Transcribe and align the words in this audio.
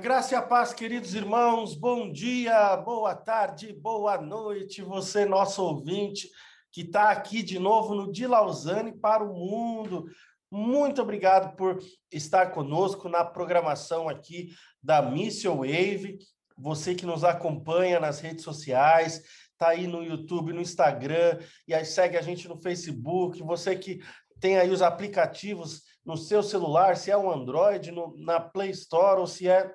graça 0.00 0.32
e 0.32 0.36
a 0.36 0.40
paz, 0.40 0.72
queridos 0.72 1.14
irmãos, 1.14 1.74
bom 1.74 2.10
dia, 2.10 2.74
boa 2.78 3.14
tarde, 3.14 3.70
boa 3.70 4.18
noite, 4.18 4.80
você, 4.80 5.26
nosso 5.26 5.62
ouvinte, 5.62 6.30
que 6.72 6.80
está 6.80 7.10
aqui 7.10 7.42
de 7.42 7.58
novo 7.58 7.94
no 7.94 8.10
De 8.10 8.26
Lausanne 8.26 8.98
para 8.98 9.22
o 9.22 9.34
mundo. 9.34 10.06
Muito 10.50 11.02
obrigado 11.02 11.54
por 11.54 11.78
estar 12.10 12.46
conosco 12.46 13.10
na 13.10 13.26
programação 13.26 14.08
aqui 14.08 14.54
da 14.82 15.02
Mission 15.02 15.56
Wave. 15.56 16.18
Você 16.56 16.94
que 16.94 17.04
nos 17.04 17.22
acompanha 17.22 18.00
nas 18.00 18.20
redes 18.20 18.42
sociais, 18.42 19.22
está 19.52 19.68
aí 19.68 19.86
no 19.86 20.02
YouTube, 20.02 20.54
no 20.54 20.62
Instagram, 20.62 21.38
e 21.68 21.74
aí 21.74 21.84
segue 21.84 22.16
a 22.16 22.22
gente 22.22 22.48
no 22.48 22.56
Facebook. 22.56 23.42
Você 23.42 23.76
que 23.76 24.00
tem 24.40 24.56
aí 24.56 24.70
os 24.70 24.80
aplicativos 24.80 25.82
no 26.06 26.16
seu 26.16 26.42
celular, 26.42 26.96
se 26.96 27.10
é 27.10 27.16
um 27.18 27.30
Android, 27.30 27.92
no, 27.92 28.16
na 28.16 28.40
Play 28.40 28.70
Store, 28.70 29.20
ou 29.20 29.26
se 29.26 29.46
é, 29.46 29.70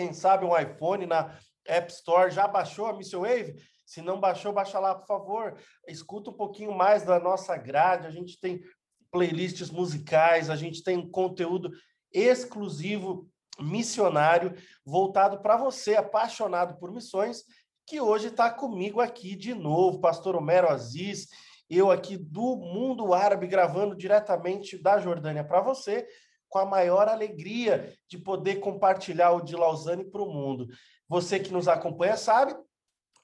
quem 0.00 0.14
sabe, 0.14 0.46
um 0.46 0.58
iPhone 0.58 1.04
na 1.04 1.38
App 1.66 1.92
Store. 1.92 2.30
Já 2.30 2.48
baixou 2.48 2.86
a 2.86 2.92
Mission 2.94 3.20
Wave? 3.20 3.54
Se 3.84 4.00
não 4.00 4.18
baixou, 4.18 4.50
baixa 4.50 4.78
lá, 4.78 4.94
por 4.94 5.06
favor. 5.06 5.58
Escuta 5.86 6.30
um 6.30 6.32
pouquinho 6.32 6.72
mais 6.72 7.02
da 7.02 7.20
nossa 7.20 7.54
grade. 7.58 8.06
A 8.06 8.10
gente 8.10 8.40
tem 8.40 8.62
playlists 9.10 9.70
musicais, 9.70 10.48
a 10.48 10.56
gente 10.56 10.82
tem 10.82 11.06
conteúdo 11.10 11.70
exclusivo 12.10 13.28
missionário 13.58 14.54
voltado 14.86 15.42
para 15.42 15.58
você, 15.58 15.96
apaixonado 15.96 16.78
por 16.78 16.90
missões, 16.90 17.44
que 17.86 18.00
hoje 18.00 18.28
está 18.28 18.50
comigo 18.50 19.02
aqui 19.02 19.36
de 19.36 19.52
novo, 19.52 20.00
Pastor 20.00 20.34
Homero 20.34 20.68
Aziz 20.68 21.28
eu 21.70 21.88
aqui 21.88 22.16
do 22.16 22.56
mundo 22.56 23.14
árabe 23.14 23.46
gravando 23.46 23.94
diretamente 23.94 24.76
da 24.76 24.98
Jordânia 24.98 25.44
para 25.44 25.60
você, 25.60 26.04
com 26.50 26.58
a 26.58 26.66
maior 26.66 27.08
alegria 27.08 27.96
de 28.08 28.18
poder 28.18 28.56
compartilhar 28.56 29.30
o 29.30 29.40
de 29.40 29.56
Lausanne 29.56 30.04
para 30.04 30.20
o 30.20 30.30
mundo. 30.30 30.68
Você 31.08 31.40
que 31.40 31.52
nos 31.52 31.68
acompanha 31.68 32.16
sabe, 32.16 32.54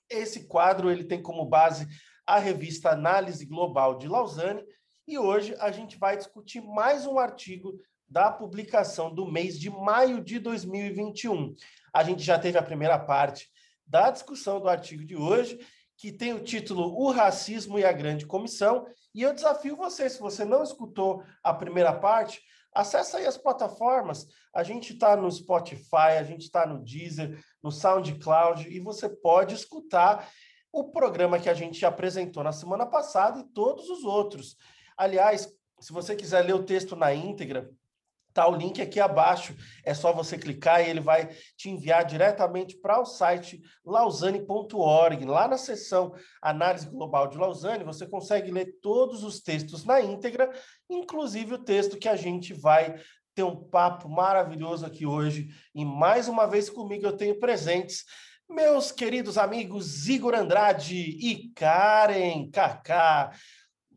esse 0.08 0.46
quadro 0.46 0.90
ele 0.90 1.04
tem 1.04 1.20
como 1.20 1.44
base 1.44 1.86
a 2.24 2.38
revista 2.38 2.90
Análise 2.90 3.44
Global 3.44 3.98
de 3.98 4.08
Lausanne 4.08 4.64
e 5.06 5.18
hoje 5.18 5.54
a 5.58 5.70
gente 5.70 5.98
vai 5.98 6.16
discutir 6.16 6.60
mais 6.60 7.04
um 7.04 7.18
artigo 7.18 7.78
da 8.08 8.30
publicação 8.30 9.12
do 9.12 9.30
mês 9.30 9.58
de 9.58 9.68
maio 9.68 10.22
de 10.22 10.38
2021. 10.38 11.54
A 11.92 12.04
gente 12.04 12.22
já 12.22 12.38
teve 12.38 12.56
a 12.56 12.62
primeira 12.62 12.98
parte 12.98 13.48
da 13.84 14.10
discussão 14.10 14.60
do 14.60 14.68
artigo 14.68 15.04
de 15.04 15.16
hoje 15.16 15.58
que 15.96 16.12
tem 16.12 16.32
o 16.32 16.42
título 16.42 16.94
O 16.94 17.10
Racismo 17.10 17.78
e 17.78 17.84
a 17.84 17.92
Grande 17.92 18.26
Comissão. 18.26 18.86
E 19.14 19.22
eu 19.22 19.32
desafio 19.32 19.76
você, 19.76 20.08
se 20.10 20.20
você 20.20 20.44
não 20.44 20.62
escutou 20.62 21.22
a 21.42 21.54
primeira 21.54 21.92
parte, 21.92 22.42
acessa 22.76 23.16
aí 23.16 23.26
as 23.26 23.38
plataformas. 23.38 24.26
A 24.54 24.62
gente 24.62 24.92
está 24.92 25.16
no 25.16 25.30
Spotify, 25.32 26.18
a 26.18 26.22
gente 26.22 26.42
está 26.42 26.66
no 26.66 26.84
Deezer, 26.84 27.42
no 27.62 27.72
SoundCloud, 27.72 28.68
e 28.68 28.78
você 28.78 29.08
pode 29.08 29.54
escutar 29.54 30.30
o 30.70 30.90
programa 30.90 31.40
que 31.40 31.48
a 31.48 31.54
gente 31.54 31.86
apresentou 31.86 32.44
na 32.44 32.52
semana 32.52 32.84
passada 32.84 33.40
e 33.40 33.44
todos 33.44 33.88
os 33.88 34.04
outros. 34.04 34.56
Aliás, 34.96 35.50
se 35.80 35.92
você 35.92 36.14
quiser 36.14 36.42
ler 36.42 36.54
o 36.54 36.64
texto 36.64 36.94
na 36.94 37.14
íntegra, 37.14 37.70
Tá 38.36 38.46
o 38.46 38.54
link 38.54 38.82
aqui 38.82 39.00
abaixo. 39.00 39.56
É 39.82 39.94
só 39.94 40.12
você 40.12 40.36
clicar 40.36 40.82
e 40.82 40.90
ele 40.90 41.00
vai 41.00 41.30
te 41.56 41.70
enviar 41.70 42.04
diretamente 42.04 42.76
para 42.76 43.00
o 43.00 43.06
site 43.06 43.62
lausanne.org. 43.82 45.24
Lá 45.24 45.48
na 45.48 45.56
seção 45.56 46.14
Análise 46.42 46.86
Global 46.86 47.28
de 47.28 47.38
Lausanne, 47.38 47.82
você 47.82 48.06
consegue 48.06 48.50
ler 48.50 48.78
todos 48.82 49.24
os 49.24 49.40
textos 49.40 49.86
na 49.86 50.02
íntegra, 50.02 50.52
inclusive 50.90 51.54
o 51.54 51.64
texto 51.64 51.96
que 51.96 52.10
a 52.10 52.14
gente 52.14 52.52
vai 52.52 53.00
ter 53.34 53.42
um 53.42 53.56
papo 53.56 54.06
maravilhoso 54.06 54.84
aqui 54.84 55.06
hoje. 55.06 55.48
E 55.74 55.82
mais 55.82 56.28
uma 56.28 56.44
vez 56.44 56.68
comigo 56.68 57.06
eu 57.06 57.16
tenho 57.16 57.40
presentes 57.40 58.04
meus 58.46 58.92
queridos 58.92 59.38
amigos 59.38 60.10
Igor 60.10 60.34
Andrade 60.34 60.94
e 60.94 61.48
Karen 61.54 62.50
Kaká. 62.50 63.32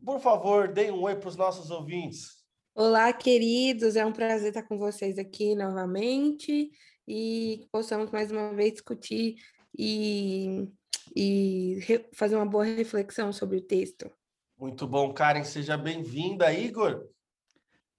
Por 0.02 0.18
favor, 0.18 0.72
deem 0.72 0.92
um 0.92 1.02
oi 1.02 1.14
para 1.14 1.28
os 1.28 1.36
nossos 1.36 1.70
ouvintes. 1.70 2.39
Olá, 2.82 3.12
queridos, 3.12 3.94
é 3.94 4.06
um 4.06 4.10
prazer 4.10 4.48
estar 4.48 4.62
com 4.62 4.78
vocês 4.78 5.18
aqui 5.18 5.54
novamente 5.54 6.72
e 7.06 7.58
que 7.60 7.68
possamos 7.70 8.10
mais 8.10 8.32
uma 8.32 8.54
vez 8.54 8.72
discutir 8.72 9.36
e, 9.78 10.66
e 11.14 11.78
fazer 12.14 12.36
uma 12.36 12.46
boa 12.46 12.64
reflexão 12.64 13.34
sobre 13.34 13.58
o 13.58 13.60
texto. 13.60 14.10
Muito 14.58 14.86
bom, 14.86 15.12
Karen, 15.12 15.44
seja 15.44 15.76
bem-vinda, 15.76 16.50
Igor. 16.54 17.06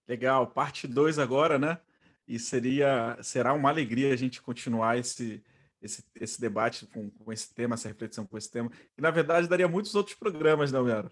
Legal, 0.08 0.48
parte 0.48 0.88
2 0.88 1.20
agora, 1.20 1.60
né? 1.60 1.80
E 2.28 2.40
seria 2.40 3.16
será 3.22 3.54
uma 3.54 3.70
alegria 3.70 4.12
a 4.12 4.18
gente 4.18 4.42
continuar 4.42 4.98
esse, 4.98 5.44
esse, 5.80 6.04
esse 6.16 6.42
debate 6.42 6.88
com, 6.88 7.12
com 7.12 7.32
esse 7.32 7.54
tema, 7.54 7.76
essa 7.76 7.88
reflexão 7.88 8.26
com 8.26 8.36
esse 8.36 8.50
tema, 8.50 8.72
que 8.96 9.00
na 9.00 9.12
verdade 9.12 9.48
daria 9.48 9.68
muitos 9.68 9.94
outros 9.94 10.16
programas, 10.16 10.72
não, 10.72 10.90
Yara? 10.90 11.12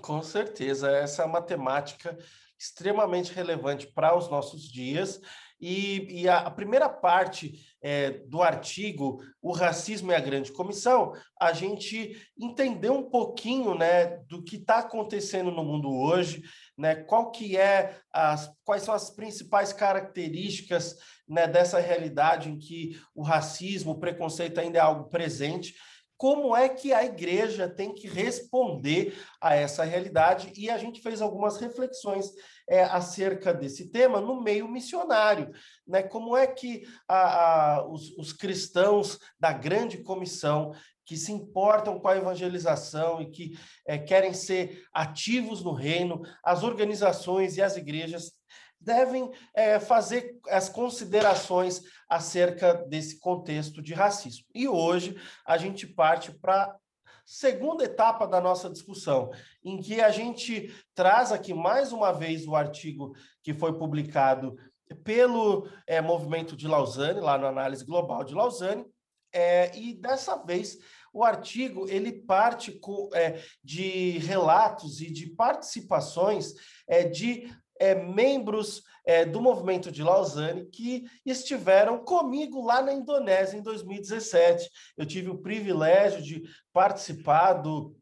Com 0.00 0.22
certeza, 0.22 0.88
essa 0.88 1.22
é 1.22 1.26
uma 1.26 1.42
temática 1.42 2.16
extremamente 2.58 3.32
relevante 3.32 3.86
para 3.86 4.16
os 4.16 4.28
nossos 4.28 4.62
dias. 4.62 5.20
E, 5.60 6.22
e 6.22 6.28
a, 6.28 6.38
a, 6.38 6.50
primeira 6.50 6.88
parte 6.88 7.66
é, 7.82 8.10
do 8.10 8.42
artigo, 8.42 9.20
O 9.42 9.50
Racismo 9.50 10.12
e 10.12 10.14
a 10.14 10.20
Grande 10.20 10.52
Comissão, 10.52 11.12
a 11.40 11.52
gente 11.52 12.16
entendeu 12.38 12.94
um 12.94 13.10
pouquinho 13.10 13.74
né, 13.74 14.18
do 14.28 14.42
que 14.42 14.56
está 14.56 14.78
acontecendo 14.78 15.50
no 15.50 15.64
mundo 15.64 15.90
hoje, 15.90 16.42
né, 16.76 16.94
qual 16.94 17.32
que 17.32 17.56
é 17.56 17.98
as, 18.12 18.52
quais 18.64 18.84
são 18.84 18.94
as 18.94 19.10
principais 19.10 19.72
características 19.72 20.96
né, 21.28 21.48
dessa 21.48 21.80
realidade 21.80 22.48
em 22.48 22.58
que 22.58 22.96
o 23.12 23.22
racismo, 23.22 23.92
o 23.92 23.98
preconceito 23.98 24.58
ainda 24.60 24.78
é 24.78 24.82
algo 24.82 25.10
presente 25.10 25.74
como 26.18 26.54
é 26.54 26.68
que 26.68 26.92
a 26.92 27.04
igreja 27.04 27.68
tem 27.68 27.94
que 27.94 28.08
responder 28.08 29.16
a 29.40 29.54
essa 29.54 29.84
realidade, 29.84 30.52
e 30.56 30.68
a 30.68 30.76
gente 30.76 31.00
fez 31.00 31.22
algumas 31.22 31.58
reflexões 31.58 32.26
é, 32.68 32.82
acerca 32.82 33.54
desse 33.54 33.90
tema 33.90 34.20
no 34.20 34.42
meio 34.42 34.68
missionário, 34.68 35.50
né? 35.86 36.02
Como 36.02 36.36
é 36.36 36.46
que 36.46 36.82
a, 37.06 37.76
a, 37.76 37.88
os, 37.88 38.10
os 38.18 38.32
cristãos 38.32 39.18
da 39.38 39.52
grande 39.52 39.98
comissão 39.98 40.74
que 41.06 41.16
se 41.16 41.32
importam 41.32 41.98
com 41.98 42.08
a 42.08 42.16
evangelização 42.16 43.22
e 43.22 43.30
que 43.30 43.58
é, 43.86 43.96
querem 43.96 44.34
ser 44.34 44.84
ativos 44.92 45.64
no 45.64 45.72
reino, 45.72 46.20
as 46.44 46.62
organizações 46.62 47.56
e 47.56 47.62
as 47.62 47.76
igrejas 47.76 48.37
devem 48.80 49.30
é, 49.54 49.78
fazer 49.80 50.38
as 50.48 50.68
considerações 50.68 51.82
acerca 52.08 52.74
desse 52.74 53.18
contexto 53.18 53.82
de 53.82 53.94
racismo. 53.94 54.46
E 54.54 54.68
hoje 54.68 55.20
a 55.46 55.56
gente 55.56 55.86
parte 55.86 56.32
para 56.32 56.76
segunda 57.24 57.84
etapa 57.84 58.26
da 58.26 58.40
nossa 58.40 58.70
discussão, 58.70 59.30
em 59.62 59.78
que 59.80 60.00
a 60.00 60.10
gente 60.10 60.74
traz 60.94 61.30
aqui 61.30 61.52
mais 61.52 61.92
uma 61.92 62.10
vez 62.10 62.46
o 62.46 62.56
artigo 62.56 63.14
que 63.42 63.52
foi 63.52 63.76
publicado 63.76 64.56
pelo 65.04 65.68
é, 65.86 66.00
Movimento 66.00 66.56
de 66.56 66.66
Lausanne, 66.66 67.20
lá 67.20 67.36
no 67.36 67.46
Análise 67.46 67.84
Global 67.84 68.24
de 68.24 68.34
Lausanne, 68.34 68.86
é, 69.30 69.76
e 69.76 69.92
dessa 69.94 70.36
vez 70.42 70.78
o 71.12 71.22
artigo 71.22 71.86
ele 71.88 72.12
parte 72.12 72.80
é, 73.12 73.42
de 73.62 74.18
relatos 74.18 75.00
e 75.00 75.12
de 75.12 75.26
participações 75.34 76.54
é, 76.86 77.04
de 77.04 77.52
é, 77.80 77.94
membros 77.94 78.82
é, 79.04 79.24
do 79.24 79.40
movimento 79.40 79.90
de 79.90 80.02
Lausanne 80.02 80.66
que 80.66 81.04
estiveram 81.24 81.98
comigo 82.04 82.64
lá 82.64 82.82
na 82.82 82.92
Indonésia 82.92 83.56
em 83.56 83.62
2017. 83.62 84.68
Eu 84.96 85.06
tive 85.06 85.30
o 85.30 85.38
privilégio 85.38 86.22
de 86.22 86.42
participar 86.72 87.54
do 87.54 87.94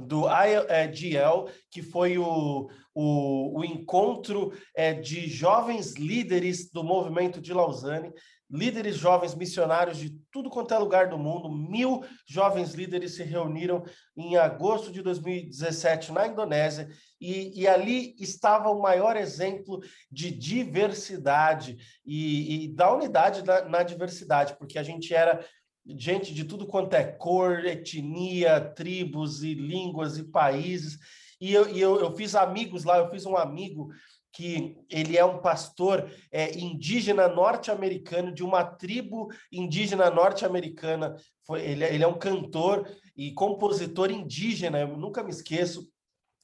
do 0.00 0.24
IGL, 0.26 1.50
que 1.70 1.82
foi 1.82 2.16
o, 2.16 2.70
o, 2.94 3.60
o 3.60 3.64
encontro 3.64 4.52
é, 4.74 4.94
de 4.94 5.28
jovens 5.28 5.94
líderes 5.94 6.70
do 6.70 6.82
movimento 6.82 7.40
de 7.40 7.52
Lausanne 7.52 8.10
líderes 8.52 8.96
jovens 8.96 9.34
missionários 9.34 9.96
de 9.96 10.10
tudo 10.30 10.50
quanto 10.50 10.74
é 10.74 10.78
lugar 10.78 11.08
do 11.08 11.18
mundo. 11.18 11.50
Mil 11.50 12.04
jovens 12.26 12.74
líderes 12.74 13.14
se 13.14 13.22
reuniram 13.22 13.82
em 14.14 14.36
agosto 14.36 14.92
de 14.92 15.00
2017 15.00 16.12
na 16.12 16.26
Indonésia 16.26 16.88
e, 17.18 17.62
e 17.62 17.66
ali 17.66 18.14
estava 18.18 18.68
o 18.68 18.82
maior 18.82 19.16
exemplo 19.16 19.80
de 20.10 20.30
diversidade 20.30 21.78
e, 22.04 22.66
e 22.66 22.68
da 22.68 22.92
unidade 22.92 23.42
da, 23.42 23.64
na 23.64 23.82
diversidade, 23.82 24.54
porque 24.58 24.78
a 24.78 24.82
gente 24.82 25.14
era 25.14 25.42
gente 25.86 26.34
de 26.34 26.44
tudo 26.44 26.66
quanto 26.66 26.94
é 26.94 27.04
cor, 27.04 27.64
etnia, 27.64 28.60
tribos 28.60 29.42
e 29.42 29.54
línguas 29.54 30.18
e 30.18 30.24
países. 30.24 30.98
E 31.40 31.52
eu, 31.52 31.68
e 31.68 31.80
eu, 31.80 31.98
eu 31.98 32.14
fiz 32.14 32.34
amigos 32.34 32.84
lá, 32.84 32.98
eu 32.98 33.10
fiz 33.10 33.26
um 33.26 33.36
amigo 33.36 33.88
que 34.32 34.78
ele 34.88 35.16
é 35.18 35.24
um 35.24 35.40
pastor 35.42 36.10
é, 36.30 36.58
indígena 36.58 37.28
norte-americano, 37.28 38.32
de 38.32 38.42
uma 38.42 38.64
tribo 38.64 39.28
indígena 39.52 40.10
norte-americana. 40.10 41.16
Ele, 41.50 41.84
ele 41.84 42.04
é 42.04 42.06
um 42.06 42.18
cantor 42.18 42.88
e 43.16 43.32
compositor 43.34 44.10
indígena, 44.10 44.80
eu 44.80 44.96
nunca 44.96 45.22
me 45.22 45.30
esqueço. 45.30 45.86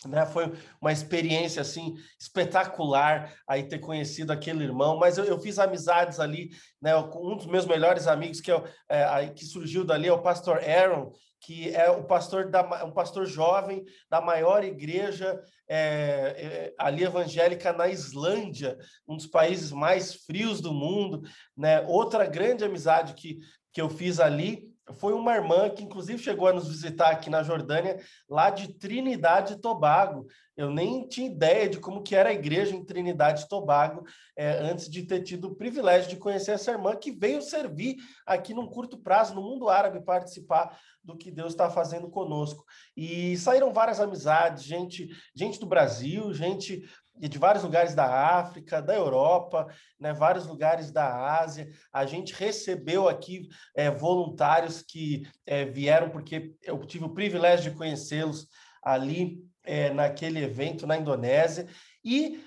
né? 0.06 0.26
Foi 0.26 0.52
uma 0.81 0.93
experiência 0.93 1.62
assim 1.62 1.94
espetacular 2.20 3.35
aí 3.49 3.64
ter 3.64 3.79
conhecido 3.79 4.32
aquele 4.32 4.64
irmão, 4.64 4.99
mas 4.99 5.19
eu, 5.19 5.25
eu 5.25 5.40
fiz 5.40 5.58
amizades 5.58 6.20
ali, 6.20 6.50
né? 6.81 6.94
Um 6.96 7.37
dos 7.37 7.46
meus 7.46 7.67
melhores 7.67 8.06
amigos 8.06 8.40
que 8.40 8.52
é, 8.52 8.62
é 8.88 9.29
que 9.31 9.44
surgiu 9.44 9.85
dali 9.85 10.08
é 10.08 10.12
o 10.12 10.23
pastor 10.23 10.58
Aaron, 10.58 11.11
que 11.40 11.75
é 11.75 11.90
o 11.90 12.05
pastor 12.05 12.50
da 12.50 12.85
um 12.85 12.90
pastor 12.90 13.26
jovem 13.26 13.85
da 14.11 14.20
maior 14.20 14.64
igreja 14.64 15.40
é, 15.69 15.76
é, 15.79 16.75
ali 16.79 17.05
evangélica 17.05 17.73
na 17.73 17.88
Islândia, 17.88 18.76
um 19.06 19.17
dos 19.17 19.26
países 19.26 19.70
mais 19.70 20.14
frios 20.14 20.61
do 20.61 20.73
mundo, 20.73 21.23
né? 21.56 21.81
Outra 21.82 22.26
grande 22.26 22.64
amizade 22.64 23.14
que 23.14 23.38
que 23.73 23.81
eu 23.81 23.88
fiz 23.88 24.19
ali 24.19 24.68
foi 24.94 25.12
uma 25.12 25.35
irmã 25.35 25.69
que, 25.69 25.82
inclusive, 25.82 26.23
chegou 26.23 26.49
a 26.49 26.52
nos 26.52 26.69
visitar 26.69 27.11
aqui 27.11 27.29
na 27.29 27.43
Jordânia, 27.43 27.99
lá 28.29 28.50
de 28.50 28.75
Trinidade 28.75 29.55
e 29.55 29.61
Tobago. 29.61 30.26
Eu 30.56 30.70
nem 30.70 31.06
tinha 31.06 31.31
ideia 31.31 31.69
de 31.69 31.79
como 31.79 32.02
que 32.02 32.17
era 32.17 32.31
a 32.31 32.32
igreja 32.32 32.75
em 32.75 32.85
Trinidade 32.85 33.44
e 33.44 33.49
Tobago, 33.49 34.05
é, 34.37 34.50
antes 34.58 34.88
de 34.90 35.05
ter 35.05 35.23
tido 35.23 35.49
o 35.49 35.55
privilégio 35.55 36.08
de 36.11 36.17
conhecer 36.17 36.52
essa 36.52 36.73
irmã, 36.73 36.96
que 36.96 37.12
veio 37.12 37.40
servir 37.40 37.96
aqui 38.26 38.52
num 38.52 38.67
curto 38.67 38.99
prazo, 38.99 39.35
no 39.35 39.43
mundo 39.43 39.69
árabe, 39.69 40.05
participar 40.05 40.79
do 41.02 41.17
que 41.17 41.31
Deus 41.31 41.52
está 41.52 41.70
fazendo 41.70 42.11
conosco. 42.11 42.64
E 42.96 43.37
saíram 43.37 43.73
várias 43.73 44.00
amizades, 44.00 44.64
gente, 44.64 45.08
gente 45.35 45.61
do 45.61 45.67
Brasil, 45.67 46.32
gente 46.35 46.82
de 47.20 47.38
vários 47.38 47.65
lugares 47.65 47.94
da 47.94 48.38
África, 48.38 48.82
da 48.82 48.94
Europa, 48.94 49.67
né, 49.99 50.12
vários 50.12 50.47
lugares 50.47 50.93
da 50.93 51.38
Ásia. 51.41 51.69
A 51.93 52.06
gente 52.06 52.35
recebeu 52.35 53.09
aqui 53.09 53.49
é, 53.75 53.91
voluntários 53.91 54.82
que 54.82 55.26
é, 55.47 55.65
vieram, 55.65 56.11
porque 56.11 56.55
eu 56.62 56.79
tive 56.85 57.05
o 57.05 57.15
privilégio 57.15 57.70
de 57.70 57.76
conhecê-los 57.76 58.47
ali 58.82 59.43
é, 59.65 59.91
naquele 59.91 60.43
evento 60.43 60.87
na 60.87 60.97
Indonésia. 60.97 61.67
E 62.05 62.44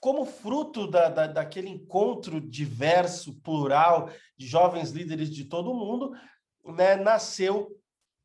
como 0.00 0.24
fruto 0.24 0.88
da, 0.88 1.08
da, 1.08 1.26
daquele 1.26 1.68
encontro 1.68 2.40
diverso, 2.40 3.40
plural, 3.42 4.10
de 4.36 4.46
jovens 4.46 4.90
líderes 4.90 5.30
de 5.30 5.44
todo 5.44 5.70
o 5.70 5.74
mundo, 5.74 6.12
né, 6.64 6.96
nasceu 6.96 7.77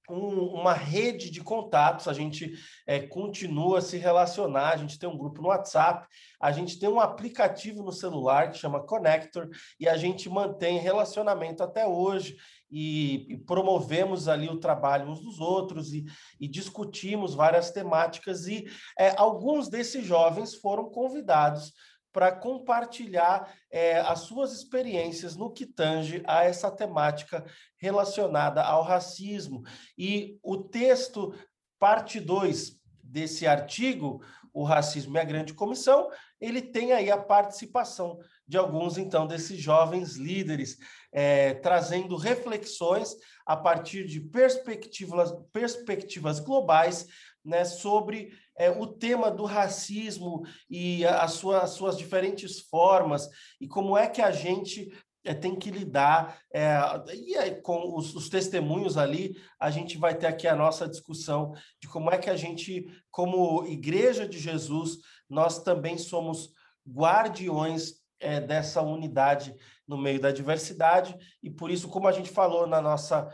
um, 0.10 0.46
uma 0.48 0.74
rede 0.74 1.30
de 1.30 1.42
contatos, 1.42 2.08
a 2.08 2.14
gente 2.14 2.54
é, 2.86 3.00
continua 3.00 3.80
a 3.80 3.82
se 3.82 3.98
relacionar, 3.98 4.72
a 4.72 4.78
gente 4.78 5.00
tem 5.00 5.08
um 5.08 5.18
grupo 5.18 5.42
no 5.42 5.48
WhatsApp, 5.48 6.08
a 6.40 6.52
gente 6.52 6.78
tem 6.78 6.90
um 6.90 7.00
aplicativo 7.00 7.82
no 7.82 7.92
celular 7.92 8.52
que 8.52 8.58
chama 8.58 8.86
Connector 8.86 9.50
e 9.80 9.88
a 9.88 9.96
gente 9.96 10.30
mantém 10.30 10.78
relacionamento 10.78 11.64
até 11.64 11.88
hoje 11.88 12.36
e, 12.70 13.34
e 13.34 13.38
promovemos 13.38 14.28
ali 14.28 14.50
o 14.50 14.60
trabalho 14.60 15.10
uns 15.10 15.22
dos 15.22 15.40
outros 15.40 15.94
e, 15.94 16.04
e 16.40 16.48
discutimos 16.48 17.34
várias 17.34 17.72
temáticas 17.72 18.48
e 18.48 18.66
é, 18.98 19.14
alguns 19.16 19.70
desses 19.70 20.06
jovens 20.06 20.56
foram 20.56 20.90
convidados 20.90 21.72
para 22.14 22.32
compartilhar 22.32 23.52
é, 23.72 24.00
as 24.00 24.20
suas 24.22 24.54
experiências 24.54 25.36
no 25.36 25.52
que 25.52 25.66
tange 25.66 26.22
a 26.28 26.44
essa 26.44 26.70
temática 26.70 27.44
relacionada 27.84 28.64
ao 28.64 28.82
racismo. 28.82 29.62
E 29.98 30.40
o 30.42 30.58
texto, 30.58 31.36
parte 31.78 32.18
2 32.18 32.80
desse 33.04 33.46
artigo, 33.46 34.24
O 34.54 34.64
Racismo 34.64 35.18
e 35.18 35.20
a 35.20 35.26
Grande 35.26 35.54
Comissão, 35.54 36.10
ele 36.40 36.62
tem 36.62 36.94
aí 36.94 37.12
a 37.12 37.18
participação 37.18 38.20
de 38.48 38.56
alguns, 38.56 38.98
então, 38.98 39.28
desses 39.28 39.60
jovens 39.60 40.16
líderes, 40.16 40.78
é, 41.12 41.56
trazendo 41.56 42.16
reflexões 42.16 43.16
a 43.46 43.58
partir 43.58 44.06
de 44.06 44.22
perspectivas, 44.22 45.34
perspectivas 45.52 46.40
globais 46.40 47.08
né, 47.44 47.66
sobre 47.66 48.32
é, 48.56 48.70
o 48.70 48.88
tema 48.88 49.30
do 49.30 49.44
racismo 49.44 50.44
e 50.70 51.06
a, 51.06 51.24
a 51.24 51.28
sua, 51.28 51.64
as 51.64 51.72
suas 51.72 51.98
diferentes 51.98 52.62
formas 52.62 53.28
e 53.60 53.68
como 53.68 53.98
é 53.98 54.08
que 54.08 54.22
a 54.22 54.32
gente 54.32 54.90
é, 55.24 55.34
tem 55.34 55.56
que 55.56 55.72
lidar. 55.72 56.40
É, 56.54 56.78
e 57.14 57.36
aí, 57.38 57.62
com 57.62 57.96
os, 57.96 58.14
os, 58.16 58.30
testemunhos 58.30 58.98
ali, 58.98 59.36
a 59.60 59.70
gente 59.70 59.98
vai 59.98 60.16
ter 60.16 60.28
aqui 60.28 60.48
a 60.48 60.56
nossa 60.56 60.88
discussão 60.88 61.54
de 61.82 61.88
como 61.88 62.12
é 62.12 62.18
que 62.18 62.30
a 62.30 62.36
gente, 62.36 62.86
como 63.10 63.66
Igreja 63.66 64.28
de 64.28 64.38
Jesus, 64.38 64.98
nós 65.30 65.64
também 65.64 65.98
somos 65.98 66.52
guardiões 66.88 68.02
é, 68.20 68.40
dessa 68.40 68.82
unidade 68.82 69.56
no 69.88 69.98
meio 69.98 70.20
da 70.20 70.32
diversidade, 70.32 71.16
e 71.42 71.50
por 71.50 71.70
isso, 71.70 71.90
como 71.90 72.08
a 72.08 72.12
gente 72.12 72.30
falou 72.30 72.66
na 72.66 72.82
nossa, 72.82 73.30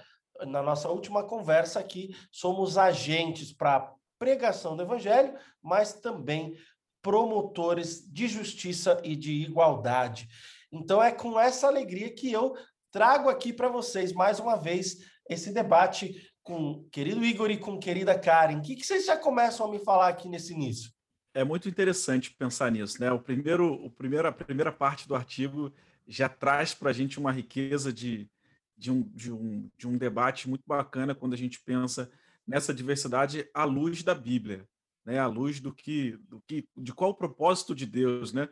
na 0.48 0.64
nossa 0.64 0.90
última 0.90 1.24
conversa 1.24 1.80
aqui, 1.80 2.16
somos 2.32 2.78
agentes 2.78 3.54
para 3.54 3.94
pregação 4.18 4.76
do 4.76 4.84
evangelho, 4.84 5.34
mas 5.62 5.94
também 5.94 6.56
promotores 7.02 8.04
de 8.12 8.28
justiça 8.28 9.00
e 9.04 9.16
de 9.16 9.32
igualdade. 9.32 10.28
Então 10.72 11.02
é 11.02 11.12
com 11.12 11.40
essa 11.40 11.68
alegria 11.68 12.14
que 12.14 12.32
eu 12.32 12.56
trago 12.92 13.30
aqui 13.30 13.54
para 13.54 13.70
vocês 13.70 14.14
mais 14.14 14.40
uma 14.40 14.56
vez 14.56 14.98
esse 15.30 15.54
debate 15.54 16.16
com 16.44 16.88
querido 16.92 17.24
Igor 17.24 17.52
e 17.52 17.58
com 17.58 17.78
querida 17.78 18.18
Karen. 18.18 18.58
O 18.58 18.62
que, 18.62 18.76
que 18.76 18.86
vocês 18.86 19.06
já 19.06 19.16
começam 19.16 19.68
a 19.68 19.72
me 19.72 19.80
falar 19.80 20.10
aqui 20.10 20.28
nesse 20.28 20.54
início? 20.54 20.92
É 21.34 21.44
muito 21.44 21.70
interessante 21.70 22.32
pensar 22.32 22.72
nisso, 22.72 23.00
né? 23.00 23.12
O 23.12 23.20
primeiro, 23.20 23.74
o 23.74 23.92
primeiro, 23.92 24.28
a 24.28 24.32
primeira 24.32 24.72
parte 24.72 25.08
do 25.08 25.16
artigo 25.16 25.72
já 26.08 26.28
traz 26.28 26.74
para 26.74 26.90
a 26.90 26.94
gente 26.94 27.20
uma 27.20 27.32
riqueza 27.32 27.94
de, 27.94 28.28
de, 28.76 28.92
um, 28.92 29.04
de, 29.14 29.32
um, 29.32 29.70
de 29.78 29.88
um 29.88 29.96
debate 29.96 30.50
muito 30.50 30.64
bacana 30.66 31.14
quando 31.14 31.34
a 31.34 31.38
gente 31.38 31.62
pensa 31.62 32.10
nessa 32.48 32.74
diversidade 32.74 33.48
à 33.54 33.64
luz 33.64 34.02
da 34.02 34.16
Bíblia, 34.16 34.68
né? 35.06 35.20
À 35.20 35.28
luz 35.28 35.60
do 35.60 35.72
que, 35.72 36.18
do 36.28 36.42
que, 36.48 36.68
de 36.76 36.94
qual 36.94 37.12
o 37.12 37.16
propósito 37.16 37.76
de 37.76 37.86
Deus, 37.86 38.34
né? 38.34 38.50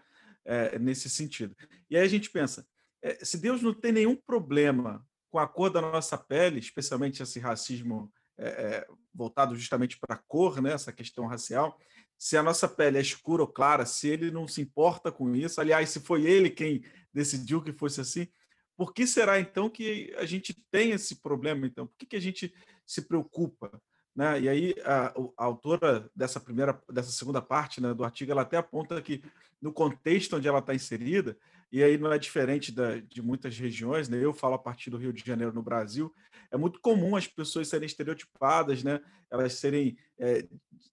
É, 0.49 0.79
nesse 0.79 1.09
sentido. 1.09 1.53
E 1.89 1.97
aí 1.97 2.05
a 2.05 2.07
gente 2.07 2.29
pensa, 2.29 2.65
é, 3.01 3.23
se 3.23 3.37
Deus 3.37 3.61
não 3.61 3.73
tem 3.73 3.91
nenhum 3.91 4.15
problema 4.15 5.05
com 5.29 5.39
a 5.39 5.45
cor 5.45 5.69
da 5.69 5.81
nossa 5.81 6.17
pele, 6.17 6.57
especialmente 6.59 7.21
esse 7.21 7.37
racismo 7.37 8.09
é, 8.37 8.87
voltado 9.13 9.55
justamente 9.55 9.99
para 9.99 10.15
a 10.15 10.23
cor, 10.25 10.61
né? 10.61 10.71
Essa 10.71 10.93
questão 10.93 11.25
racial, 11.25 11.77
se 12.17 12.37
a 12.37 12.43
nossa 12.43 12.67
pele 12.67 12.97
é 12.97 13.01
escura 13.01 13.43
ou 13.43 13.47
clara, 13.47 13.85
se 13.85 14.07
ele 14.07 14.31
não 14.31 14.47
se 14.47 14.61
importa 14.61 15.11
com 15.11 15.35
isso, 15.35 15.59
aliás, 15.59 15.89
se 15.89 15.99
foi 15.99 16.25
ele 16.25 16.49
quem 16.49 16.83
decidiu 17.13 17.61
que 17.61 17.73
fosse 17.73 18.01
assim, 18.01 18.27
por 18.75 18.93
que 18.93 19.07
será 19.07 19.39
então 19.39 19.69
que 19.69 20.13
a 20.17 20.25
gente 20.25 20.53
tem 20.71 20.91
esse 20.91 21.21
problema? 21.21 21.65
Então, 21.65 21.87
por 21.87 21.97
que, 21.97 22.05
que 22.05 22.15
a 22.15 22.21
gente 22.21 22.53
se 22.85 23.01
preocupa? 23.01 23.81
Né? 24.17 24.41
E 24.41 24.49
aí 24.49 24.75
a, 24.83 25.13
a, 25.37 25.45
autora 25.45 26.09
dessa 26.15 26.39
primeira, 26.39 26.81
dessa 26.91 27.11
segunda 27.11 27.39
parte 27.39 27.79
né, 27.79 27.93
do 27.93 28.03
artigo, 28.03 28.31
ela 28.31 28.41
até 28.41 28.57
aponta 28.57 28.99
que 28.99 29.21
no 29.61 29.71
contexto 29.71 30.35
onde 30.35 30.47
ela 30.47 30.57
está 30.57 30.73
inserida, 30.73 31.37
e 31.71 31.83
aí 31.83 31.99
não 31.99 32.11
é 32.11 32.17
diferente 32.17 32.71
da, 32.71 32.97
de 32.97 33.21
muitas 33.21 33.55
regiões, 33.59 34.09
né? 34.09 34.17
eu 34.17 34.33
falo 34.33 34.55
a 34.55 34.59
partir 34.59 34.89
do 34.89 34.97
Rio 34.97 35.13
de 35.13 35.23
Janeiro 35.23 35.53
no 35.53 35.61
Brasil, 35.61 36.11
é 36.49 36.57
muito 36.57 36.79
comum 36.79 37.15
as 37.15 37.27
pessoas 37.27 37.67
serem 37.67 37.85
estereotipadas, 37.85 38.83
né? 38.83 39.01
elas 39.29 39.53
serem 39.53 39.95
é, 40.17 40.47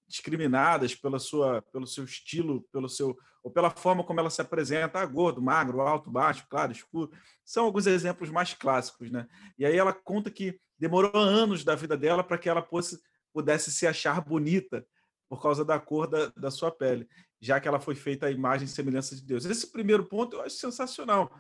discriminadas 0.07 0.95
pela 0.95 1.19
sua, 1.19 1.63
pelo 1.73 1.87
seu 1.87 2.05
estilo, 2.05 2.63
pelo 2.71 2.91
seu 2.91 3.17
ou 3.43 3.51
pela 3.51 3.71
forma 3.71 4.03
como 4.03 4.21
ela 4.21 4.31
se 4.31 4.41
apresenta, 4.41 5.01
ah, 5.01 5.07
gordo, 5.07 5.41
magro, 5.41 5.83
alto, 5.83 6.11
baixo, 6.11 6.47
claro, 6.49 6.73
escuro. 6.73 7.11
São 7.45 7.67
alguns 7.67 7.87
exemplos 7.87 8.31
mais 8.31 8.55
clássicos, 8.55 9.11
né? 9.11 9.29
E 9.59 9.67
aí 9.67 9.77
ela 9.77 9.93
conta 9.93 10.31
que 10.31 10.59
demorou 10.79 11.15
anos 11.15 11.63
da 11.63 11.75
vida 11.75 11.95
dela 11.95 12.25
para 12.25 12.39
que 12.39 12.49
ela 12.49 12.63
fosse 12.63 12.99
pudesse 13.35 13.73
se 13.73 13.87
achar 13.87 14.21
bonita 14.21 14.87
por 15.29 15.43
causa 15.43 15.65
da 15.65 15.81
cor 15.81 16.07
da, 16.07 16.29
da 16.37 16.51
sua 16.51 16.71
pele, 16.71 17.09
já 17.41 17.61
que 17.61 17.67
ela 17.67 17.81
foi 17.81 17.97
feita 17.97 18.27
à 18.27 18.31
imagem 18.31 18.67
e 18.67 18.71
semelhança 18.71 19.17
de 19.17 19.23
Deus. 19.23 19.45
Esse 19.45 19.71
primeiro 19.71 20.05
ponto 20.05 20.37
eu 20.37 20.43
acho 20.43 20.57
sensacional. 20.57 21.31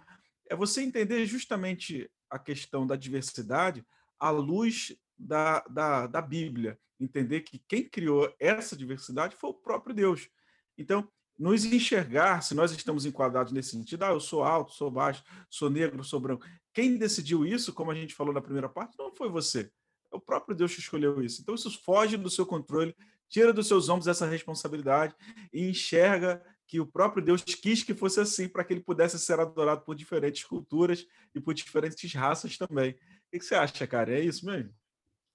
É 0.50 0.56
você 0.56 0.82
entender 0.82 1.24
justamente 1.24 2.10
a 2.28 2.38
questão 2.38 2.86
da 2.86 2.96
diversidade 2.96 3.86
à 4.18 4.30
luz 4.30 4.94
da, 5.16 5.60
da, 5.70 6.06
da 6.08 6.20
Bíblia. 6.20 6.78
Entender 6.98 7.42
que 7.42 7.58
quem 7.68 7.88
criou 7.88 8.34
essa 8.40 8.76
diversidade 8.76 9.36
foi 9.36 9.50
o 9.50 9.54
próprio 9.54 9.94
Deus. 9.94 10.28
Então, 10.76 11.08
nos 11.38 11.64
enxergar, 11.64 12.42
se 12.42 12.54
nós 12.54 12.72
estamos 12.72 13.06
enquadrados 13.06 13.52
nesse 13.52 13.70
sentido, 13.70 14.04
ah, 14.04 14.10
eu 14.10 14.20
sou 14.20 14.42
alto, 14.42 14.72
sou 14.72 14.90
baixo, 14.90 15.22
sou 15.48 15.70
negro, 15.70 16.02
sou 16.04 16.20
branco. 16.20 16.44
Quem 16.72 16.96
decidiu 16.96 17.44
isso, 17.46 17.72
como 17.72 17.90
a 17.90 17.94
gente 17.94 18.14
falou 18.14 18.32
na 18.32 18.40
primeira 18.40 18.68
parte, 18.68 18.98
não 18.98 19.14
foi 19.14 19.28
você. 19.28 19.70
É 20.14 20.16
o 20.16 20.20
próprio 20.20 20.56
Deus 20.56 20.72
que 20.72 20.80
escolheu 20.80 21.20
isso. 21.20 21.42
Então, 21.42 21.56
isso 21.56 21.82
foge 21.82 22.16
do 22.16 22.30
seu 22.30 22.46
controle, 22.46 22.94
tira 23.28 23.52
dos 23.52 23.66
seus 23.66 23.88
ombros 23.88 24.06
essa 24.06 24.24
responsabilidade 24.24 25.14
e 25.52 25.68
enxerga 25.68 26.40
que 26.66 26.78
o 26.78 26.86
próprio 26.86 27.22
Deus 27.22 27.42
quis 27.42 27.82
que 27.82 27.92
fosse 27.92 28.20
assim, 28.20 28.48
para 28.48 28.64
que 28.64 28.72
ele 28.72 28.80
pudesse 28.80 29.18
ser 29.18 29.40
adorado 29.40 29.82
por 29.82 29.94
diferentes 29.94 30.44
culturas 30.44 31.04
e 31.34 31.40
por 31.40 31.52
diferentes 31.52 32.12
raças 32.14 32.56
também. 32.56 32.92
O 32.92 33.38
que 33.38 33.40
você 33.40 33.56
acha, 33.56 33.86
cara? 33.86 34.16
É 34.16 34.20
isso 34.20 34.46
mesmo? 34.46 34.72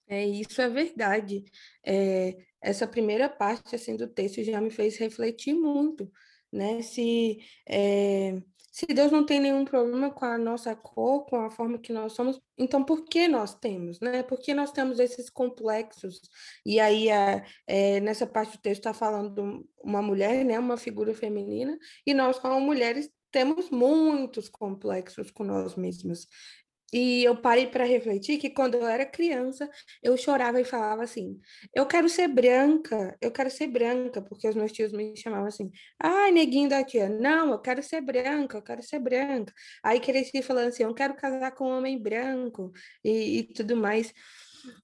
É, 0.08 0.26
isso 0.26 0.62
é 0.62 0.70
verdade. 0.70 1.44
É, 1.86 2.38
essa 2.62 2.88
primeira 2.88 3.30
parte 3.30 3.76
assim, 3.76 3.96
do 3.96 4.08
texto 4.08 4.44
já 4.44 4.60
me 4.62 4.72
fez 4.72 4.98
refletir 4.98 5.54
muito, 5.54 6.10
né? 6.52 6.82
Se, 6.82 7.38
é, 7.68 8.42
Se 8.72 8.86
Deus 8.88 9.12
não 9.12 9.26
tem 9.26 9.40
nenhum 9.40 9.66
problema 9.66 10.12
com 10.12 10.26
a 10.26 10.38
nossa 10.38 10.76
cor, 10.76 11.26
com 11.26 11.38
a 11.38 11.50
forma 11.50 11.80
que 11.80 11.92
nós 11.92 12.14
somos, 12.14 12.40
então 12.58 12.84
por 12.84 13.06
que 13.06 13.28
nós 13.28 13.56
temos, 13.56 14.00
né? 14.00 14.24
Por 14.24 14.40
que 14.40 14.54
nós 14.54 14.72
temos 14.72 15.00
esses 15.00 15.30
complexos? 15.30 16.22
E 16.66 16.80
aí, 16.80 17.08
é, 17.68 18.00
nessa 18.00 18.28
parte 18.28 18.58
do 18.58 18.62
texto 18.62 18.82
está 18.82 18.94
falando 18.94 19.68
uma 19.84 20.02
mulher, 20.02 20.46
né? 20.46 20.60
Uma 20.60 20.78
figura 20.78 21.14
feminina, 21.14 21.78
e 22.06 22.14
nós, 22.14 22.40
como 22.40 22.60
mulheres, 22.60 23.10
temos 23.32 23.70
muitos 23.70 24.50
complexos 24.50 25.32
com 25.32 25.44
nós 25.44 25.76
mesmos. 25.76 26.28
E 26.94 27.24
eu 27.24 27.36
parei 27.36 27.68
para 27.68 27.84
refletir 27.86 28.38
que 28.40 28.50
quando 28.50 28.76
eu 28.76 28.88
era 28.88 29.06
criança, 29.06 29.70
eu 30.02 30.18
chorava 30.18 30.60
e 30.60 30.66
falava 30.66 31.04
assim: 31.04 31.40
eu 31.74 31.86
quero 31.86 32.10
ser 32.10 32.28
branca, 32.28 33.16
eu 33.22 33.32
quero 33.32 33.50
ser 33.52 33.68
branca, 33.68 34.22
porque 34.22 34.48
os 34.48 34.56
meus 34.56 34.72
tios 34.72 34.92
me 34.92 35.16
chamavam 35.16 35.48
assim: 35.48 35.72
ai, 36.00 36.32
neguinho 36.32 36.70
da 36.70 36.84
tia, 36.84 37.08
não, 37.10 37.52
eu 37.52 37.60
quero 37.60 37.84
ser 37.84 38.02
branca, 38.02 38.58
eu 38.58 38.62
quero 38.62 38.82
ser 38.84 39.00
branca. 39.00 39.54
Aí 39.84 40.00
cresci 40.00 40.42
falando 40.42 40.70
assim: 40.70 40.84
eu 40.84 40.94
quero 40.94 41.16
casar 41.16 41.52
com 41.52 41.66
um 41.68 41.78
homem 41.78 42.02
branco 42.02 42.72
e, 43.04 43.40
e 43.40 43.44
tudo 43.54 43.76
mais. 43.76 44.14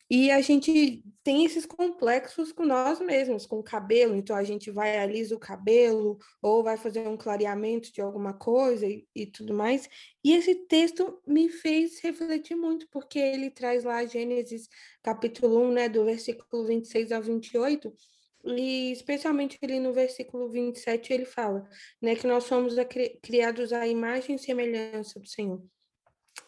E 0.09 0.29
a 0.29 0.39
gente 0.41 1.03
tem 1.23 1.43
esses 1.45 1.65
complexos 1.65 2.51
com 2.51 2.65
nós 2.65 2.99
mesmos, 2.99 3.45
com 3.45 3.59
o 3.59 3.63
cabelo. 3.63 4.15
Então 4.15 4.35
a 4.35 4.43
gente 4.43 4.69
vai 4.69 4.97
alisa 4.97 5.35
o 5.35 5.39
cabelo 5.39 6.17
ou 6.41 6.63
vai 6.63 6.77
fazer 6.77 7.07
um 7.07 7.17
clareamento 7.17 7.91
de 7.91 8.01
alguma 8.01 8.33
coisa 8.33 8.85
e, 8.85 9.07
e, 9.15 9.25
tudo 9.25 9.53
mais. 9.53 9.89
E 10.23 10.33
esse 10.33 10.53
texto 10.53 11.21
me 11.25 11.49
fez 11.49 11.99
refletir 11.99 12.55
muito, 12.55 12.87
porque 12.91 13.19
ele 13.19 13.49
traz 13.49 13.83
lá 13.83 14.05
Gênesis 14.05 14.67
capítulo 15.01 15.59
1, 15.61 15.71
né, 15.71 15.89
do 15.89 16.05
versículo 16.05 16.65
26 16.65 17.11
ao 17.11 17.21
28. 17.21 17.93
E 18.45 18.91
especialmente 18.91 19.57
ali 19.63 19.79
no 19.79 19.91
versículo 19.91 20.49
27 20.49 21.11
ele 21.11 21.25
fala, 21.25 21.67
né, 21.99 22.15
que 22.15 22.27
nós 22.27 22.43
somos 22.43 22.75
criados 23.23 23.73
à 23.73 23.87
imagem 23.87 24.35
e 24.35 24.39
semelhança 24.39 25.19
do 25.19 25.27
Senhor. 25.27 25.63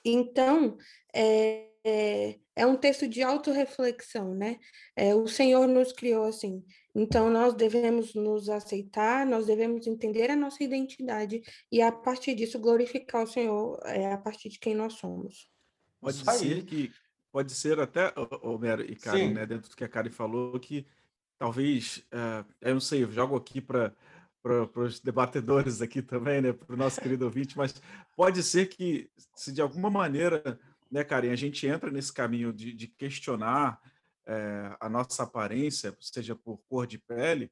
Então, 0.05 0.77
é, 1.13 1.67
é, 1.87 2.37
é 2.53 2.65
um 2.65 2.75
texto 2.75 3.07
de 3.07 3.23
autorreflexão, 3.23 4.35
né? 4.35 4.59
É, 4.95 5.15
o 5.15 5.25
Senhor 5.25 5.67
nos 5.67 5.93
criou 5.93 6.25
assim, 6.25 6.63
então 6.93 7.29
nós 7.29 7.53
devemos 7.53 8.13
nos 8.13 8.49
aceitar, 8.49 9.25
nós 9.25 9.45
devemos 9.45 9.87
entender 9.87 10.29
a 10.29 10.35
nossa 10.35 10.61
identidade 10.61 11.41
e 11.71 11.81
a 11.81 11.91
partir 11.91 12.35
disso 12.35 12.59
glorificar 12.59 13.23
o 13.23 13.27
Senhor 13.27 13.79
é, 13.85 14.11
a 14.11 14.17
partir 14.17 14.49
de 14.49 14.59
quem 14.59 14.75
nós 14.75 14.93
somos. 14.93 15.49
Pode 16.01 16.17
ser 16.17 16.65
que 16.65 16.91
pode 17.31 17.53
ser 17.53 17.79
até 17.79 18.13
Homero 18.41 18.81
e 18.81 18.95
Karen, 18.95 19.29
Sim. 19.29 19.33
né? 19.33 19.45
Dentro 19.45 19.69
do 19.69 19.75
que 19.75 19.83
a 19.83 19.89
Karen 19.89 20.09
falou, 20.09 20.59
que 20.59 20.85
talvez, 21.39 22.05
uh, 22.11 22.45
eu 22.59 22.73
não 22.73 22.81
sei, 22.81 23.03
eu 23.03 23.11
jogo 23.11 23.35
aqui 23.35 23.61
para 23.61 23.93
para 24.41 24.81
os 24.81 25.01
debatedores 25.01 25.81
aqui 25.81 26.01
também, 26.01 26.41
né, 26.41 26.53
para 26.53 26.73
o 26.73 26.77
nosso 26.77 27.01
querido 27.01 27.25
ouvinte, 27.25 27.57
mas 27.57 27.81
pode 28.15 28.41
ser 28.41 28.67
que, 28.67 29.09
se 29.35 29.51
de 29.51 29.61
alguma 29.61 29.89
maneira 29.89 30.57
né, 30.91 31.03
Karen, 31.03 31.31
a 31.31 31.35
gente 31.35 31.65
entra 31.67 31.91
nesse 31.91 32.13
caminho 32.13 32.51
de, 32.53 32.73
de 32.73 32.87
questionar 32.87 33.79
é, 34.25 34.75
a 34.79 34.89
nossa 34.89 35.23
aparência, 35.23 35.95
seja 35.99 36.35
por 36.35 36.57
cor 36.69 36.85
de 36.85 36.97
pele, 36.97 37.51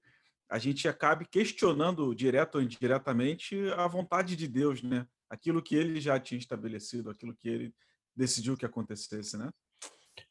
a 0.50 0.60
gente 0.60 0.88
acabe 0.88 1.26
questionando 1.26 2.14
direto 2.14 2.56
ou 2.56 2.62
indiretamente 2.62 3.58
a 3.78 3.88
vontade 3.88 4.36
de 4.36 4.48
Deus, 4.48 4.84
né? 4.84 5.08
Aquilo 5.30 5.62
que 5.62 5.76
ele 5.76 6.00
já 6.00 6.20
tinha 6.20 6.38
estabelecido, 6.38 7.10
aquilo 7.10 7.36
que 7.36 7.50
ele 7.50 7.76
decidiu 8.16 8.56
que 8.56 8.66
acontecesse, 8.66 9.38
né? 9.38 9.52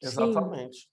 Exatamente. 0.00 0.78
Sim. 0.78 0.86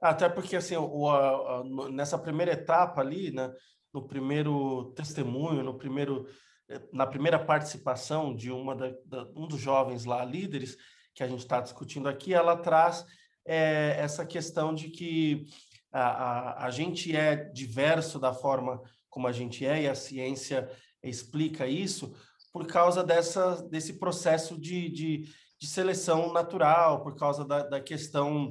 Até 0.00 0.28
porque, 0.28 0.54
assim, 0.54 0.76
o, 0.76 1.08
a, 1.08 1.60
a, 1.60 1.64
nessa 1.90 2.16
primeira 2.16 2.52
etapa 2.52 3.00
ali, 3.00 3.32
né, 3.32 3.52
no 3.92 4.06
primeiro 4.06 4.92
testemunho, 4.94 5.64
no 5.64 5.76
primeiro, 5.76 6.28
eh, 6.68 6.80
na 6.92 7.06
primeira 7.06 7.38
participação 7.38 8.34
de 8.34 8.52
uma 8.52 8.76
da, 8.76 8.94
da, 9.04 9.24
um 9.34 9.48
dos 9.48 9.60
jovens 9.60 10.04
lá, 10.04 10.24
líderes, 10.24 10.76
que 11.18 11.24
a 11.24 11.26
gente 11.26 11.40
está 11.40 11.60
discutindo 11.60 12.08
aqui, 12.08 12.32
ela 12.32 12.56
traz 12.56 13.04
é, 13.44 13.96
essa 13.98 14.24
questão 14.24 14.72
de 14.72 14.88
que 14.88 15.46
a, 15.90 16.00
a, 16.00 16.66
a 16.66 16.70
gente 16.70 17.14
é 17.14 17.34
diverso 17.34 18.20
da 18.20 18.32
forma 18.32 18.80
como 19.10 19.26
a 19.26 19.32
gente 19.32 19.66
é, 19.66 19.82
e 19.82 19.88
a 19.88 19.96
ciência 19.96 20.70
explica 21.02 21.66
isso, 21.66 22.14
por 22.52 22.68
causa 22.68 23.02
dessa, 23.02 23.60
desse 23.68 23.94
processo 23.94 24.56
de, 24.56 24.88
de, 24.90 25.28
de 25.58 25.66
seleção 25.66 26.32
natural, 26.32 27.02
por 27.02 27.16
causa 27.16 27.44
da, 27.44 27.64
da 27.64 27.80
questão 27.80 28.48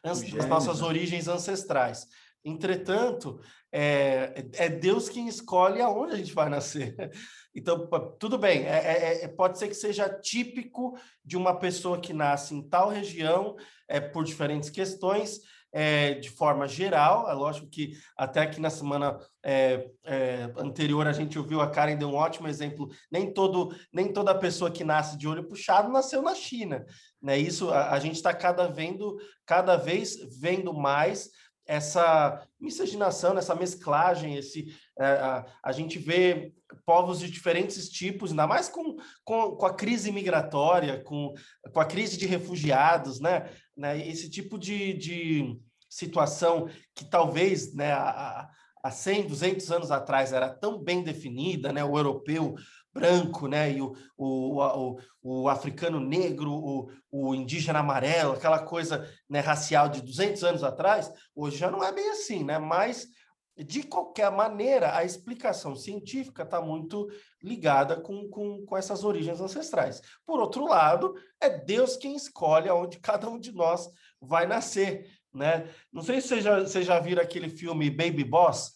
das 0.00 0.22
nossas 0.46 0.80
né? 0.80 0.86
origens 0.86 1.26
ancestrais. 1.26 2.06
Entretanto, 2.44 3.40
é, 3.72 4.44
é 4.52 4.68
Deus 4.68 5.08
quem 5.08 5.26
escolhe 5.26 5.80
aonde 5.80 6.12
a 6.12 6.16
gente 6.16 6.34
vai 6.34 6.48
nascer. 6.48 6.94
Então, 7.56 7.88
tudo 8.18 8.36
bem, 8.36 8.64
é, 8.64 8.78
é, 8.78 9.24
é, 9.24 9.28
pode 9.28 9.60
ser 9.60 9.68
que 9.68 9.76
seja 9.76 10.08
típico 10.08 10.98
de 11.24 11.36
uma 11.36 11.56
pessoa 11.56 12.00
que 12.00 12.12
nasce 12.12 12.52
em 12.52 12.68
tal 12.68 12.88
região, 12.88 13.54
é, 13.86 14.00
por 14.00 14.24
diferentes 14.24 14.70
questões, 14.70 15.38
é, 15.74 16.14
de 16.14 16.30
forma 16.30 16.68
geral. 16.68 17.28
É 17.28 17.32
lógico 17.32 17.68
que 17.68 17.92
até 18.16 18.40
aqui 18.40 18.60
na 18.60 18.70
semana 18.70 19.18
é, 19.44 19.88
é, 20.04 20.52
anterior 20.56 21.06
a 21.06 21.12
gente 21.12 21.38
ouviu 21.38 21.60
a 21.60 21.70
Karen 21.70 21.96
deu 21.96 22.08
um 22.08 22.14
ótimo 22.14 22.46
exemplo. 22.48 22.88
Nem 23.10 23.32
todo, 23.32 23.72
nem 23.92 24.12
toda 24.12 24.34
pessoa 24.34 24.70
que 24.70 24.84
nasce 24.84 25.18
de 25.18 25.26
olho 25.28 25.48
puxado 25.48 25.92
nasceu 25.92 26.22
na 26.22 26.34
China. 26.34 26.86
Né? 27.20 27.38
Isso 27.38 27.70
a, 27.70 27.90
a 27.90 27.98
gente 27.98 28.14
está 28.14 28.32
cada, 28.32 28.68
vendo, 28.68 29.16
cada 29.44 29.76
vez 29.76 30.16
vendo 30.40 30.72
mais 30.72 31.30
essa 31.66 32.46
miscigenação, 32.60 33.36
essa 33.38 33.54
mesclagem, 33.54 34.36
esse, 34.36 34.74
é, 34.98 35.04
a, 35.04 35.46
a, 35.62 35.72
gente 35.72 35.98
vê 35.98 36.52
povos 36.84 37.20
de 37.20 37.30
diferentes 37.30 37.88
tipos, 37.88 38.30
ainda 38.30 38.46
mais 38.46 38.68
com, 38.68 38.96
com, 39.24 39.56
com, 39.56 39.66
a 39.66 39.74
crise 39.74 40.12
migratória, 40.12 41.02
com, 41.02 41.32
com 41.72 41.80
a 41.80 41.84
crise 41.84 42.16
de 42.16 42.26
refugiados, 42.26 43.20
né? 43.20 43.50
né? 43.76 44.06
Esse 44.06 44.28
tipo 44.28 44.58
de, 44.58 44.94
de 44.94 45.60
situação 45.88 46.68
que 46.94 47.04
talvez 47.04 47.74
né, 47.74 47.92
há, 47.92 48.48
há 48.82 48.90
100, 48.90 49.28
200 49.28 49.70
anos 49.70 49.90
atrás 49.90 50.32
era 50.32 50.48
tão 50.48 50.82
bem 50.82 51.02
definida, 51.02 51.72
né? 51.72 51.82
O 51.82 51.96
europeu 51.96 52.54
branco, 52.94 53.48
né? 53.48 53.72
E 53.72 53.82
o, 53.82 53.94
o, 54.16 54.60
o, 54.62 55.00
o 55.22 55.48
africano 55.48 55.98
negro, 55.98 56.52
o, 56.52 56.90
o, 57.10 57.34
indígena 57.34 57.80
amarelo, 57.80 58.34
aquela 58.34 58.60
coisa 58.60 59.10
né, 59.28 59.40
racial 59.40 59.88
de 59.88 60.00
200 60.00 60.44
anos 60.44 60.62
atrás, 60.62 61.12
hoje 61.34 61.56
já 61.56 61.70
não 61.70 61.82
é 61.82 61.92
bem 61.92 62.08
assim, 62.10 62.44
né? 62.44 62.56
Mas, 62.56 63.08
de 63.56 63.82
qualquer 63.82 64.30
maneira, 64.30 64.96
a 64.96 65.04
explicação 65.04 65.74
científica 65.74 66.44
está 66.44 66.60
muito 66.60 67.08
ligada 67.42 68.00
com, 68.00 68.28
com, 68.28 68.64
com 68.64 68.76
essas 68.76 69.02
origens 69.02 69.40
ancestrais. 69.40 70.00
Por 70.24 70.38
outro 70.38 70.64
lado, 70.64 71.14
é 71.40 71.50
Deus 71.50 71.96
quem 71.96 72.14
escolhe 72.14 72.68
aonde 72.68 73.00
cada 73.00 73.28
um 73.28 73.38
de 73.38 73.52
nós 73.52 73.88
vai 74.20 74.46
nascer, 74.46 75.10
né? 75.32 75.68
Não 75.92 76.00
sei 76.00 76.20
se 76.20 76.28
vocês 76.28 76.44
já, 76.44 76.60
vocês 76.60 76.86
já 76.86 77.00
viram 77.00 77.22
aquele 77.22 77.48
filme 77.48 77.90
Baby 77.90 78.22
Boss, 78.22 78.73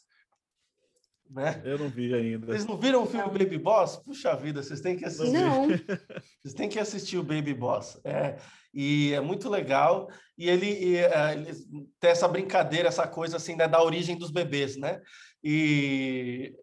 né? 1.30 1.60
Eu 1.64 1.78
não 1.78 1.88
vi 1.88 2.14
ainda. 2.14 2.46
Vocês 2.46 2.64
não 2.64 2.76
viram 2.76 3.02
o 3.02 3.06
filme. 3.06 3.26
Baby 3.26 3.58
Boss? 3.58 3.96
Puxa 3.96 4.34
vida, 4.36 4.62
vocês 4.62 4.80
têm 4.80 4.96
que 4.96 5.04
assistir. 5.04 5.32
Não. 5.32 5.68
Vocês 6.42 6.54
têm 6.54 6.68
que 6.68 6.78
assistir 6.78 7.18
o 7.18 7.22
Baby 7.22 7.54
Boss. 7.54 8.00
É, 8.04 8.36
e 8.72 9.12
é 9.12 9.20
muito 9.20 9.48
legal. 9.48 10.08
E 10.36 10.48
ele, 10.48 10.66
e, 10.66 10.96
é, 10.96 11.32
ele 11.34 11.52
tem 12.00 12.10
essa 12.10 12.28
brincadeira, 12.28 12.88
essa 12.88 13.06
coisa 13.06 13.36
assim, 13.36 13.56
né, 13.56 13.68
da 13.68 13.82
origem 13.82 14.16
dos 14.16 14.30
bebês, 14.30 14.76
né? 14.76 15.00
E 15.42 16.54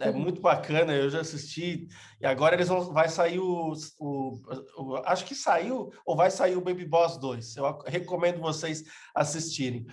é 0.00 0.10
muito 0.10 0.40
bacana, 0.40 0.92
eu 0.92 1.10
já 1.10 1.20
assisti. 1.20 1.86
E 2.20 2.26
agora 2.26 2.54
eles 2.54 2.68
vão 2.68 2.92
vai 2.92 3.08
sair 3.08 3.38
o, 3.38 3.72
o, 3.98 4.40
o, 4.78 4.96
acho 5.04 5.24
que 5.24 5.34
saiu 5.34 5.92
ou 6.04 6.16
vai 6.16 6.30
sair 6.30 6.56
o 6.56 6.60
Baby 6.60 6.84
Boss 6.84 7.16
2. 7.18 7.56
Eu 7.56 7.78
recomendo 7.86 8.40
vocês 8.40 8.84
assistirem. 9.14 9.86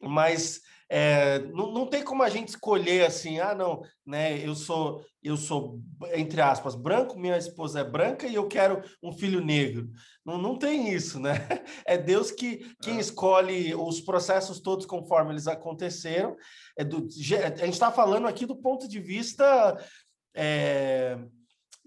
Mas 0.00 0.60
é, 0.94 1.38
não, 1.54 1.72
não 1.72 1.86
tem 1.86 2.04
como 2.04 2.22
a 2.22 2.28
gente 2.28 2.48
escolher 2.48 3.06
assim, 3.06 3.40
ah, 3.40 3.54
não, 3.54 3.80
né? 4.04 4.46
Eu 4.46 4.54
sou, 4.54 5.02
eu 5.22 5.38
sou, 5.38 5.80
entre 6.12 6.42
aspas, 6.42 6.74
branco, 6.74 7.18
minha 7.18 7.38
esposa 7.38 7.80
é 7.80 7.84
branca 7.84 8.26
e 8.26 8.34
eu 8.34 8.46
quero 8.46 8.82
um 9.02 9.10
filho 9.10 9.42
negro. 9.42 9.88
Não, 10.22 10.36
não 10.36 10.58
tem 10.58 10.92
isso, 10.92 11.18
né? 11.18 11.32
É 11.86 11.96
Deus 11.96 12.30
que 12.30 12.70
quem 12.82 12.98
é. 12.98 13.00
escolhe 13.00 13.74
os 13.74 14.02
processos 14.02 14.60
todos 14.60 14.84
conforme 14.84 15.32
eles 15.32 15.46
aconteceram. 15.46 16.36
É 16.76 16.84
do, 16.84 16.98
a 16.98 17.64
gente 17.64 17.72
está 17.72 17.90
falando 17.90 18.26
aqui 18.26 18.44
do 18.44 18.56
ponto 18.56 18.86
de 18.86 19.00
vista. 19.00 19.82
É, 20.34 21.16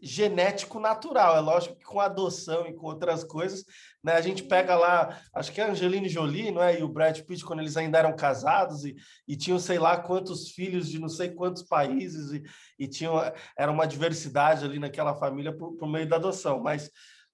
genético 0.05 0.79
natural. 0.79 1.35
É 1.35 1.39
lógico 1.39 1.75
que 1.75 1.83
com 1.83 1.99
adoção 1.99 2.67
e 2.67 2.73
com 2.73 2.85
outras 2.85 3.23
coisas, 3.23 3.65
né? 4.03 4.13
A 4.13 4.21
gente 4.21 4.43
pega 4.43 4.75
lá, 4.75 5.19
acho 5.33 5.51
que 5.51 5.59
a 5.59 5.71
Angelina 5.71 6.07
Jolie, 6.07 6.51
não 6.51 6.61
é? 6.61 6.79
E 6.79 6.83
o 6.83 6.87
Brad 6.87 7.19
Pitt, 7.21 7.43
quando 7.43 7.61
eles 7.61 7.75
ainda 7.75 7.97
eram 7.97 8.15
casados 8.15 8.85
e, 8.85 8.95
e 9.27 9.35
tinham 9.35 9.57
sei 9.57 9.79
lá 9.79 9.97
quantos 9.97 10.51
filhos 10.51 10.87
de 10.87 10.99
não 10.99 11.09
sei 11.09 11.31
quantos 11.31 11.63
países 11.63 12.31
e, 12.31 12.43
e 12.77 12.87
tinham, 12.87 13.15
era 13.57 13.71
uma 13.71 13.87
diversidade 13.87 14.63
ali 14.63 14.77
naquela 14.77 15.15
família 15.15 15.51
por, 15.51 15.73
por 15.73 15.89
meio 15.89 16.07
da 16.07 16.17
adoção. 16.17 16.61
Mas 16.61 16.91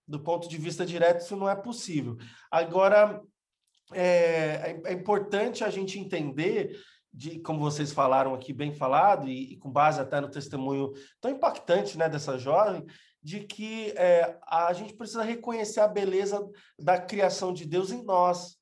do 0.08 0.24
ponto 0.24 0.48
de 0.48 0.58
vista 0.58 0.86
direto, 0.86 1.20
isso 1.20 1.36
não 1.36 1.50
é 1.50 1.56
possível. 1.56 2.16
Agora, 2.50 3.22
é, 3.94 4.06
é, 4.06 4.82
é 4.86 4.94
importante 4.94 5.62
a 5.63 5.70
gente 5.70 6.00
entender 6.00 6.80
de, 7.13 7.39
como 7.39 7.60
vocês 7.60 7.91
falaram 7.91 8.34
aqui, 8.34 8.53
bem 8.53 8.74
falado, 8.74 9.27
e, 9.27 9.53
e, 9.53 9.58
com 9.58 9.70
base 9.70 10.00
até 10.00 10.22
no 10.22 10.30
testemunho 10.30 10.94
tão 11.20 11.32
impactante 11.32 11.98
né, 11.98 12.08
dessa 12.08 12.38
jovem, 12.38 12.86
de 13.22 13.41
que 13.41 13.91
é, 13.91 14.38
a 14.48 14.72
gente 14.74 14.94
precisa 14.94 15.24
reconhecer 15.24 15.80
a 15.80 15.88
beleza 15.88 16.44
da 16.80 17.00
criação 17.00 17.53
de 17.53 17.65
Deus 17.65 17.91
em 17.91 18.03
nós. 18.03 18.58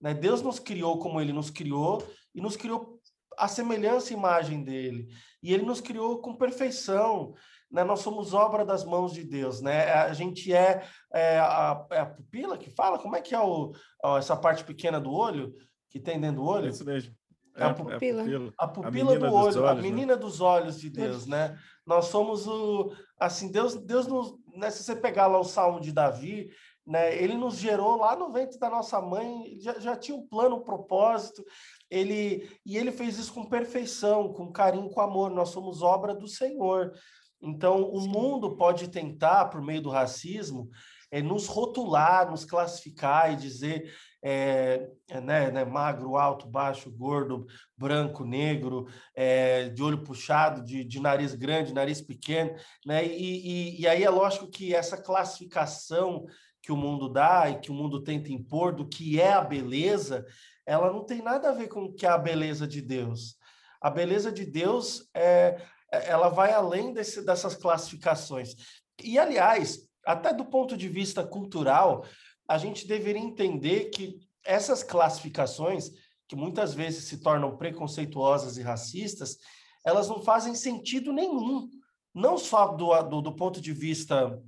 Né? 0.00 0.14
Deus 0.14 0.42
nos 0.42 0.58
criou 0.58 0.98
como 0.98 1.20
Ele 1.20 1.32
nos 1.32 1.50
criou 1.50 2.06
e 2.34 2.40
nos 2.40 2.56
criou 2.56 3.00
a 3.36 3.48
semelhança 3.48 4.12
e 4.12 4.16
imagem 4.16 4.62
dele. 4.62 5.08
E 5.42 5.52
Ele 5.52 5.64
nos 5.64 5.80
criou 5.80 6.20
com 6.20 6.36
perfeição. 6.36 7.34
Né? 7.70 7.82
Nós 7.82 8.00
somos 8.00 8.34
obra 8.34 8.64
das 8.64 8.84
mãos 8.84 9.12
de 9.12 9.24
Deus. 9.24 9.60
Né? 9.60 9.90
A 9.92 10.12
gente 10.12 10.52
é, 10.52 10.86
é, 11.12 11.38
a, 11.38 11.86
é 11.90 11.98
a 12.00 12.06
pupila 12.06 12.56
que 12.56 12.70
fala? 12.70 12.98
Como 12.98 13.16
é 13.16 13.20
que 13.20 13.34
é 13.34 13.40
o, 13.40 13.72
essa 14.16 14.36
parte 14.36 14.62
pequena 14.62 15.00
do 15.00 15.10
olho 15.10 15.52
que 15.90 15.98
tem 15.98 16.20
dentro 16.20 16.42
do 16.42 16.44
olho? 16.44 16.66
É 16.66 16.70
isso 16.70 16.84
mesmo. 16.84 17.14
É, 17.56 17.64
a 17.64 17.74
pupila. 17.74 18.24
A 18.58 18.68
pupila, 18.68 19.14
a 19.14 19.18
do 19.18 19.24
olho, 19.26 19.34
olhos, 19.34 19.56
a 19.56 19.74
né? 19.74 19.82
menina 19.82 20.14
né? 20.14 20.20
dos 20.20 20.40
olhos 20.40 20.80
de 20.80 20.90
Deus, 20.90 21.26
né? 21.26 21.56
Nós 21.86 22.06
somos 22.06 22.46
o 22.46 22.92
assim, 23.18 23.50
Deus, 23.50 23.74
Deus 23.76 24.06
nos, 24.06 24.34
né, 24.54 24.70
se 24.70 24.82
você 24.82 24.96
pegar 24.96 25.26
lá 25.26 25.38
o 25.38 25.44
Salmo 25.44 25.80
de 25.80 25.92
Davi, 25.92 26.50
né, 26.86 27.16
ele 27.16 27.34
nos 27.34 27.56
gerou 27.56 27.96
lá 27.96 28.16
no 28.16 28.30
ventre 28.32 28.58
da 28.58 28.68
nossa 28.68 29.00
mãe, 29.00 29.56
já, 29.60 29.78
já 29.78 29.96
tinha 29.96 30.16
um 30.16 30.26
plano, 30.26 30.56
um 30.56 30.64
propósito. 30.64 31.42
Ele 31.90 32.48
e 32.66 32.76
ele 32.76 32.92
fez 32.92 33.18
isso 33.18 33.32
com 33.32 33.48
perfeição, 33.48 34.32
com 34.32 34.52
carinho, 34.52 34.90
com 34.90 35.00
amor. 35.00 35.30
Nós 35.30 35.50
somos 35.50 35.82
obra 35.82 36.14
do 36.14 36.28
Senhor. 36.28 36.92
Então, 37.40 37.82
o 37.82 38.00
mundo 38.08 38.56
pode 38.56 38.88
tentar, 38.88 39.46
por 39.46 39.62
meio 39.62 39.82
do 39.82 39.90
racismo, 39.90 40.68
é, 41.10 41.22
nos 41.22 41.46
rotular, 41.46 42.30
nos 42.30 42.44
classificar 42.44 43.32
e 43.32 43.36
dizer 43.36 43.92
é, 44.26 44.88
né, 45.22 45.50
né, 45.50 45.66
magro, 45.66 46.16
alto, 46.16 46.46
baixo, 46.46 46.90
gordo, 46.90 47.46
branco, 47.76 48.24
negro, 48.24 48.88
é, 49.14 49.68
de 49.68 49.82
olho 49.82 50.02
puxado, 50.02 50.64
de, 50.64 50.82
de, 50.82 50.98
nariz 50.98 51.34
grande, 51.34 51.74
nariz 51.74 52.00
pequeno, 52.00 52.54
né? 52.86 53.06
E, 53.06 53.76
e, 53.76 53.80
e, 53.82 53.86
aí 53.86 54.02
é 54.02 54.08
lógico 54.08 54.48
que 54.48 54.74
essa 54.74 54.96
classificação 54.96 56.24
que 56.62 56.72
o 56.72 56.76
mundo 56.76 57.10
dá 57.10 57.50
e 57.50 57.60
que 57.60 57.70
o 57.70 57.74
mundo 57.74 58.02
tenta 58.02 58.32
impor 58.32 58.74
do 58.74 58.88
que 58.88 59.20
é 59.20 59.34
a 59.34 59.42
beleza, 59.42 60.24
ela 60.64 60.90
não 60.90 61.04
tem 61.04 61.20
nada 61.20 61.50
a 61.50 61.52
ver 61.52 61.68
com 61.68 61.84
o 61.84 61.92
que 61.92 62.06
é 62.06 62.08
a 62.08 62.16
beleza 62.16 62.66
de 62.66 62.80
Deus. 62.80 63.36
A 63.78 63.90
beleza 63.90 64.32
de 64.32 64.46
Deus 64.46 65.06
é, 65.14 65.60
ela 65.92 66.30
vai 66.30 66.50
além 66.50 66.94
desse, 66.94 67.22
dessas 67.22 67.54
classificações. 67.54 68.54
E, 69.02 69.18
aliás, 69.18 69.86
até 70.06 70.32
do 70.32 70.46
ponto 70.46 70.78
de 70.78 70.88
vista 70.88 71.22
cultural, 71.22 72.06
a 72.48 72.58
gente 72.58 72.86
deveria 72.86 73.22
entender 73.22 73.90
que 73.90 74.20
essas 74.44 74.82
classificações, 74.82 75.90
que 76.28 76.36
muitas 76.36 76.74
vezes 76.74 77.04
se 77.04 77.18
tornam 77.18 77.56
preconceituosas 77.56 78.56
e 78.56 78.62
racistas, 78.62 79.38
elas 79.84 80.08
não 80.08 80.22
fazem 80.22 80.54
sentido 80.54 81.12
nenhum. 81.12 81.68
Não 82.14 82.38
só 82.38 82.68
do, 82.68 83.02
do, 83.02 83.20
do 83.22 83.32
ponto 83.34 83.60
de 83.60 83.72
vista 83.72 84.40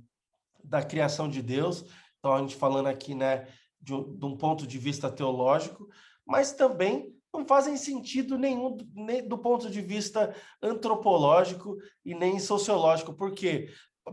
da 0.63 0.83
criação 0.83 1.29
de 1.29 1.41
Deus, 1.41 1.83
então 2.19 2.33
a 2.33 2.39
gente 2.39 2.55
falando 2.55 2.87
aqui 2.87 3.13
né, 3.15 3.47
de, 3.81 3.93
de 3.93 4.25
um 4.25 4.35
ponto 4.35 4.65
de 4.65 4.77
vista 4.77 5.09
teológico, 5.09 5.87
mas 6.25 6.53
também 6.53 7.13
não 7.33 7.45
fazem 7.45 7.77
sentido 7.77 8.37
nenhum 8.37 8.77
nem 8.93 9.27
do 9.27 9.37
ponto 9.37 9.69
de 9.69 9.81
vista 9.81 10.35
antropológico 10.61 11.77
e 12.03 12.15
nem 12.15 12.39
sociológico. 12.39 13.13
Por 13.13 13.31
quê? 13.33 13.69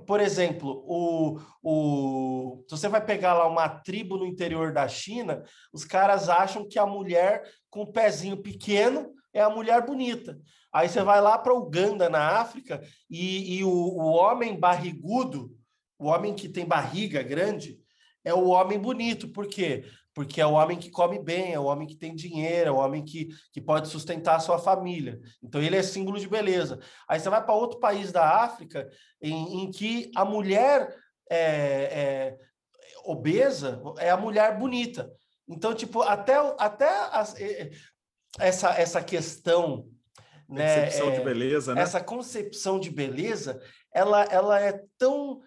Por 0.07 0.21
exemplo, 0.21 0.85
o, 0.87 1.41
o, 1.63 2.65
se 2.69 2.77
você 2.77 2.89
vai 2.89 3.05
pegar 3.05 3.35
lá 3.35 3.47
uma 3.47 3.69
tribo 3.69 4.17
no 4.17 4.27
interior 4.27 4.73
da 4.73 4.89
China, 4.89 5.43
os 5.73 5.85
caras 5.85 6.29
acham 6.29 6.67
que 6.69 6.79
a 6.79 6.87
mulher 6.87 7.43
com 7.71 7.83
o 7.83 7.93
pezinho 7.93 8.37
pequeno 8.37 9.13
é 9.33 9.41
a 9.41 9.51
mulher 9.51 9.85
bonita. 9.85 10.39
Aí 10.73 10.89
você 10.89 11.03
vai 11.03 11.21
lá 11.21 11.39
para 11.39 11.55
Uganda, 11.55 12.09
na 12.09 12.41
África, 12.41 12.81
e, 13.09 13.59
e 13.59 13.65
o, 13.65 13.71
o 13.71 14.13
homem 14.13 14.59
barrigudo, 14.59 15.51
o 15.99 16.07
homem 16.07 16.35
que 16.35 16.49
tem 16.49 16.67
barriga 16.67 17.23
grande, 17.23 17.79
é 18.25 18.33
o 18.35 18.49
homem 18.49 18.79
bonito. 18.79 19.29
Por 19.29 19.47
quê? 19.47 19.85
Porque 20.15 20.41
é 20.41 20.47
o 20.47 20.53
homem 20.53 20.79
que 20.79 20.91
come 20.91 21.19
bem, 21.19 21.53
é 21.53 21.59
o 21.59 21.65
homem 21.65 21.89
que 21.89 21.97
tem 21.97 22.15
dinheiro, 22.15 22.69
é 22.69 22.73
o 22.73 22.77
homem 22.77 23.05
que, 23.05 23.29
que 23.53 23.61
pode 23.61 23.89
sustentar 23.89 24.37
a 24.37 24.41
sua 24.41 24.59
família. 24.59 25.21
Então, 25.43 25.61
ele 25.61 25.77
é 25.77 25.83
símbolo 25.83 26.21
de 26.21 26.29
beleza. 26.29 26.79
Aí 27.09 27.19
você 27.19 27.29
vai 27.29 27.45
para 27.45 27.55
outro 27.55 27.81
país 27.81 28.13
da 28.13 28.43
África, 28.45 28.89
em, 29.21 29.65
em 29.65 29.71
que 29.71 30.13
a 30.15 30.25
mulher 30.25 30.97
é, 31.29 31.39
é, 31.39 32.39
obesa 33.05 33.83
é 33.99 34.11
a 34.11 34.17
mulher 34.17 34.57
bonita. 34.57 35.11
Então, 35.49 35.75
tipo, 35.75 36.01
até, 36.03 36.35
até 36.59 36.89
as, 37.11 37.35
essa, 38.39 38.71
essa 38.79 39.03
questão. 39.03 39.89
Né, 40.49 40.85
concepção 40.85 41.09
é, 41.09 41.19
de 41.19 41.25
beleza, 41.25 41.75
né? 41.75 41.83
Essa 41.83 42.01
concepção 42.05 42.79
de 42.79 42.91
beleza, 42.91 43.61
ela, 43.93 44.25
ela 44.25 44.61
é 44.61 44.81
tão 44.99 45.41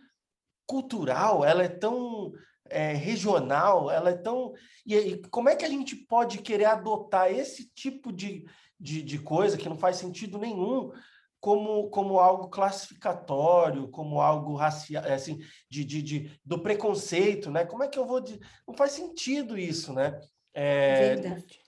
cultural, 0.65 1.45
ela 1.45 1.63
é 1.63 1.69
tão 1.69 2.33
é, 2.69 2.93
regional, 2.93 3.89
ela 3.89 4.09
é 4.09 4.15
tão. 4.15 4.53
E, 4.85 4.95
e, 4.95 5.17
como 5.29 5.49
é 5.49 5.55
que 5.55 5.65
a 5.65 5.69
gente 5.69 5.95
pode 5.95 6.39
querer 6.39 6.65
adotar 6.65 7.31
esse 7.31 7.69
tipo 7.73 8.11
de, 8.11 8.45
de, 8.79 9.01
de 9.01 9.19
coisa 9.19 9.57
que 9.57 9.69
não 9.69 9.77
faz 9.77 9.97
sentido 9.97 10.37
nenhum 10.37 10.91
como, 11.39 11.89
como 11.89 12.19
algo 12.19 12.49
classificatório, 12.49 13.89
como 13.89 14.21
algo 14.21 14.55
racial, 14.55 15.03
é, 15.05 15.13
assim, 15.13 15.39
de, 15.69 15.85
de, 15.85 16.01
de, 16.01 16.39
do 16.43 16.59
preconceito, 16.59 17.51
né? 17.51 17.65
Como 17.65 17.83
é 17.83 17.87
que 17.87 17.99
eu 17.99 18.05
vou. 18.05 18.19
De... 18.19 18.39
Não 18.67 18.75
faz 18.75 18.91
sentido 18.91 19.57
isso, 19.57 19.93
né? 19.93 20.19
É... 20.53 21.15
Verdade. 21.15 21.59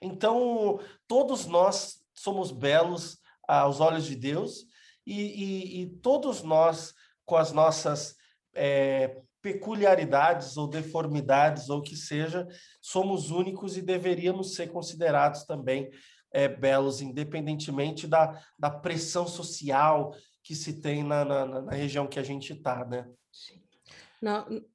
Então, 0.00 0.78
todos 1.08 1.46
nós 1.46 2.02
somos 2.14 2.50
belos 2.50 3.18
aos 3.48 3.80
olhos 3.80 4.04
de 4.04 4.14
Deus 4.14 4.66
e, 5.06 5.14
e, 5.14 5.82
e 5.82 5.86
todos 5.86 6.42
nós, 6.42 6.92
com 7.24 7.36
as 7.36 7.52
nossas 7.52 8.16
é, 8.54 9.20
peculiaridades 9.46 10.56
ou 10.56 10.66
deformidades 10.66 11.70
ou 11.70 11.80
que 11.80 11.94
seja, 11.94 12.48
somos 12.80 13.30
únicos 13.30 13.76
e 13.76 13.80
deveríamos 13.80 14.56
ser 14.56 14.72
considerados 14.72 15.44
também 15.44 15.88
é, 16.32 16.48
belos, 16.48 17.00
independentemente 17.00 18.08
da, 18.08 18.42
da 18.58 18.68
pressão 18.68 19.24
social 19.24 20.12
que 20.42 20.52
se 20.52 20.80
tem 20.80 21.04
na, 21.04 21.24
na, 21.24 21.62
na 21.62 21.70
região 21.70 22.08
que 22.08 22.18
a 22.18 22.24
gente 22.24 22.54
está, 22.54 22.84
né? 22.84 23.08
Sim. 23.30 23.62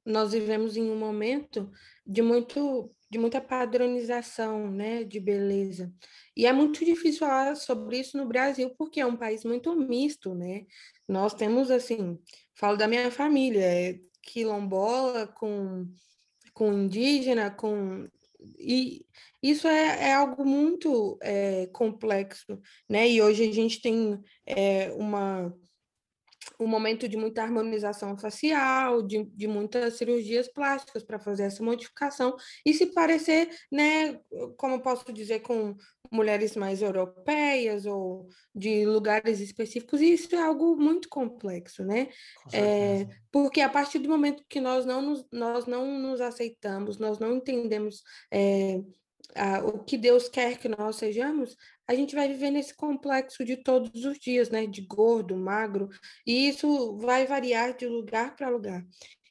Nós 0.06 0.32
vivemos 0.32 0.74
em 0.74 0.90
um 0.90 0.98
momento 0.98 1.70
de 2.06 2.22
muito 2.22 2.90
de 3.10 3.18
muita 3.18 3.42
padronização, 3.42 4.70
né, 4.70 5.04
de 5.04 5.20
beleza. 5.20 5.92
E 6.34 6.46
é 6.46 6.52
muito 6.52 6.82
difícil 6.82 7.20
falar 7.20 7.54
sobre 7.56 7.98
isso 7.98 8.16
no 8.16 8.26
Brasil, 8.26 8.70
porque 8.78 9.02
é 9.02 9.06
um 9.06 9.18
país 9.18 9.44
muito 9.44 9.76
misto, 9.76 10.34
né? 10.34 10.64
Nós 11.06 11.34
temos, 11.34 11.70
assim, 11.70 12.18
falo 12.54 12.78
da 12.78 12.88
minha 12.88 13.10
família, 13.10 13.66
é 13.66 14.00
quilombola, 14.22 15.26
com, 15.26 15.86
com 16.54 16.72
indígena, 16.72 17.50
com 17.50 18.08
e 18.58 19.04
isso 19.42 19.68
é, 19.68 20.10
é 20.10 20.14
algo 20.14 20.44
muito 20.44 21.18
é, 21.22 21.66
complexo, 21.68 22.60
né? 22.88 23.08
E 23.08 23.22
hoje 23.22 23.48
a 23.48 23.52
gente 23.52 23.80
tem 23.80 24.20
é, 24.46 24.92
uma 24.92 25.54
um 26.58 26.66
momento 26.66 27.08
de 27.08 27.16
muita 27.16 27.42
harmonização 27.42 28.16
facial, 28.16 29.02
de, 29.02 29.24
de 29.24 29.46
muitas 29.46 29.94
cirurgias 29.94 30.48
plásticas 30.48 31.02
para 31.02 31.18
fazer 31.18 31.44
essa 31.44 31.62
modificação 31.62 32.36
e 32.64 32.72
se 32.72 32.86
parecer, 32.86 33.48
né, 33.70 34.18
como 34.56 34.80
posso 34.80 35.12
dizer, 35.12 35.40
com 35.40 35.76
mulheres 36.10 36.54
mais 36.56 36.82
europeias 36.82 37.86
ou 37.86 38.28
de 38.54 38.84
lugares 38.84 39.40
específicos, 39.40 40.00
e 40.00 40.12
isso 40.12 40.34
é 40.34 40.42
algo 40.42 40.76
muito 40.76 41.08
complexo, 41.08 41.82
né? 41.82 42.08
É, 42.52 43.06
porque 43.30 43.62
a 43.62 43.68
partir 43.68 43.98
do 43.98 44.10
momento 44.10 44.44
que 44.46 44.60
nós 44.60 44.84
não 44.84 45.00
nos, 45.00 45.26
nós 45.32 45.64
não 45.64 45.98
nos 45.98 46.20
aceitamos, 46.20 46.98
nós 46.98 47.18
não 47.18 47.36
entendemos 47.36 48.02
é, 48.30 48.78
a, 49.34 49.64
o 49.64 49.78
que 49.84 49.96
Deus 49.96 50.28
quer 50.28 50.58
que 50.58 50.68
nós 50.68 50.96
sejamos, 50.96 51.56
a 51.92 51.96
gente 51.96 52.14
vai 52.14 52.26
viver 52.26 52.50
nesse 52.50 52.74
complexo 52.74 53.44
de 53.44 53.56
todos 53.56 54.04
os 54.04 54.18
dias, 54.18 54.50
né? 54.50 54.66
De 54.66 54.80
gordo, 54.80 55.36
magro, 55.36 55.88
e 56.26 56.48
isso 56.48 56.96
vai 56.98 57.26
variar 57.26 57.76
de 57.76 57.86
lugar 57.86 58.34
para 58.34 58.48
lugar. 58.48 58.84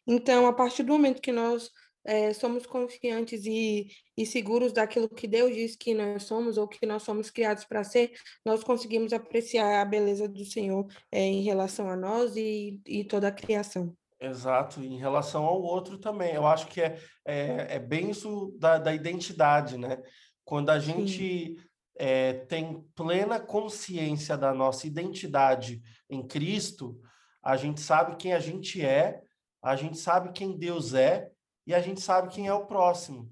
Então, 0.05 0.45
a 0.45 0.53
partir 0.53 0.83
do 0.83 0.93
momento 0.93 1.21
que 1.21 1.31
nós 1.31 1.69
é, 2.03 2.33
somos 2.33 2.65
confiantes 2.65 3.45
e, 3.45 3.87
e 4.17 4.25
seguros 4.25 4.73
daquilo 4.73 5.09
que 5.09 5.27
Deus 5.27 5.53
diz 5.53 5.75
que 5.75 5.93
nós 5.93 6.23
somos 6.23 6.57
ou 6.57 6.67
que 6.67 6.85
nós 6.85 7.03
somos 7.03 7.29
criados 7.29 7.65
para 7.65 7.83
ser, 7.83 8.11
nós 8.45 8.63
conseguimos 8.63 9.13
apreciar 9.13 9.81
a 9.81 9.85
beleza 9.85 10.27
do 10.27 10.43
Senhor 10.45 10.87
é, 11.11 11.21
em 11.21 11.41
relação 11.43 11.89
a 11.89 11.95
nós 11.95 12.35
e, 12.35 12.79
e 12.85 13.03
toda 13.03 13.27
a 13.27 13.31
criação. 13.31 13.95
Exato, 14.19 14.83
em 14.83 14.97
relação 14.97 15.45
ao 15.45 15.61
outro 15.61 15.97
também. 15.97 16.35
Eu 16.35 16.45
acho 16.45 16.67
que 16.67 16.79
é, 16.79 16.99
é, 17.25 17.75
é 17.75 17.79
bem 17.79 18.11
isso 18.11 18.55
da, 18.59 18.77
da 18.77 18.93
identidade, 18.93 19.77
né? 19.77 19.97
Quando 20.43 20.69
a 20.69 20.77
gente 20.77 21.55
é, 22.01 22.33
tem 22.33 22.81
plena 22.95 23.39
consciência 23.39 24.35
da 24.35 24.51
nossa 24.53 24.87
identidade 24.87 25.81
em 26.09 26.25
Cristo, 26.25 26.99
a 27.43 27.55
gente 27.55 27.79
sabe 27.79 28.15
quem 28.15 28.33
a 28.33 28.39
gente 28.39 28.83
é, 28.83 29.21
a 29.61 29.75
gente 29.75 29.97
sabe 29.99 30.31
quem 30.31 30.57
Deus 30.57 30.95
é 30.95 31.29
e 31.67 31.75
a 31.75 31.79
gente 31.79 32.01
sabe 32.01 32.29
quem 32.29 32.47
é 32.47 32.53
o 32.53 32.65
próximo. 32.65 33.31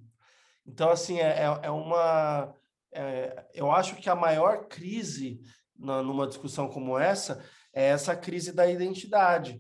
Então, 0.66 0.92
assim, 0.92 1.20
é, 1.20 1.30
é, 1.30 1.60
é 1.64 1.72
uma. 1.72 2.54
É, 2.94 3.48
eu 3.56 3.72
acho 3.72 3.96
que 3.96 4.10
a 4.10 4.16
maior 4.16 4.68
crise 4.68 5.42
na, 5.76 6.04
numa 6.04 6.28
discussão 6.28 6.70
como 6.70 6.98
essa 6.98 7.44
é 7.74 7.86
essa 7.86 8.16
crise 8.16 8.52
da 8.52 8.70
identidade 8.70 9.60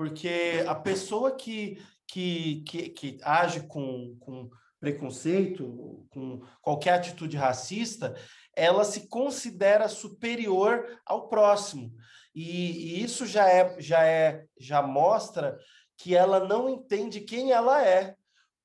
porque 0.00 0.64
a 0.66 0.74
pessoa 0.74 1.36
que, 1.36 1.78
que, 2.06 2.62
que, 2.62 2.88
que 2.88 3.18
age 3.22 3.66
com, 3.66 4.16
com 4.18 4.48
preconceito, 4.80 6.06
com 6.08 6.40
qualquer 6.62 6.94
atitude 6.94 7.36
racista, 7.36 8.16
ela 8.54 8.84
se 8.84 9.08
considera 9.08 9.88
superior 9.88 11.00
ao 11.06 11.28
próximo. 11.28 11.92
E, 12.34 12.42
e, 12.98 13.02
isso 13.02 13.26
já 13.26 13.48
é, 13.48 13.80
já 13.80 14.04
é, 14.04 14.44
já 14.58 14.82
mostra 14.82 15.58
que 15.96 16.14
ela 16.14 16.40
não 16.40 16.68
entende 16.68 17.20
quem 17.20 17.52
ela 17.52 17.84
é. 17.84 18.14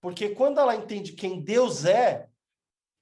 Porque 0.01 0.29
quando 0.29 0.59
ela 0.59 0.75
entende 0.75 1.13
quem 1.13 1.41
Deus 1.41 1.85
é, 1.85 2.27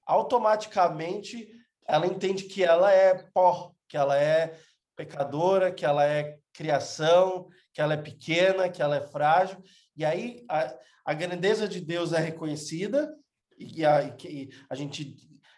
automaticamente 0.06 1.48
ela 1.86 2.06
entende 2.06 2.44
que 2.44 2.64
ela 2.64 2.90
é 2.90 3.14
pó, 3.34 3.72
que 3.88 3.96
ela 3.96 4.18
é 4.18 4.58
pecadora, 4.96 5.72
que 5.72 5.84
ela 5.84 6.04
é 6.06 6.38
criação, 6.52 7.48
que 7.72 7.80
ela 7.80 7.94
é 7.94 7.98
pequena, 7.98 8.68
que 8.68 8.80
ela 8.80 8.96
é 8.96 9.00
frágil. 9.00 9.62
E 9.96 10.04
aí 10.04 10.44
a, 10.48 10.74
a 11.04 11.14
grandeza 11.14 11.68
de 11.68 11.80
Deus 11.80 12.12
é 12.12 12.18
reconhecida 12.18 13.14
e 13.58 13.84
a, 13.84 14.02
e 14.24 14.50
a 14.68 14.74
gente 14.74 15.16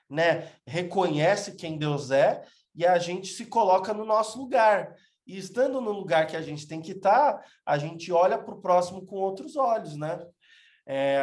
né, 0.09 0.51
reconhece 0.66 1.57
quem 1.57 1.79
Deus 1.79 2.11
é 2.11 2.42
e 2.75 2.87
a 2.87 2.99
gente 2.99 3.29
se 3.29 3.47
coloca 3.47 3.92
no 3.92 4.05
nosso 4.05 4.38
lugar. 4.38 4.95
E 5.27 5.37
estando 5.37 5.81
no 5.81 5.90
lugar 5.90 6.27
que 6.27 6.37
a 6.37 6.42
gente 6.42 6.69
tem 6.69 6.81
que 6.81 6.92
estar, 6.92 7.45
a 7.64 7.79
gente 7.79 8.12
olha 8.12 8.38
para 8.38 8.55
o 8.55 8.61
próximo 8.61 9.05
com 9.05 9.16
outros 9.16 9.57
olhos, 9.57 9.97
né? 9.97 10.25
É, 10.87 11.16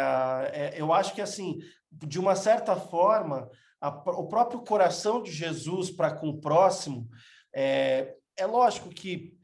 é, 0.54 0.74
eu 0.76 0.92
acho 0.92 1.14
que, 1.14 1.22
assim, 1.22 1.60
de 1.90 2.20
uma 2.20 2.36
certa 2.36 2.76
forma, 2.76 3.50
a, 3.80 3.88
o 3.88 4.28
próprio 4.28 4.62
coração 4.62 5.24
de 5.24 5.32
Jesus 5.32 5.90
para 5.90 6.14
com 6.14 6.30
o 6.30 6.42
próximo, 6.42 7.08
é, 7.56 8.14
é 8.36 8.46
lógico 8.46 8.90
que, 8.90 9.38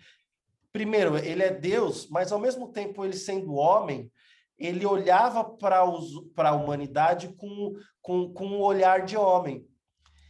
primeiro, 0.74 1.18
ele 1.18 1.44
é 1.44 1.54
Deus, 1.54 2.10
mas 2.10 2.32
ao 2.32 2.40
mesmo 2.40 2.72
tempo 2.72 3.06
ele 3.06 3.16
sendo 3.16 3.54
homem, 3.54 4.12
ele 4.60 4.86
olhava 4.86 5.44
para 5.44 5.80
a 5.80 6.54
humanidade 6.54 7.30
com, 7.30 7.74
com, 8.02 8.34
com 8.34 8.46
um 8.46 8.62
olhar 8.62 9.06
de 9.06 9.16
homem 9.16 9.66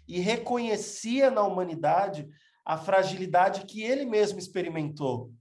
e 0.07 0.19
reconhecia 0.19 1.31
na 1.31 1.43
humanidade 1.43 2.27
a 2.63 2.77
fragilidade 2.77 3.65
que 3.65 3.81
ele 3.81 4.05
mesmo 4.05 4.37
experimentou. 4.37 5.31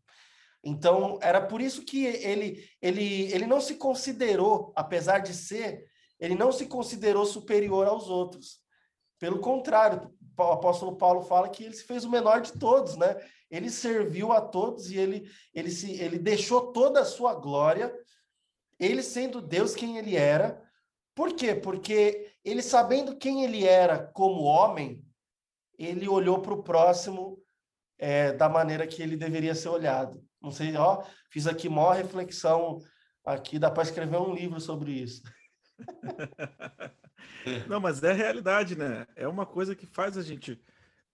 Então, 0.65 1.19
era 1.23 1.41
por 1.41 1.61
isso 1.61 1.85
que 1.85 2.05
ele, 2.05 2.65
ele, 2.81 3.33
ele 3.33 3.47
não 3.47 3.61
se 3.61 3.77
considerou, 3.77 4.73
apesar 4.75 5.19
de 5.21 5.35
ser, 5.35 5.85
ele 6.19 6.35
não 6.35 6.51
se 6.51 6.67
considerou 6.67 7.25
superior 7.25 7.87
aos 7.87 8.09
outros. 8.09 8.59
Pelo 9.19 9.41
contrário, 9.41 10.11
o 10.37 10.43
apóstolo 10.43 10.97
Paulo 10.97 11.23
fala 11.23 11.49
que 11.49 11.65
ele 11.65 11.75
se 11.75 11.85
fez 11.85 12.05
o 12.05 12.11
menor 12.11 12.41
de 12.41 12.53
todos, 12.53 12.97
né? 12.97 13.17
Ele 13.51 13.71
serviu 13.71 14.33
a 14.33 14.41
todos 14.41 14.91
e 14.91 14.97
ele, 14.97 15.29
ele, 15.55 15.71
se, 15.71 15.93
ele 15.93 16.19
deixou 16.19 16.73
toda 16.73 17.01
a 17.01 17.05
sua 17.05 17.35
glória, 17.35 17.93
ele 18.79 19.03
sendo 19.03 19.41
Deus 19.41 19.75
quem 19.75 19.99
ele 19.99 20.17
era. 20.17 20.63
Por 21.15 21.35
quê? 21.35 21.55
Porque 21.55 22.33
ele 22.45 22.63
sabendo 22.63 23.17
quem 23.17 23.45
ele 23.45 23.65
era 23.65 23.99
como 23.99 24.43
homem, 24.43 25.05
ele 25.79 26.09
olhou 26.09 26.41
para 26.41 26.55
o 26.55 26.63
próximo 26.63 27.43
é, 27.99 28.33
da 28.33 28.49
maneira 28.49 28.87
que 28.87 29.03
ele 29.03 29.17
deveria 29.17 29.55
ser 29.55 29.69
olhado. 29.69 30.23
Não 30.41 30.51
sei, 30.51 30.77
ó, 30.77 31.03
fiz 31.31 31.47
aqui 31.47 31.69
maior 31.69 31.97
reflexão 31.97 32.79
aqui, 33.25 33.59
dá 33.59 33.71
para 33.71 33.83
escrever 33.83 34.17
um 34.17 34.35
livro 34.35 34.61
sobre 34.61 34.93
isso. 34.93 35.23
Não, 37.69 37.81
mas 37.81 38.03
é 38.03 38.13
realidade, 38.13 38.77
né? 38.77 39.07
É 39.17 39.27
uma 39.27 39.47
coisa 39.47 39.75
que 39.75 39.87
faz 39.87 40.17
a 40.17 40.23
gente 40.23 40.61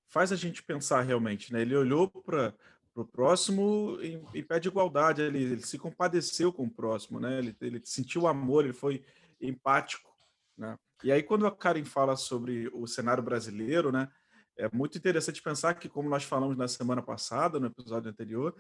faz 0.09 0.31
a 0.31 0.37
gente 0.37 0.63
pensar 0.63 1.01
realmente, 1.01 1.53
né? 1.53 1.63
Ele 1.63 1.75
olhou 1.75 2.09
para 2.09 2.55
o 2.95 3.05
próximo 3.05 3.99
em, 4.01 4.43
pé 4.43 4.61
de 4.61 4.69
igualdade, 4.69 5.21
ele, 5.21 5.43
ele, 5.43 5.67
se 5.67 5.79
compadeceu 5.79 6.53
com 6.53 6.65
o 6.65 6.71
próximo, 6.71 7.19
né? 7.19 7.39
Ele, 7.39 7.57
ele 7.61 7.81
sentiu 7.85 8.27
amor, 8.27 8.65
ele 8.65 8.73
foi 8.73 9.05
empático, 9.41 10.15
né? 10.57 10.79
E 11.03 11.11
aí 11.11 11.23
quando 11.23 11.47
a 11.47 11.55
Karen 11.55 11.85
fala 11.85 12.17
sobre 12.17 12.69
o 12.73 12.87
cenário 12.87 13.23
brasileiro, 13.23 13.91
né? 13.91 14.09
É 14.57 14.71
muito 14.73 14.97
interessante 14.97 15.43
pensar 15.43 15.75
que, 15.75 15.89
como 15.89 16.09
nós 16.09 16.23
falamos 16.23 16.57
na 16.57 16.69
semana 16.69 17.03
passada, 17.03 17.59
no 17.59 17.67
episódio 17.67 18.09
anterior, 18.09 18.55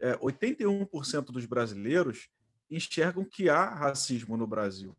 é, 0.00 0.16
81% 0.16 1.26
dos 1.26 1.46
brasileiros 1.46 2.28
enxergam 2.68 3.24
que 3.24 3.48
há 3.48 3.64
racismo 3.72 4.36
no 4.36 4.48
Brasil. 4.48 4.96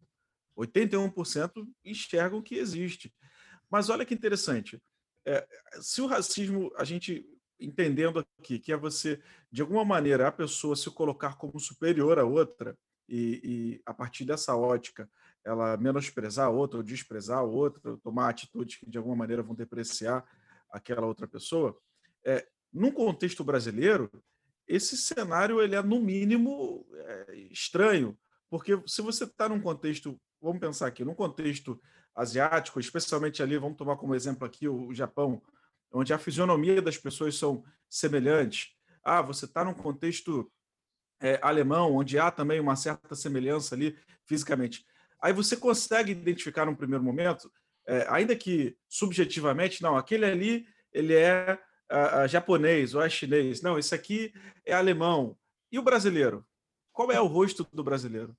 81% 0.57 1.67
enxergam 1.83 2.41
que 2.41 2.55
existe. 2.55 3.13
Mas 3.69 3.89
olha 3.89 4.05
que 4.05 4.13
interessante. 4.13 4.81
É, 5.25 5.45
se 5.81 6.01
o 6.01 6.07
racismo, 6.07 6.71
a 6.77 6.85
gente 6.85 7.25
entendendo 7.59 8.25
aqui, 8.39 8.59
que 8.59 8.71
é 8.71 8.77
você, 8.77 9.21
de 9.51 9.61
alguma 9.61 9.83
maneira, 9.83 10.27
a 10.27 10.31
pessoa 10.31 10.75
se 10.75 10.89
colocar 10.89 11.35
como 11.35 11.59
superior 11.59 12.19
à 12.19 12.25
outra, 12.25 12.77
e, 13.07 13.41
e 13.43 13.81
a 13.85 13.93
partir 13.93 14.23
dessa 14.23 14.55
ótica, 14.55 15.09
ela 15.43 15.75
menosprezar 15.77 16.47
a 16.47 16.49
outra, 16.49 16.77
ou 16.77 16.83
desprezar 16.83 17.39
a 17.39 17.43
outra, 17.43 17.97
tomar 17.97 18.29
atitudes 18.29 18.77
que 18.77 18.89
de 18.89 18.97
alguma 18.97 19.15
maneira 19.15 19.41
vão 19.41 19.55
depreciar 19.55 20.23
aquela 20.71 21.05
outra 21.05 21.27
pessoa. 21.27 21.77
É, 22.23 22.47
num 22.71 22.91
contexto 22.91 23.43
brasileiro, 23.43 24.09
esse 24.67 24.95
cenário 24.95 25.61
ele 25.61 25.75
é 25.75 25.81
no 25.81 25.99
mínimo 25.99 26.85
é, 26.93 27.35
estranho, 27.51 28.17
porque 28.49 28.79
se 28.85 29.01
você 29.01 29.23
está 29.23 29.49
num 29.49 29.61
contexto, 29.61 30.19
vamos 30.39 30.59
pensar 30.59 30.87
aqui, 30.87 31.03
num 31.03 31.15
contexto 31.15 31.81
asiático, 32.15 32.79
especialmente 32.79 33.41
ali, 33.41 33.57
vamos 33.57 33.77
tomar 33.77 33.95
como 33.95 34.13
exemplo 34.13 34.45
aqui 34.45 34.67
o, 34.67 34.93
Japão, 34.93 35.41
onde 35.91 36.13
a 36.13 36.19
fisionomia 36.19 36.81
das 36.81 36.97
pessoas 36.97 37.35
são 37.35 37.63
semelhantes. 37.89 38.69
Ah, 39.03 39.21
você 39.21 39.45
está 39.45 39.63
num 39.63 39.73
contexto 39.73 40.51
é, 41.21 41.39
alemão, 41.41 41.95
onde 41.95 42.17
há 42.17 42.31
também 42.31 42.59
uma 42.59 42.75
certa 42.75 43.15
semelhança 43.15 43.75
ali 43.75 43.97
fisicamente. 44.25 44.85
Aí 45.21 45.33
você 45.33 45.57
consegue 45.57 46.11
identificar 46.11 46.65
num 46.65 46.75
primeiro 46.75 47.03
momento, 47.03 47.51
é, 47.87 48.05
ainda 48.09 48.35
que 48.35 48.77
subjetivamente, 48.87 49.81
não, 49.81 49.97
aquele 49.97 50.25
ali 50.25 50.67
ele 50.93 51.13
é 51.13 51.59
uh, 51.91 52.27
japonês 52.27 52.93
ou 52.93 53.01
é 53.01 53.09
chinês, 53.09 53.61
não, 53.61 53.77
esse 53.77 53.93
aqui 53.93 54.33
é 54.65 54.73
alemão. 54.73 55.37
E 55.71 55.77
o 55.77 55.83
brasileiro? 55.83 56.45
Qual 56.91 57.11
é 57.11 57.19
o 57.19 57.27
rosto 57.27 57.67
do 57.71 57.83
brasileiro? 57.83 58.35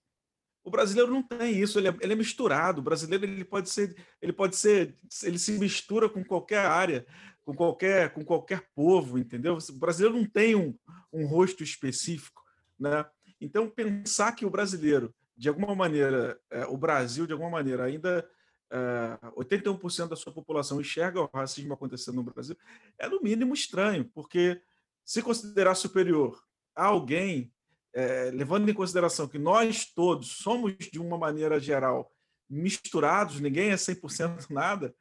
O 0.70 0.76
brasileiro 0.78 1.10
não 1.10 1.20
tem 1.20 1.58
isso, 1.58 1.80
ele 1.80 1.88
é, 1.88 1.96
ele 2.00 2.12
é, 2.12 2.16
misturado. 2.16 2.80
O 2.80 2.84
brasileiro 2.84 3.24
ele 3.24 3.44
pode 3.44 3.68
ser, 3.68 3.92
ele 4.22 4.32
pode 4.32 4.54
ser, 4.54 4.94
ele 5.24 5.36
se 5.36 5.58
mistura 5.58 6.08
com 6.08 6.24
qualquer 6.24 6.64
área, 6.64 7.04
com 7.44 7.52
qualquer, 7.52 8.12
com 8.12 8.24
qualquer 8.24 8.68
povo, 8.72 9.18
entendeu? 9.18 9.58
O 9.58 9.72
brasileiro 9.72 10.16
não 10.16 10.24
tem 10.24 10.54
um, 10.54 10.72
um 11.12 11.26
rosto 11.26 11.64
específico, 11.64 12.40
né? 12.78 13.04
Então 13.40 13.68
pensar 13.68 14.30
que 14.32 14.46
o 14.46 14.50
brasileiro 14.50 15.12
de 15.36 15.48
alguma 15.48 15.74
maneira, 15.74 16.38
é, 16.50 16.66
o 16.66 16.76
Brasil, 16.76 17.26
de 17.26 17.32
alguma 17.32 17.50
maneira, 17.50 17.82
ainda 17.82 18.24
é, 18.70 19.18
81% 19.36 20.06
da 20.06 20.14
sua 20.14 20.32
população 20.32 20.80
enxerga 20.80 21.20
o 21.20 21.30
racismo 21.34 21.74
acontecendo 21.74 22.14
no 22.16 22.22
Brasil, 22.22 22.56
é 22.96 23.08
no 23.08 23.20
mínimo 23.20 23.54
estranho, 23.54 24.04
porque 24.14 24.62
se 25.04 25.20
considerar 25.20 25.74
superior 25.74 26.40
a 26.76 26.84
alguém, 26.84 27.52
é, 27.92 28.30
levando 28.32 28.68
em 28.68 28.74
consideração 28.74 29.28
que 29.28 29.38
nós 29.38 29.86
todos 29.86 30.36
somos, 30.38 30.74
de 30.76 30.98
uma 30.98 31.18
maneira 31.18 31.58
geral, 31.58 32.12
misturados, 32.48 33.40
ninguém 33.40 33.70
é 33.70 33.74
100% 33.74 34.46
nada, 34.50 34.94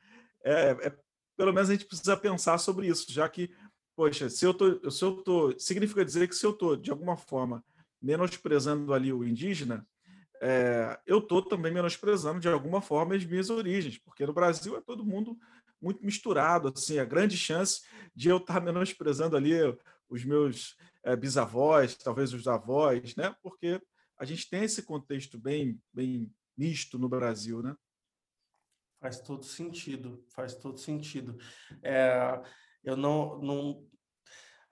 é, 0.44 0.78
é, 0.82 0.98
pelo 1.38 1.54
menos 1.54 1.70
a 1.70 1.74
gente 1.74 1.86
precisa 1.86 2.18
pensar 2.18 2.58
sobre 2.58 2.88
isso, 2.88 3.12
já 3.12 3.28
que, 3.28 3.50
poxa, 3.96 4.30
se 4.30 4.46
eu 4.46 4.54
tô, 4.54 4.90
se 4.90 5.04
eu 5.04 5.24
tô, 5.24 5.58
significa 5.58 6.04
dizer 6.04 6.28
que 6.28 6.36
se 6.36 6.46
eu 6.46 6.52
estou, 6.52 6.76
de 6.76 6.92
alguma 6.92 7.18
forma, 7.18 7.64
menosprezando 8.02 8.94
ali 8.94 9.12
o 9.12 9.24
indígena, 9.24 9.86
é, 10.42 10.98
eu 11.06 11.20
estou 11.20 11.42
também 11.42 11.74
menosprezando 11.74 12.40
de 12.40 12.48
alguma 12.48 12.82
forma 12.82 13.16
as 13.16 13.26
minhas 13.26 13.50
origens, 13.50 13.98
porque 13.98 14.26
no 14.26 14.34
Brasil 14.34 14.78
é 14.78 14.82
todo 14.82 15.06
mundo 15.06 15.38
muito 15.82 16.04
misturado, 16.06 16.72
assim, 16.74 17.00
a 17.00 17.06
grande 17.06 17.38
chance 17.38 17.82
de 18.16 18.30
eu 18.30 18.38
estar 18.38 18.60
menosprezando 18.64 19.36
ali 19.36 19.54
os 20.10 20.24
meus 20.26 20.76
bisavós, 21.20 21.96
talvez 21.96 22.34
os 22.34 22.48
avós, 22.48 23.16
né? 23.16 23.36
Porque 23.42 23.82
a 24.18 24.26
gente 24.26 24.50
tem 24.50 24.64
esse 24.64 24.84
contexto 24.84 25.40
bem, 25.40 25.82
bem 25.94 26.32
misto 26.58 27.00
no 27.00 27.08
Brasil, 27.08 27.64
né? 27.64 27.76
Faz 29.00 29.22
todo 29.22 29.46
sentido, 29.46 30.26
faz 30.30 30.56
todo 30.56 30.78
sentido. 30.78 31.38
É, 31.82 32.42
eu 32.84 32.98
não, 32.98 33.40
não, 33.40 33.88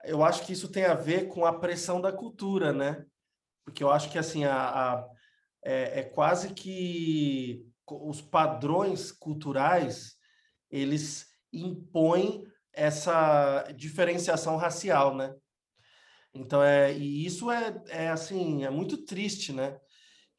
eu 0.04 0.22
acho 0.22 0.44
que 0.44 0.52
isso 0.52 0.70
tem 0.70 0.84
a 0.84 0.94
ver 0.94 1.28
com 1.28 1.46
a 1.46 1.58
pressão 1.58 2.00
da 2.00 2.12
cultura, 2.12 2.72
né? 2.72 3.06
Porque 3.64 3.82
eu 3.82 3.90
acho 3.90 4.10
que 4.10 4.18
assim 4.18 4.44
a, 4.44 4.54
a 4.54 5.08
é, 5.64 6.00
é 6.00 6.02
quase 6.02 6.52
que 6.52 7.66
os 7.86 8.20
padrões 8.20 9.10
culturais 9.10 10.16
eles 10.70 11.26
impõem 11.52 12.44
essa 12.72 13.62
diferenciação 13.74 14.56
racial, 14.56 15.16
né? 15.16 15.34
Então 16.38 16.62
é 16.62 16.96
e 16.96 17.26
isso 17.26 17.50
é, 17.50 17.82
é 17.88 18.08
assim 18.08 18.64
é 18.64 18.70
muito 18.70 19.04
triste, 19.04 19.52
né? 19.52 19.78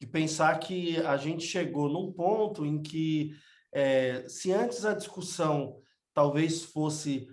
De 0.00 0.06
pensar 0.06 0.58
que 0.58 0.96
a 0.98 1.16
gente 1.16 1.44
chegou 1.44 1.88
num 1.88 2.12
ponto 2.12 2.64
em 2.64 2.80
que 2.80 3.32
é, 3.72 4.24
se 4.28 4.50
antes 4.52 4.84
a 4.84 4.94
discussão 4.94 5.78
talvez 6.14 6.64
fosse 6.64 7.28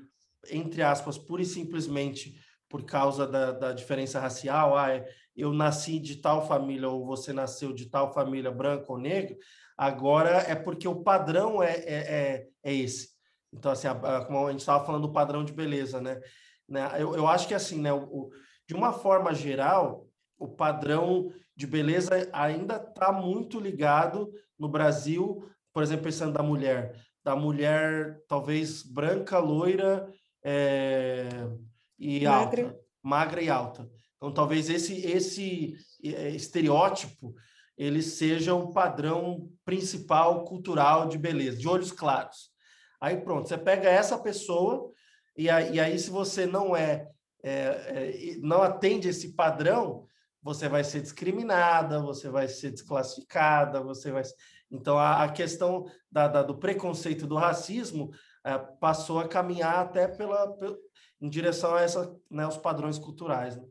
entre 0.49 0.81
aspas 0.81 1.17
pura 1.17 1.41
e 1.41 1.45
simplesmente 1.45 2.35
por 2.69 2.83
causa 2.83 3.25
da, 3.25 3.51
da 3.53 3.71
diferença 3.73 4.19
racial, 4.19 4.77
ah, 4.77 4.91
é, 4.91 5.07
eu 5.35 5.53
nasci 5.53 5.99
de 5.99 6.17
tal 6.17 6.45
família 6.45 6.89
ou 6.89 7.05
você 7.05 7.31
nasceu 7.31 7.71
de 7.71 7.89
tal 7.89 8.13
família 8.13 8.51
branca 8.51 8.91
ou 8.91 8.97
negra, 8.97 9.37
agora 9.77 10.29
é 10.47 10.55
porque 10.55 10.87
o 10.87 11.01
padrão 11.01 11.63
é, 11.63 11.75
é, 11.75 11.95
é, 11.95 12.47
é 12.63 12.73
esse. 12.73 13.09
Então, 13.53 13.71
assim, 13.71 13.87
a, 13.87 13.91
a, 13.91 14.25
como 14.25 14.47
a 14.47 14.51
gente 14.51 14.59
estava 14.59 14.85
falando 14.85 15.03
do 15.03 15.13
padrão 15.13 15.45
de 15.45 15.53
beleza, 15.53 16.01
né? 16.01 16.19
né? 16.67 16.89
Eu, 16.97 17.15
eu 17.15 17.27
acho 17.27 17.47
que, 17.47 17.53
assim, 17.53 17.79
né, 17.79 17.93
o, 17.93 18.29
de 18.67 18.75
uma 18.75 18.91
forma 18.91 19.33
geral, 19.33 20.07
o 20.37 20.47
padrão 20.47 21.31
de 21.55 21.65
beleza 21.65 22.29
ainda 22.33 22.75
está 22.75 23.11
muito 23.11 23.59
ligado 23.59 24.31
no 24.59 24.67
Brasil, 24.67 25.47
por 25.73 25.81
exemplo, 25.81 26.03
pensando 26.03 26.33
da 26.33 26.43
mulher, 26.43 26.95
da 27.23 27.35
mulher 27.35 28.19
talvez 28.27 28.83
branca, 28.83 29.39
loira 29.39 30.07
é, 30.43 31.27
e 31.97 32.25
magra. 32.25 32.63
alta, 32.63 32.79
magra 33.01 33.41
e 33.41 33.49
alta. 33.49 33.89
Então, 34.17 34.31
talvez 34.31 34.69
esse 34.69 35.05
esse 35.05 35.75
é, 36.03 36.29
estereótipo 36.29 37.33
ele 37.77 38.01
seja 38.01 38.55
o 38.55 38.73
padrão 38.73 39.51
principal 39.63 40.43
cultural 40.45 41.07
de 41.07 41.17
beleza, 41.17 41.57
de 41.57 41.67
olhos 41.67 41.91
claros. 41.91 42.49
Aí 42.99 43.17
pronto, 43.17 43.47
você 43.47 43.57
pega 43.57 43.87
essa 43.87 44.17
pessoa 44.17 44.91
e 45.37 45.47
aí, 45.47 45.75
e 45.75 45.79
aí 45.79 45.99
se 45.99 46.09
você 46.09 46.47
não 46.47 46.75
é, 46.75 47.07
é, 47.43 47.51
é 47.53 48.37
não 48.39 48.61
atende 48.61 49.07
esse 49.07 49.33
padrão, 49.33 50.07
você 50.41 50.69
vai 50.69 50.83
ser 50.83 51.01
discriminada, 51.01 52.01
você 52.01 52.29
vai 52.29 52.47
ser 52.47 52.71
desclassificada, 52.71 53.81
você 53.81 54.11
vai. 54.11 54.23
Então, 54.71 54.97
a, 54.97 55.23
a 55.23 55.31
questão 55.31 55.85
da, 56.11 56.27
da, 56.27 56.43
do 56.43 56.57
preconceito 56.57 57.27
do 57.27 57.35
racismo 57.35 58.11
é, 58.45 58.57
passou 58.57 59.19
a 59.19 59.27
caminhar 59.27 59.79
até 59.79 60.07
pela, 60.07 60.47
pela, 60.53 60.77
em 61.19 61.29
direção 61.29 61.75
a 61.75 61.81
essa, 61.81 62.15
né, 62.29 62.43
aos 62.43 62.57
padrões 62.57 62.97
culturais. 62.97 63.57
Né? 63.57 63.65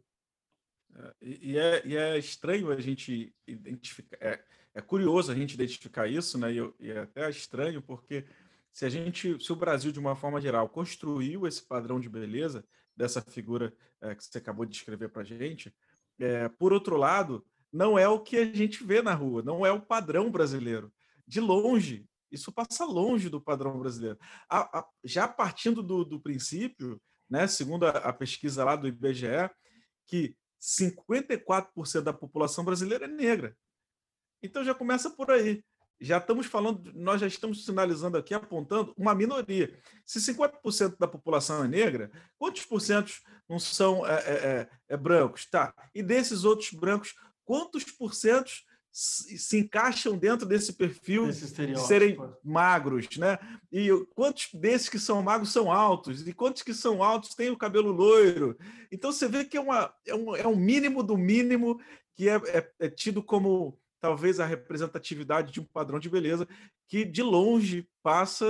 É, 0.96 1.14
e, 1.22 1.58
é, 1.58 1.86
e 1.86 1.96
é 1.96 2.18
estranho 2.18 2.70
a 2.70 2.80
gente 2.80 3.34
identificar, 3.46 4.16
é, 4.20 4.42
é 4.74 4.80
curioso 4.80 5.32
a 5.32 5.34
gente 5.34 5.54
identificar 5.54 6.06
isso, 6.06 6.38
né? 6.38 6.52
E, 6.52 6.74
e 6.80 6.90
é 6.90 6.98
até 7.00 7.28
estranho 7.30 7.80
porque 7.80 8.26
se 8.70 8.84
a 8.84 8.90
gente, 8.90 9.42
se 9.42 9.52
o 9.52 9.56
Brasil 9.56 9.90
de 9.90 9.98
uma 9.98 10.14
forma 10.14 10.40
geral 10.40 10.68
construiu 10.68 11.46
esse 11.46 11.62
padrão 11.62 11.98
de 11.98 12.08
beleza 12.08 12.62
dessa 12.96 13.20
figura 13.20 13.74
é, 14.00 14.14
que 14.14 14.24
você 14.24 14.38
acabou 14.38 14.64
de 14.64 14.72
descrever 14.72 15.08
para 15.08 15.22
a 15.22 15.24
gente, 15.24 15.74
é, 16.18 16.48
por 16.48 16.72
outro 16.72 16.96
lado, 16.96 17.44
não 17.72 17.98
é 17.98 18.08
o 18.08 18.20
que 18.20 18.36
a 18.38 18.44
gente 18.44 18.82
vê 18.84 19.02
na 19.02 19.14
rua, 19.14 19.42
não 19.42 19.66
é 19.66 19.70
o 19.70 19.80
padrão 19.82 20.30
brasileiro. 20.30 20.92
De 21.26 21.40
longe, 21.40 22.08
isso 22.30 22.52
passa 22.52 22.84
longe 22.84 23.28
do 23.28 23.40
padrão 23.40 23.78
brasileiro. 23.78 24.18
A, 24.48 24.78
a, 24.78 24.88
já 25.04 25.28
partindo 25.28 25.82
do, 25.82 26.04
do, 26.04 26.20
princípio, 26.20 27.00
né, 27.28 27.46
segundo 27.46 27.86
a, 27.86 27.90
a 27.90 28.12
pesquisa 28.12 28.64
lá 28.64 28.76
do 28.76 28.88
IBGE, 28.88 29.50
que 30.06 30.36
54% 30.60 32.00
da 32.00 32.12
população 32.12 32.64
brasileira 32.64 33.04
é 33.04 33.08
negra. 33.08 33.56
Então 34.42 34.64
já 34.64 34.74
começa 34.74 35.10
por 35.10 35.30
aí. 35.30 35.62
Já 36.00 36.18
estamos 36.18 36.46
falando, 36.46 36.92
nós 36.94 37.20
já 37.20 37.26
estamos 37.26 37.64
sinalizando 37.64 38.18
aqui, 38.18 38.34
apontando 38.34 38.92
uma 38.96 39.14
minoria. 39.14 39.78
Se 40.04 40.18
50% 40.20 40.96
da 40.98 41.08
população 41.08 41.64
é 41.64 41.68
negra, 41.68 42.10
quantos 42.38 42.64
por 42.64 42.80
cento 42.80 43.12
não 43.48 43.58
são 43.58 44.06
é, 44.06 44.14
é, 44.14 44.32
é, 44.32 44.68
é 44.90 44.96
brancos? 44.96 45.46
Tá. 45.46 45.74
E 45.94 46.02
desses 46.02 46.44
outros 46.44 46.70
brancos, 46.72 47.14
quantos 47.44 47.84
por 47.84 48.14
cento 48.14 48.50
se 48.98 49.58
encaixam 49.58 50.16
dentro 50.16 50.46
desse 50.46 50.72
perfil 50.72 51.30
de 51.30 51.78
serem 51.80 52.16
magros, 52.42 53.06
né? 53.18 53.38
E 53.70 53.90
quantos 54.14 54.48
desses 54.54 54.88
que 54.88 54.98
são 54.98 55.22
magros 55.22 55.52
são 55.52 55.70
altos? 55.70 56.26
E 56.26 56.32
quantos 56.32 56.62
que 56.62 56.72
são 56.72 57.02
altos 57.02 57.34
têm 57.34 57.50
o 57.50 57.58
cabelo 57.58 57.92
loiro? 57.92 58.56
Então 58.90 59.12
você 59.12 59.28
vê 59.28 59.44
que 59.44 59.58
é, 59.58 59.60
uma, 59.60 59.92
é, 60.06 60.14
um, 60.14 60.34
é 60.34 60.48
um 60.48 60.56
mínimo 60.56 61.02
do 61.02 61.18
mínimo 61.18 61.78
que 62.14 62.26
é, 62.26 62.36
é, 62.36 62.70
é 62.80 62.88
tido 62.88 63.22
como 63.22 63.78
talvez 64.00 64.40
a 64.40 64.46
representatividade 64.46 65.52
de 65.52 65.60
um 65.60 65.64
padrão 65.64 65.98
de 65.98 66.08
beleza 66.08 66.46
que 66.88 67.04
de 67.04 67.22
longe 67.22 67.88
passa 68.02 68.46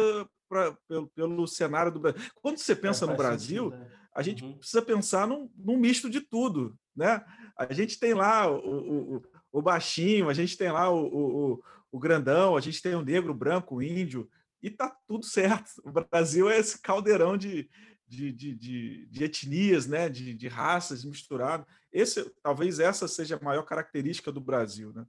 pra, 0.48 0.76
pelo, 0.88 1.08
pelo 1.08 1.46
cenário 1.46 1.92
do 1.92 2.00
Brasil. 2.00 2.22
Quando 2.36 2.58
você 2.58 2.74
pensa 2.74 3.04
é, 3.04 3.08
no 3.08 3.16
Brasil, 3.16 3.64
sentido, 3.70 3.84
né? 3.84 3.90
a 4.14 4.22
gente 4.22 4.44
uhum. 4.44 4.56
precisa 4.58 4.82
pensar 4.82 5.26
num, 5.26 5.50
num, 5.56 5.76
misto 5.76 6.08
de 6.08 6.20
tudo, 6.20 6.76
né? 6.94 7.24
A 7.56 7.72
gente 7.72 7.98
tem 7.98 8.14
lá 8.14 8.50
o, 8.50 9.16
o, 9.16 9.22
o 9.52 9.62
baixinho, 9.62 10.28
a 10.28 10.34
gente 10.34 10.56
tem 10.56 10.70
lá 10.70 10.90
o, 10.90 11.06
o, 11.06 11.62
o, 11.92 11.98
grandão, 11.98 12.56
a 12.56 12.60
gente 12.60 12.80
tem 12.80 12.94
o 12.94 13.02
negro, 13.02 13.32
o 13.32 13.36
branco, 13.36 13.76
o 13.76 13.82
índio, 13.82 14.28
e 14.62 14.70
tá 14.70 14.94
tudo 15.06 15.24
certo. 15.26 15.70
O 15.84 15.90
Brasil 15.90 16.48
é 16.48 16.58
esse 16.58 16.80
caldeirão 16.80 17.36
de, 17.36 17.68
de, 18.06 18.32
de, 18.32 18.54
de, 18.54 19.06
de 19.06 19.24
etnias, 19.24 19.86
né? 19.86 20.08
de, 20.08 20.34
de 20.34 20.48
raças 20.48 21.04
misturadas. 21.04 21.66
Esse, 21.92 22.30
talvez 22.42 22.78
essa 22.78 23.08
seja 23.08 23.36
a 23.36 23.44
maior 23.44 23.62
característica 23.62 24.30
do 24.30 24.40
Brasil, 24.40 24.92
né? 24.94 25.06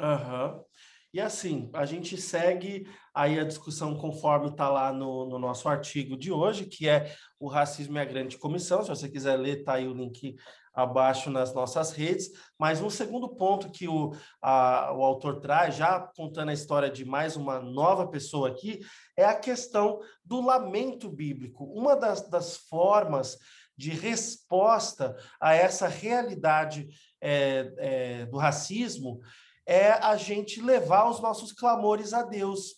Uhum. 0.00 0.64
E 1.14 1.20
assim, 1.20 1.68
a 1.74 1.84
gente 1.84 2.16
segue 2.16 2.88
aí 3.14 3.38
a 3.38 3.44
discussão 3.44 3.94
conforme 3.94 4.48
está 4.48 4.70
lá 4.70 4.90
no, 4.90 5.28
no, 5.28 5.38
nosso 5.38 5.68
artigo 5.68 6.16
de 6.16 6.32
hoje, 6.32 6.64
que 6.64 6.88
é 6.88 7.14
o 7.38 7.48
racismo 7.48 7.98
e 7.98 8.00
a 8.00 8.04
grande 8.04 8.38
comissão. 8.38 8.82
Se 8.82 8.88
você 8.88 9.10
quiser 9.10 9.36
ler, 9.36 9.58
está 9.58 9.74
aí 9.74 9.86
o 9.86 9.92
link 9.92 10.36
abaixo 10.72 11.30
nas 11.30 11.54
nossas 11.54 11.92
redes. 11.92 12.30
Mas 12.58 12.80
um 12.80 12.88
segundo 12.88 13.28
ponto 13.36 13.70
que 13.70 13.86
o, 13.86 14.14
a, 14.40 14.90
o 14.94 15.04
autor 15.04 15.40
traz, 15.40 15.76
já 15.76 16.00
contando 16.00 16.48
a 16.48 16.54
história 16.54 16.90
de 16.90 17.04
mais 17.04 17.36
uma 17.36 17.60
nova 17.60 18.08
pessoa 18.08 18.48
aqui, 18.48 18.80
é 19.14 19.26
a 19.26 19.38
questão 19.38 20.00
do 20.24 20.40
lamento 20.40 21.10
bíblico. 21.10 21.64
Uma 21.64 21.94
das, 21.94 22.26
das 22.30 22.56
formas 22.56 23.36
de 23.76 23.90
resposta 23.90 25.14
a 25.38 25.54
essa 25.54 25.88
realidade 25.88 26.88
é, 27.20 27.72
é, 27.76 28.26
do 28.26 28.38
racismo 28.38 29.20
é 29.66 29.92
a 29.92 30.16
gente 30.16 30.60
levar 30.60 31.08
os 31.08 31.20
nossos 31.20 31.52
clamores 31.52 32.12
a 32.12 32.22
Deus. 32.22 32.76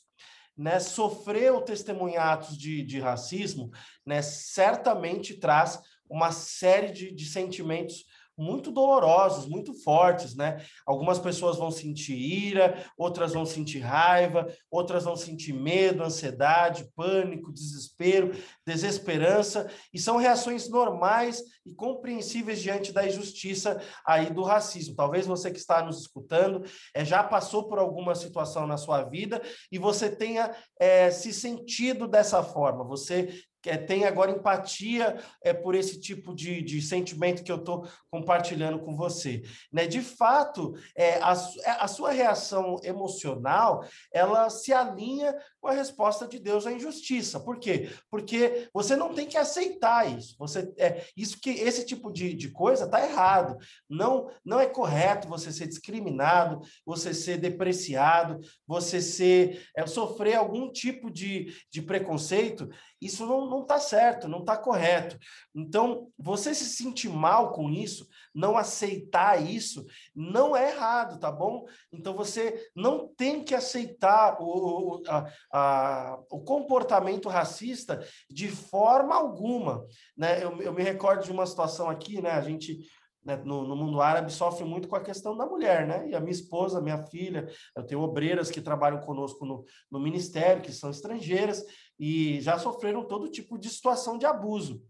Né? 0.56 0.78
Sofrer 0.78 1.52
o 1.52 1.62
testemunhatos 1.62 2.56
de, 2.56 2.82
de 2.82 3.00
racismo 3.00 3.70
né, 4.06 4.22
certamente 4.22 5.34
traz 5.34 5.80
uma 6.08 6.30
série 6.30 6.92
de, 6.92 7.12
de 7.12 7.26
sentimentos 7.26 8.04
muito 8.36 8.70
dolorosos, 8.70 9.46
muito 9.46 9.72
fortes, 9.82 10.34
né? 10.34 10.64
Algumas 10.86 11.18
pessoas 11.18 11.56
vão 11.56 11.70
sentir 11.70 12.14
ira, 12.14 12.84
outras 12.98 13.32
vão 13.32 13.46
sentir 13.46 13.80
raiva, 13.80 14.46
outras 14.70 15.04
vão 15.04 15.16
sentir 15.16 15.52
medo, 15.52 16.02
ansiedade, 16.02 16.90
pânico, 16.96 17.52
desespero, 17.52 18.32
desesperança, 18.66 19.70
e 19.92 19.98
são 19.98 20.16
reações 20.16 20.68
normais 20.68 21.42
e 21.64 21.74
compreensíveis 21.74 22.60
diante 22.60 22.92
da 22.92 23.06
injustiça 23.06 23.80
aí 24.06 24.32
do 24.32 24.42
racismo. 24.42 24.94
Talvez 24.96 25.26
você 25.26 25.50
que 25.50 25.58
está 25.58 25.82
nos 25.82 26.00
escutando 26.00 26.64
é, 26.94 27.04
já 27.04 27.22
passou 27.22 27.68
por 27.68 27.78
alguma 27.78 28.14
situação 28.14 28.66
na 28.66 28.76
sua 28.76 29.02
vida 29.04 29.40
e 29.70 29.78
você 29.78 30.10
tenha 30.10 30.54
é, 30.78 31.10
se 31.10 31.32
sentido 31.32 32.08
dessa 32.08 32.42
forma, 32.42 32.84
você 32.84 33.42
é, 33.66 33.76
tem 33.76 34.04
agora 34.04 34.30
empatia 34.30 35.18
é, 35.42 35.52
por 35.52 35.74
esse 35.74 36.00
tipo 36.00 36.34
de, 36.34 36.62
de 36.62 36.80
sentimento 36.82 37.42
que 37.42 37.50
eu 37.50 37.56
estou 37.56 37.88
compartilhando 38.10 38.78
com 38.80 38.96
você. 38.96 39.42
Né? 39.72 39.86
De 39.86 40.00
fato, 40.00 40.74
é, 40.96 41.16
a, 41.16 41.32
a 41.80 41.88
sua 41.88 42.10
reação 42.10 42.78
emocional 42.82 43.84
ela 44.12 44.50
se 44.50 44.72
alinha 44.72 45.34
com 45.60 45.68
a 45.68 45.72
resposta 45.72 46.26
de 46.26 46.38
Deus 46.38 46.66
à 46.66 46.72
injustiça. 46.72 47.40
Por 47.40 47.58
quê? 47.58 47.90
Porque 48.10 48.68
você 48.72 48.96
não 48.96 49.14
tem 49.14 49.26
que 49.26 49.36
aceitar 49.36 50.10
isso. 50.10 50.36
Você 50.38 50.72
é 50.78 51.04
isso 51.16 51.40
que 51.40 51.50
esse 51.50 51.84
tipo 51.84 52.12
de, 52.12 52.34
de 52.34 52.50
coisa 52.50 52.84
está 52.84 53.04
errado. 53.04 53.56
Não 53.88 54.30
não 54.44 54.60
é 54.60 54.66
correto 54.66 55.28
você 55.28 55.52
ser 55.52 55.66
discriminado, 55.66 56.60
você 56.84 57.14
ser 57.14 57.38
depreciado, 57.38 58.40
você 58.66 59.00
ser 59.00 59.66
é, 59.76 59.86
sofrer 59.86 60.34
algum 60.34 60.70
tipo 60.70 61.10
de, 61.10 61.54
de 61.70 61.82
preconceito 61.82 62.68
isso 63.04 63.26
não 63.26 63.62
está 63.62 63.78
certo, 63.78 64.28
não 64.28 64.40
está 64.40 64.56
correto. 64.56 65.18
Então, 65.54 66.10
você 66.18 66.54
se 66.54 66.64
sentir 66.64 67.08
mal 67.08 67.52
com 67.52 67.68
isso, 67.68 68.08
não 68.34 68.56
aceitar 68.56 69.40
isso, 69.40 69.84
não 70.14 70.56
é 70.56 70.70
errado, 70.70 71.18
tá 71.18 71.30
bom? 71.30 71.66
Então, 71.92 72.14
você 72.14 72.70
não 72.74 73.08
tem 73.08 73.44
que 73.44 73.54
aceitar 73.54 74.36
o, 74.40 75.02
a, 75.06 75.26
a, 75.52 76.18
o 76.30 76.40
comportamento 76.40 77.28
racista 77.28 78.04
de 78.30 78.48
forma 78.48 79.14
alguma. 79.14 79.84
Né? 80.16 80.42
Eu, 80.42 80.60
eu 80.62 80.72
me 80.72 80.82
recordo 80.82 81.24
de 81.24 81.32
uma 81.32 81.46
situação 81.46 81.90
aqui, 81.90 82.22
né? 82.22 82.30
A 82.30 82.40
gente 82.40 82.78
né, 83.24 83.36
no, 83.44 83.66
no, 83.66 83.74
mundo 83.74 84.00
árabe 84.00 84.32
sofre 84.32 84.64
muito 84.64 84.86
com 84.86 84.96
a 84.96 85.02
questão 85.02 85.36
da 85.36 85.46
mulher, 85.46 85.86
né? 85.86 86.08
E 86.08 86.14
a 86.14 86.20
minha 86.20 86.32
esposa, 86.32 86.80
minha 86.80 86.98
filha, 87.06 87.48
eu 87.76 87.84
tenho 87.84 88.00
obreiras 88.00 88.50
que 88.50 88.60
trabalham 88.60 89.00
conosco 89.00 89.46
no, 89.46 89.64
no 89.90 89.98
ministério, 89.98 90.62
que 90.62 90.72
são 90.72 90.90
estrangeiras, 90.90 91.64
e 91.98 92.40
já 92.40 92.58
sofreram 92.58 93.06
todo 93.06 93.30
tipo 93.30 93.58
de 93.58 93.68
situação 93.68 94.18
de 94.18 94.26
abuso. 94.26 94.82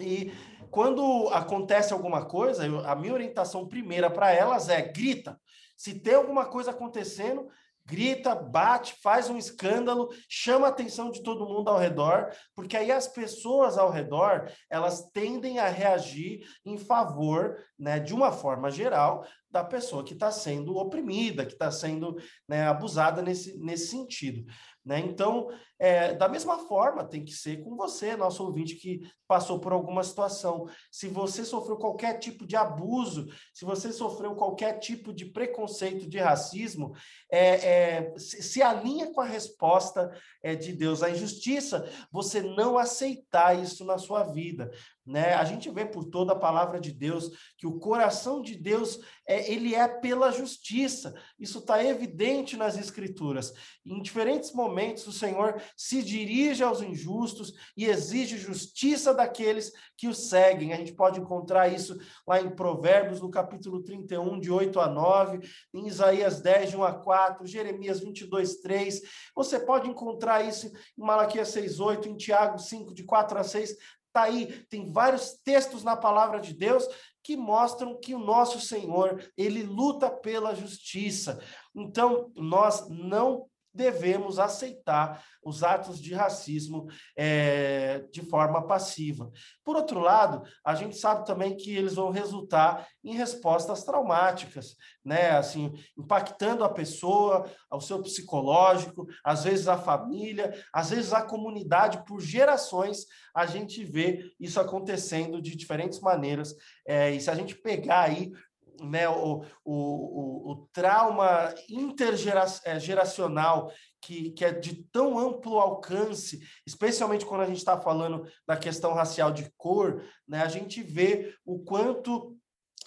E 0.00 0.32
quando 0.70 1.28
acontece 1.28 1.92
alguma 1.92 2.24
coisa, 2.26 2.66
eu, 2.66 2.80
a 2.86 2.94
minha 2.94 3.14
orientação 3.14 3.66
primeira 3.66 4.10
para 4.10 4.32
elas 4.32 4.68
é 4.68 4.82
grita. 4.82 5.40
Se 5.76 5.98
tem 6.00 6.14
alguma 6.14 6.46
coisa 6.46 6.72
acontecendo, 6.72 7.48
grita, 7.88 8.34
bate, 8.34 8.94
faz 9.02 9.30
um 9.30 9.38
escândalo, 9.38 10.10
chama 10.28 10.66
a 10.66 10.70
atenção 10.70 11.10
de 11.10 11.22
todo 11.22 11.48
mundo 11.48 11.70
ao 11.70 11.78
redor, 11.78 12.30
porque 12.54 12.76
aí 12.76 12.92
as 12.92 13.08
pessoas 13.08 13.78
ao 13.78 13.90
redor, 13.90 14.52
elas 14.68 15.08
tendem 15.10 15.58
a 15.58 15.68
reagir 15.68 16.46
em 16.66 16.76
favor, 16.76 17.56
né, 17.78 17.98
de 17.98 18.12
uma 18.12 18.30
forma 18.30 18.70
geral, 18.70 19.26
da 19.50 19.64
pessoa 19.64 20.04
que 20.04 20.12
está 20.12 20.30
sendo 20.30 20.76
oprimida, 20.76 21.46
que 21.46 21.54
está 21.54 21.70
sendo 21.70 22.16
né, 22.46 22.68
abusada 22.68 23.22
nesse, 23.22 23.58
nesse 23.58 23.86
sentido. 23.86 24.44
Né? 24.88 25.00
Então, 25.00 25.50
é, 25.78 26.14
da 26.14 26.30
mesma 26.30 26.60
forma, 26.60 27.04
tem 27.04 27.22
que 27.22 27.32
ser 27.32 27.62
com 27.62 27.76
você, 27.76 28.16
nosso 28.16 28.42
ouvinte 28.42 28.74
que 28.74 29.02
passou 29.28 29.60
por 29.60 29.70
alguma 29.70 30.02
situação. 30.02 30.66
Se 30.90 31.08
você 31.08 31.44
sofreu 31.44 31.76
qualquer 31.76 32.18
tipo 32.18 32.46
de 32.46 32.56
abuso, 32.56 33.26
se 33.52 33.66
você 33.66 33.92
sofreu 33.92 34.34
qualquer 34.34 34.78
tipo 34.78 35.12
de 35.12 35.26
preconceito, 35.26 36.08
de 36.08 36.16
racismo, 36.16 36.94
é, 37.30 38.06
é, 38.06 38.14
se 38.16 38.62
alinha 38.62 39.12
com 39.12 39.20
a 39.20 39.26
resposta 39.26 40.10
é, 40.42 40.54
de 40.54 40.72
Deus. 40.72 41.02
A 41.02 41.10
injustiça, 41.10 41.86
você 42.10 42.40
não 42.40 42.78
aceitar 42.78 43.62
isso 43.62 43.84
na 43.84 43.98
sua 43.98 44.22
vida. 44.22 44.70
Né? 45.08 45.32
A 45.32 45.44
gente 45.44 45.70
vê 45.70 45.86
por 45.86 46.04
toda 46.04 46.34
a 46.34 46.38
palavra 46.38 46.78
de 46.78 46.92
Deus 46.92 47.30
que 47.56 47.66
o 47.66 47.78
coração 47.78 48.42
de 48.42 48.54
Deus 48.54 49.00
é, 49.26 49.50
ele 49.50 49.74
é 49.74 49.88
pela 49.88 50.30
justiça. 50.30 51.14
Isso 51.38 51.60
está 51.60 51.82
evidente 51.82 52.58
nas 52.58 52.76
Escrituras. 52.76 53.54
Em 53.86 54.02
diferentes 54.02 54.52
momentos, 54.52 55.06
o 55.06 55.12
Senhor 55.12 55.62
se 55.74 56.02
dirige 56.02 56.62
aos 56.62 56.82
injustos 56.82 57.54
e 57.74 57.86
exige 57.86 58.36
justiça 58.36 59.14
daqueles 59.14 59.72
que 59.96 60.08
o 60.08 60.14
seguem. 60.14 60.74
A 60.74 60.76
gente 60.76 60.92
pode 60.92 61.18
encontrar 61.18 61.68
isso 61.68 61.98
lá 62.26 62.38
em 62.38 62.50
Provérbios, 62.50 63.22
no 63.22 63.30
capítulo 63.30 63.82
31, 63.82 64.38
de 64.38 64.50
8 64.50 64.78
a 64.78 64.88
9, 64.90 65.40
em 65.72 65.86
Isaías 65.86 66.42
10, 66.42 66.70
de 66.70 66.76
1 66.76 66.84
a 66.84 66.92
4, 66.92 67.46
Jeremias 67.46 68.00
22, 68.00 68.56
3. 68.60 69.00
Você 69.34 69.58
pode 69.58 69.88
encontrar 69.88 70.46
isso 70.46 70.66
em 70.66 71.02
Malaquias 71.02 71.48
6, 71.48 71.80
8, 71.80 72.08
em 72.10 72.16
Tiago 72.16 72.58
5, 72.58 72.92
de 72.92 73.04
4 73.04 73.38
a 73.38 73.42
6. 73.42 73.74
Está 74.08 74.22
aí, 74.22 74.64
tem 74.68 74.90
vários 74.90 75.34
textos 75.44 75.84
na 75.84 75.96
palavra 75.96 76.40
de 76.40 76.52
Deus 76.54 76.86
que 77.22 77.36
mostram 77.36 77.98
que 78.00 78.14
o 78.14 78.18
nosso 78.18 78.58
Senhor, 78.58 79.22
ele 79.36 79.62
luta 79.62 80.10
pela 80.10 80.54
justiça. 80.54 81.38
Então, 81.74 82.32
nós 82.34 82.88
não 82.88 83.47
devemos 83.72 84.38
aceitar 84.38 85.22
os 85.44 85.62
atos 85.62 86.00
de 86.00 86.14
racismo 86.14 86.86
é, 87.16 88.04
de 88.12 88.22
forma 88.22 88.66
passiva. 88.66 89.30
Por 89.64 89.76
outro 89.76 90.00
lado, 90.00 90.42
a 90.64 90.74
gente 90.74 90.96
sabe 90.96 91.24
também 91.24 91.56
que 91.56 91.74
eles 91.74 91.94
vão 91.94 92.10
resultar 92.10 92.86
em 93.04 93.14
respostas 93.14 93.84
traumáticas, 93.84 94.76
né? 95.04 95.30
Assim, 95.30 95.72
impactando 95.96 96.64
a 96.64 96.68
pessoa, 96.68 97.50
ao 97.70 97.80
seu 97.80 98.02
psicológico, 98.02 99.06
às 99.24 99.44
vezes 99.44 99.68
a 99.68 99.78
família, 99.78 100.52
às 100.72 100.90
vezes 100.90 101.12
a 101.12 101.22
comunidade, 101.22 102.04
por 102.04 102.20
gerações, 102.20 103.06
a 103.34 103.46
gente 103.46 103.84
vê 103.84 104.32
isso 104.38 104.60
acontecendo 104.60 105.40
de 105.40 105.56
diferentes 105.56 106.00
maneiras. 106.00 106.54
É, 106.86 107.10
e 107.10 107.20
se 107.20 107.30
a 107.30 107.34
gente 107.34 107.54
pegar 107.54 108.02
aí 108.02 108.32
né, 108.80 109.08
o, 109.08 109.44
o, 109.64 110.52
o, 110.52 110.68
trauma 110.72 111.52
intergeracional 111.68 113.72
que, 114.00 114.30
que 114.30 114.44
é 114.44 114.52
de 114.52 114.84
tão 114.92 115.18
amplo 115.18 115.58
alcance, 115.58 116.40
especialmente 116.66 117.26
quando 117.26 117.42
a 117.42 117.46
gente 117.46 117.58
está 117.58 117.80
falando 117.80 118.24
da 118.46 118.56
questão 118.56 118.94
racial 118.94 119.32
de 119.32 119.50
cor, 119.56 120.04
né, 120.26 120.42
a 120.42 120.48
gente 120.48 120.82
vê 120.82 121.34
o 121.44 121.58
quanto 121.58 122.36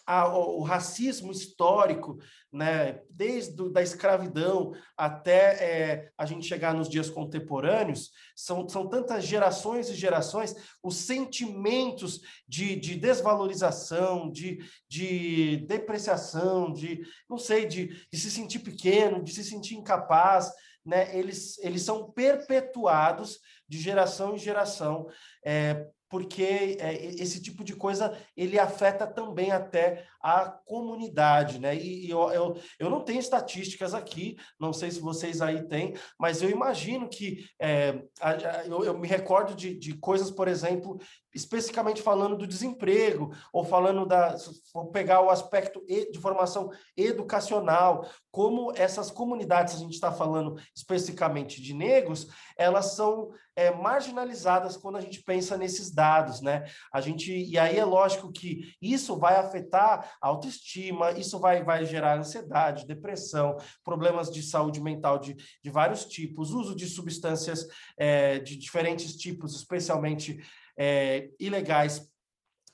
a, 0.06 0.28
o 0.28 0.62
racismo 0.62 1.32
histórico, 1.32 2.18
né, 2.52 3.02
desde 3.10 3.70
da 3.72 3.82
escravidão 3.82 4.74
até 4.98 5.54
é, 5.64 6.12
a 6.18 6.26
gente 6.26 6.48
chegar 6.48 6.74
nos 6.74 6.90
dias 6.90 7.10
contemporâneos, 7.10 8.12
são, 8.36 8.68
são 8.68 8.88
tantas 8.88 9.24
gerações 9.26 9.90
e 9.90 9.96
gerações, 9.96 10.56
os 10.84 10.98
sentimentos 10.98 12.22
de, 12.48 12.76
de 12.76 12.96
desvalorização, 12.96 14.30
de, 14.30 14.60
de 14.90 15.66
depreciação, 15.68 16.72
de, 16.72 17.02
não 17.30 17.38
sei, 17.38 17.66
de, 17.66 17.88
de 18.12 18.20
se 18.20 18.30
sentir 18.30 18.60
pequeno, 18.60 19.24
de 19.24 19.32
se 19.34 19.44
sentir 19.44 19.76
incapaz, 19.76 20.52
né, 20.86 21.16
eles, 21.18 21.58
eles 21.60 21.84
são 21.84 22.12
perpetuados 22.12 23.40
de 23.68 23.80
geração 23.80 24.36
em 24.36 24.40
geração. 24.40 25.08
É, 25.46 25.88
porque 26.12 26.78
é, 26.78 26.94
esse 27.06 27.42
tipo 27.42 27.64
de 27.64 27.74
coisa 27.74 28.16
ele 28.36 28.60
afeta 28.60 29.08
também 29.08 29.50
até 29.50 30.06
a 30.24 30.46
comunidade, 30.66 31.60
né? 31.60 31.76
E, 31.76 32.10
eu, 32.10 32.32
eu, 32.32 32.58
eu, 32.80 32.90
não 32.90 33.04
tenho 33.04 33.20
estatísticas 33.20 33.94
aqui, 33.94 34.38
não 34.60 34.72
sei 34.72 34.92
se 34.92 35.00
vocês 35.00 35.42
aí 35.42 35.68
têm, 35.68 35.96
mas 36.20 36.42
eu 36.42 36.50
imagino 36.50 37.10
que 37.10 37.46
é, 37.60 38.02
eu, 38.66 38.84
eu, 38.84 38.98
me 38.98 39.08
recordo 39.08 39.56
de, 39.56 39.78
de 39.78 39.98
coisas, 39.98 40.30
por 40.30 40.48
exemplo, 40.48 41.00
especificamente 41.34 42.02
falando 42.02 42.38
do 42.38 42.48
desemprego, 42.48 43.34
ou 43.52 43.64
falando 43.64 44.06
da. 44.06 44.36
Vou 44.74 44.92
pegar 44.92 45.22
o 45.22 45.30
aspecto 45.30 45.84
de 45.86 46.20
formação 46.20 46.70
educacional, 46.96 48.08
como 48.30 48.72
essas 48.76 49.12
comunidades, 49.12 49.76
a 49.76 49.80
gente 49.80 49.94
está 49.94 50.12
falando 50.12 50.56
especificamente 50.76 51.62
de 51.62 51.74
negros, 51.74 52.28
elas 52.58 52.96
são 52.96 53.32
é, 53.56 53.72
marginalizadas 53.72 54.78
quando 54.78 54.98
a 54.98 55.02
gente 55.02 55.22
pensa 55.24 55.58
nesses 55.58 55.92
dados, 55.92 56.42
né? 56.42 56.64
A 56.94 57.02
gente, 57.02 57.32
e 57.32 57.58
aí 57.58 57.78
é 57.78 57.86
lógico 57.86 58.32
que 58.32 58.74
isso 58.82 59.18
vai 59.18 59.36
afetar 59.36 60.11
autoestima, 60.20 61.12
isso 61.12 61.40
vai, 61.40 61.64
vai 61.64 61.86
gerar 61.86 62.18
ansiedade, 62.18 62.86
depressão, 62.86 63.58
problemas 63.84 64.32
de 64.32 64.42
saúde 64.42 64.82
mental 64.82 65.20
de, 65.20 65.36
de 65.64 65.70
vários 65.70 66.06
tipos, 66.06 66.52
uso 66.52 66.76
de 66.76 66.88
substâncias 66.88 67.68
é, 67.98 68.40
de 68.40 68.58
diferentes 68.58 69.16
tipos, 69.16 69.56
especialmente 69.56 70.44
é, 70.78 71.30
ilegais 71.40 72.11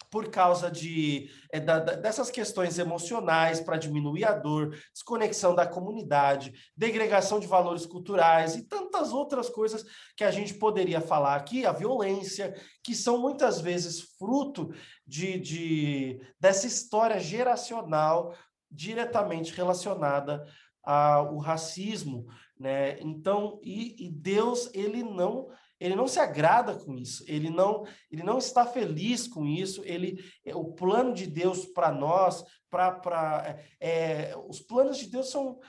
por 0.09 0.29
causa 0.29 0.71
de, 0.71 1.29
é, 1.51 1.59
da, 1.59 1.79
dessas 1.79 2.31
questões 2.31 2.79
emocionais 2.79 3.59
para 3.59 3.77
diminuir 3.77 4.25
a 4.25 4.33
dor, 4.33 4.75
desconexão 4.93 5.53
da 5.53 5.65
comunidade, 5.65 6.53
degregação 6.75 7.39
de 7.39 7.47
valores 7.47 7.85
culturais 7.85 8.55
e 8.55 8.63
tantas 8.63 9.11
outras 9.11 9.49
coisas 9.49 9.85
que 10.15 10.23
a 10.23 10.31
gente 10.31 10.53
poderia 10.53 11.01
falar 11.01 11.35
aqui, 11.35 11.65
a 11.65 11.71
violência, 11.71 12.53
que 12.83 12.95
são 12.95 13.17
muitas 13.17 13.59
vezes 13.59 14.15
fruto 14.17 14.73
de, 15.05 15.39
de 15.39 16.21
dessa 16.39 16.67
história 16.67 17.19
geracional 17.19 18.33
diretamente 18.71 19.53
relacionada 19.53 20.45
ao 20.83 21.37
racismo, 21.37 22.27
né? 22.57 22.97
Então, 23.01 23.59
e, 23.61 24.07
e 24.07 24.09
Deus 24.09 24.69
ele 24.73 25.03
não 25.03 25.47
ele 25.79 25.95
não 25.95 26.07
se 26.07 26.19
agrada 26.19 26.75
com 26.75 26.95
isso, 26.95 27.23
ele 27.27 27.49
não, 27.49 27.85
ele 28.11 28.23
não 28.23 28.37
está 28.37 28.65
feliz 28.65 29.27
com 29.27 29.45
isso, 29.45 29.81
ele, 29.85 30.23
é, 30.45 30.55
o 30.55 30.65
plano 30.65 31.13
de 31.13 31.27
Deus 31.27 31.65
para 31.65 31.91
nós, 31.91 32.43
para 32.69 33.59
é, 33.79 34.35
os 34.47 34.59
planos 34.59 34.97
de 34.97 35.07
Deus 35.07 35.29
são, 35.29 35.59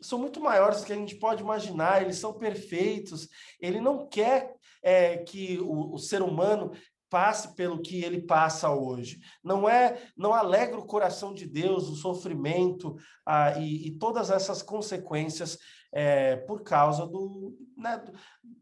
são 0.00 0.18
muito 0.18 0.40
maiores 0.40 0.80
do 0.80 0.86
que 0.86 0.92
a 0.92 0.96
gente 0.96 1.16
pode 1.16 1.42
imaginar, 1.42 2.02
eles 2.02 2.18
são 2.18 2.32
perfeitos, 2.32 3.28
ele 3.60 3.80
não 3.80 4.06
quer 4.06 4.54
é, 4.82 5.18
que 5.18 5.58
o, 5.58 5.94
o 5.94 5.98
ser 5.98 6.22
humano 6.22 6.72
passe 7.08 7.54
pelo 7.54 7.80
que 7.80 8.02
ele 8.02 8.20
passa 8.20 8.70
hoje. 8.70 9.20
Não 9.42 9.68
é, 9.68 10.02
não 10.16 10.34
alegra 10.34 10.78
o 10.78 10.86
coração 10.86 11.32
de 11.32 11.46
Deus 11.46 11.88
o 11.88 11.94
sofrimento 11.94 12.96
ah, 13.24 13.58
e, 13.58 13.88
e, 13.88 13.98
todas 13.98 14.30
essas 14.30 14.62
consequências 14.62 15.58
é, 15.98 16.36
por 16.36 16.62
causa 16.62 17.06
do, 17.06 17.56
né, 17.74 17.96
do, 17.96 18.12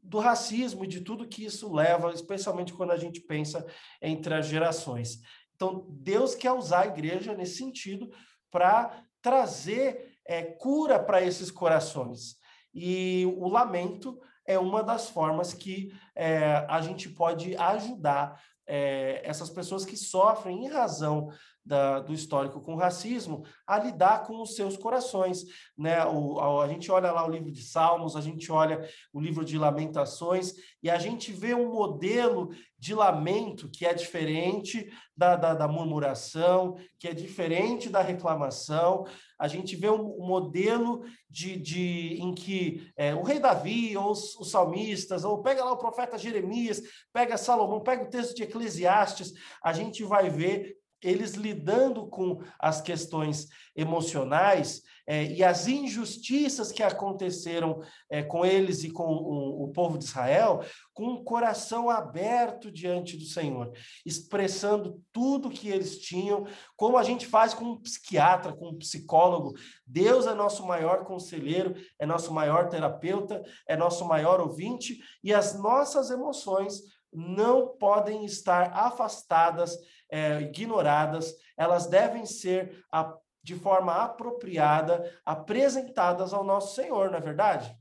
do, 0.05 0.18
racismo 0.20 0.85
e 0.85 0.87
de 0.87 1.01
tudo 1.01 1.27
que 1.27 1.44
isso 1.44 1.75
leva, 1.75 2.12
especialmente 2.12 2.73
quando 2.73 2.92
a 2.92 2.97
gente 2.97 3.20
pensa 3.20 3.66
entre 4.01 4.33
as 4.35 4.47
gerações. 4.47 5.18
Então, 5.57 5.85
Deus 5.90 6.37
quer 6.37 6.53
usar 6.53 6.83
a 6.83 6.87
igreja 6.87 7.35
nesse 7.35 7.57
sentido 7.57 8.09
para 8.53 9.03
trazer 9.20 10.16
é, 10.25 10.44
cura 10.44 10.97
para 10.97 11.23
esses 11.23 11.51
corações. 11.51 12.37
E 12.73 13.27
o 13.37 13.49
lamento 13.49 14.16
é 14.47 14.57
uma 14.57 14.85
das 14.85 15.09
formas 15.09 15.53
que 15.53 15.92
é, 16.14 16.64
a 16.68 16.81
gente 16.83 17.09
pode 17.09 17.57
ajudar 17.57 18.40
é, 18.64 19.20
essas 19.25 19.51
pessoas 19.51 19.85
que 19.85 19.97
sofrem 19.97 20.66
em 20.66 20.68
razão 20.68 21.31
da, 21.64 22.00
do 22.00 22.12
histórico 22.12 22.61
com 22.61 22.74
racismo 22.77 23.44
a 23.66 23.79
lidar 23.79 24.24
com 24.24 24.42
os 24.42 24.55
seus 24.55 24.77
corações. 24.77 25.44
Né? 25.77 26.05
O, 26.05 26.38
a, 26.38 26.64
a, 26.64 26.68
gente 26.68 26.90
olha 26.92 27.11
lá 27.11 27.27
o 27.27 27.31
livro 27.31 27.50
de 27.50 27.62
Salmos, 27.62 28.16
a 28.16 28.20
gente 28.20 28.53
olha 28.53 28.87
o 29.12 29.20
livro 29.20 29.44
de 29.44 29.57
Lamentações 29.57 30.52
e 30.83 30.90
a 30.90 30.98
gente 30.98 31.33
vê 31.33 31.54
um 31.54 31.73
modelo 31.73 32.50
de 32.79 32.94
lamento 32.94 33.71
que 33.71 33.87
é 33.87 33.94
diferente 33.94 34.92
da, 35.17 35.37
da, 35.37 35.54
da 35.54 35.67
murmuração, 35.67 36.77
que 36.98 37.08
é 37.08 37.15
diferente 37.15 37.88
da 37.88 38.02
reclamação. 38.02 39.06
A 39.38 39.48
gente 39.48 39.75
vê 39.75 39.88
um, 39.88 40.21
um 40.21 40.27
modelo 40.27 41.02
de, 41.31 41.56
de, 41.56 42.19
em 42.21 42.35
que 42.35 42.92
é, 42.94 43.15
o 43.15 43.23
rei 43.23 43.38
Davi, 43.38 43.96
ou 43.96 44.10
os, 44.10 44.37
os 44.37 44.50
salmistas, 44.50 45.25
ou 45.25 45.40
pega 45.40 45.65
lá 45.65 45.73
o 45.73 45.79
profeta 45.79 46.19
Jeremias, 46.19 46.83
pega 47.10 47.38
Salomão, 47.38 47.81
pega 47.81 48.04
o 48.04 48.10
texto 48.10 48.35
de 48.35 48.42
Eclesiastes, 48.42 49.33
a 49.62 49.73
gente 49.73 50.04
vai 50.04 50.29
ver 50.29 50.77
eles 51.05 51.35
lidando 51.35 52.07
com 52.09 52.40
as 52.59 52.81
questões 52.81 53.48
emocionais 53.77 54.83
é, 55.07 55.25
e 55.25 55.44
as 55.44 55.67
injustiças 55.67 56.73
que 56.73 56.83
aconteceram 56.83 57.83
é, 58.09 58.23
com 58.23 58.44
eles 58.44 58.85
e 58.85 58.90
com 58.90 59.05
o, 59.05 59.65
o, 59.65 59.69
povo 59.69 59.98
de 59.98 60.05
Israel, 60.05 60.65
com 60.94 61.09
o 61.09 61.25
coração 61.25 61.90
aberto 61.90 62.71
diante 62.73 63.17
do 63.17 63.25
Senhor, 63.25 63.71
expressando 64.07 65.02
tudo 65.13 65.50
que 65.50 65.69
eles 65.69 65.98
tinham, 65.98 66.46
como 66.75 66.96
a 66.96 67.02
gente 67.02 67.27
faz 67.27 67.52
com 67.52 67.65
um 67.65 67.81
psiquiatra, 67.81 68.55
com 68.55 68.71
um 68.71 68.79
psicólogo. 68.79 69.55
Deus 69.87 70.27
é 70.27 70.33
nosso 70.33 70.67
maior 70.67 71.05
conselheiro, 71.05 71.75
é 71.98 72.07
nosso 72.07 72.33
maior 72.33 72.71
terapeuta, 72.71 73.42
é 73.69 73.77
nosso 73.77 74.07
maior 74.07 74.40
ouvinte, 74.40 74.98
e 75.23 75.35
as 75.35 75.61
nossas 75.61 76.11
emoções 76.11 76.81
não 77.13 77.69
podem 77.69 78.25
estar 78.25 78.73
afastadas, 78.75 79.79
é, 80.15 80.42
ignoradas, 80.42 81.35
elas 81.56 81.88
devem 81.88 82.25
ser 82.25 82.85
a, 82.92 83.19
de 83.42 83.56
forma 83.56 83.92
apropriada 83.92 85.12
apresentadas 85.27 86.33
ao 86.33 86.44
nosso 86.44 86.77
Senhor, 86.77 87.10
não 87.10 87.19
é 87.19 87.21
verdade? 87.21 87.77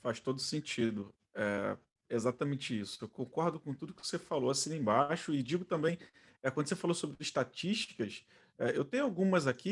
Faz 0.00 0.18
todo 0.18 0.40
sentido. 0.40 1.14
É 1.34 1.76
exatamente 2.08 2.78
isso. 2.78 3.04
Eu 3.04 3.08
concordo 3.08 3.60
com 3.60 3.74
tudo 3.74 3.92
que 3.92 4.06
você 4.06 4.18
falou 4.18 4.50
assim 4.50 4.76
embaixo 4.76 5.34
e 5.34 5.42
digo 5.42 5.64
também, 5.64 5.98
é, 6.42 6.50
quando 6.50 6.68
você 6.68 6.76
falou 6.76 6.94
sobre 6.94 7.16
estatísticas, 7.20 8.24
é, 8.58 8.76
eu 8.76 8.84
tenho 8.84 9.04
algumas 9.04 9.46
aqui 9.46 9.70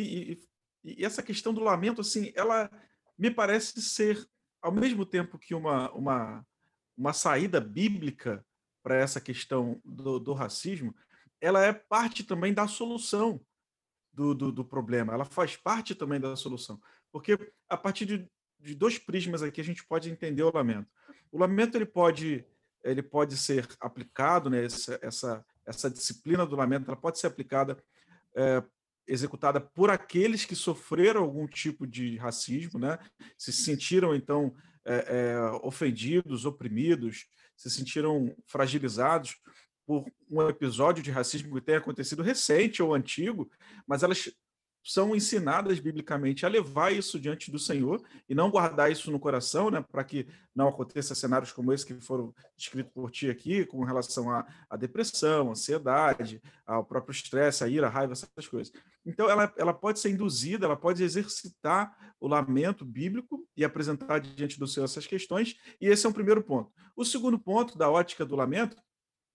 e, 0.85 0.95
e, 0.99 1.05
essa 1.05 1.23
questão 1.23 1.55
do 1.55 1.63
lamento, 1.63 2.03
assim, 2.03 2.31
ela 2.35 2.71
me 3.17 3.31
parece 3.31 3.81
ser, 3.81 4.27
ao 4.61 4.73
mesmo 4.73 5.07
tempo 5.07 5.39
que 5.39 5.55
uma, 5.55 5.91
uma, 5.93 6.47
uma 6.95 7.13
saída 7.15 7.59
bíblica 7.59 8.45
para 8.83 8.97
essa 8.97 9.21
questão 9.21 9.81
do, 9.85 10.19
do, 10.19 10.33
racismo, 10.35 10.95
ela 11.43 11.63
é 11.63 11.73
parte 11.73 12.23
também 12.23 12.55
da 12.55 12.69
solução 12.69 13.45
do, 14.13 14.33
do, 14.33 14.53
do, 14.53 14.65
problema, 14.65 15.13
ela 15.13 15.25
faz 15.25 15.57
parte 15.57 15.93
também 15.93 16.21
da 16.21 16.37
solução. 16.37 16.81
Porque 17.11 17.37
a 17.69 17.77
partir 17.77 18.07
de, 18.07 18.31
de 18.61 18.75
dois 18.77 18.97
prismas 18.97 19.43
aqui 19.43 19.61
a 19.61 19.65
gente 19.65 19.85
pode 19.85 20.09
entender 20.09 20.45
o 20.45 20.55
lamento. 20.55 20.89
O 21.33 21.39
lamento 21.39 21.77
ele 21.77 21.85
pode, 21.85 22.47
ele 22.85 23.03
pode 23.03 23.37
ser 23.37 23.67
aplicado, 23.81 24.49
né, 24.49 24.65
essa, 24.65 24.99
essa, 25.03 25.45
essa 25.67 25.91
disciplina 25.91 26.47
do 26.47 26.55
lamento 26.55 26.89
ela 26.89 26.97
pode 26.97 27.19
ser 27.19 27.27
aplicada, 27.27 27.83
é, 28.37 28.63
executada 29.05 29.61
por 29.61 29.91
aqueles 29.91 30.45
que 30.45 30.55
sofreram 30.55 31.23
algum 31.23 31.49
tipo 31.49 31.87
de 31.89 32.17
racismo, 32.19 32.79
né, 32.79 33.01
se 33.37 33.53
sentiram 33.53 34.15
então 34.15 34.55
é, 34.85 34.95
é, 35.09 35.41
ofendidos, 35.63 36.45
oprimidos, 36.45 37.27
se 37.57 37.69
sentiram 37.69 38.33
fragilizados 38.47 39.37
por 39.93 40.11
um 40.31 40.49
episódio 40.49 41.03
de 41.03 41.11
racismo 41.11 41.55
que 41.55 41.61
tenha 41.61 41.79
acontecido 41.79 42.23
recente 42.23 42.83
ou 42.83 42.95
antigo, 42.95 43.51
mas 43.87 44.03
elas 44.03 44.33
são 44.85 45.15
ensinadas 45.15 45.79
biblicamente 45.79 46.45
a 46.45 46.49
levar 46.49 46.93
isso 46.93 47.21
diante 47.21 47.53
do 47.53 47.59
Senhor 47.59 48.03
e 48.29 48.35
não 48.35 48.51
guardar 48.51 48.91
isso 48.91 49.13
no 49.13 49.21
coração, 49.21 49.71
né, 49.71 49.85
para 49.93 50.03
que 50.03 50.27
não 50.55 50.67
aconteça 50.67 51.15
cenários 51.15 51.53
como 51.53 51.73
esse 51.73 51.87
que 51.87 51.95
foram 52.01 52.35
descritos 52.57 52.93
por 52.93 53.11
ti 53.11 53.31
aqui, 53.31 53.65
com 53.65 53.85
relação 53.85 54.31
à, 54.31 54.47
à 54.69 54.77
depressão, 54.77 55.51
ansiedade, 55.51 56.43
ao 56.67 56.85
próprio 56.85 57.13
estresse, 57.13 57.63
a 57.63 57.69
ira, 57.69 57.87
a 57.87 57.91
raiva, 57.91 58.13
essas 58.13 58.49
coisas. 58.49 58.73
Então, 59.07 59.31
ela, 59.31 59.53
ela 59.57 59.75
pode 59.75 60.01
ser 60.01 60.11
induzida, 60.11 60.67
ela 60.67 60.77
pode 60.77 61.05
exercitar 61.05 62.15
o 62.19 62.27
lamento 62.27 62.85
bíblico 62.85 63.47
e 63.57 63.65
apresentar 63.65 64.21
diante 64.21 64.59
do 64.59 64.67
Senhor 64.67 64.85
essas 64.85 65.07
questões, 65.07 65.57
e 65.81 65.87
esse 65.87 66.07
é 66.07 66.09
um 66.09 66.13
primeiro 66.13 66.43
ponto. 66.43 66.73
O 66.97 67.05
segundo 67.05 67.39
ponto 67.39 67.79
da 67.79 67.89
ótica 67.91 68.25
do 68.25 68.35
lamento 68.35 68.77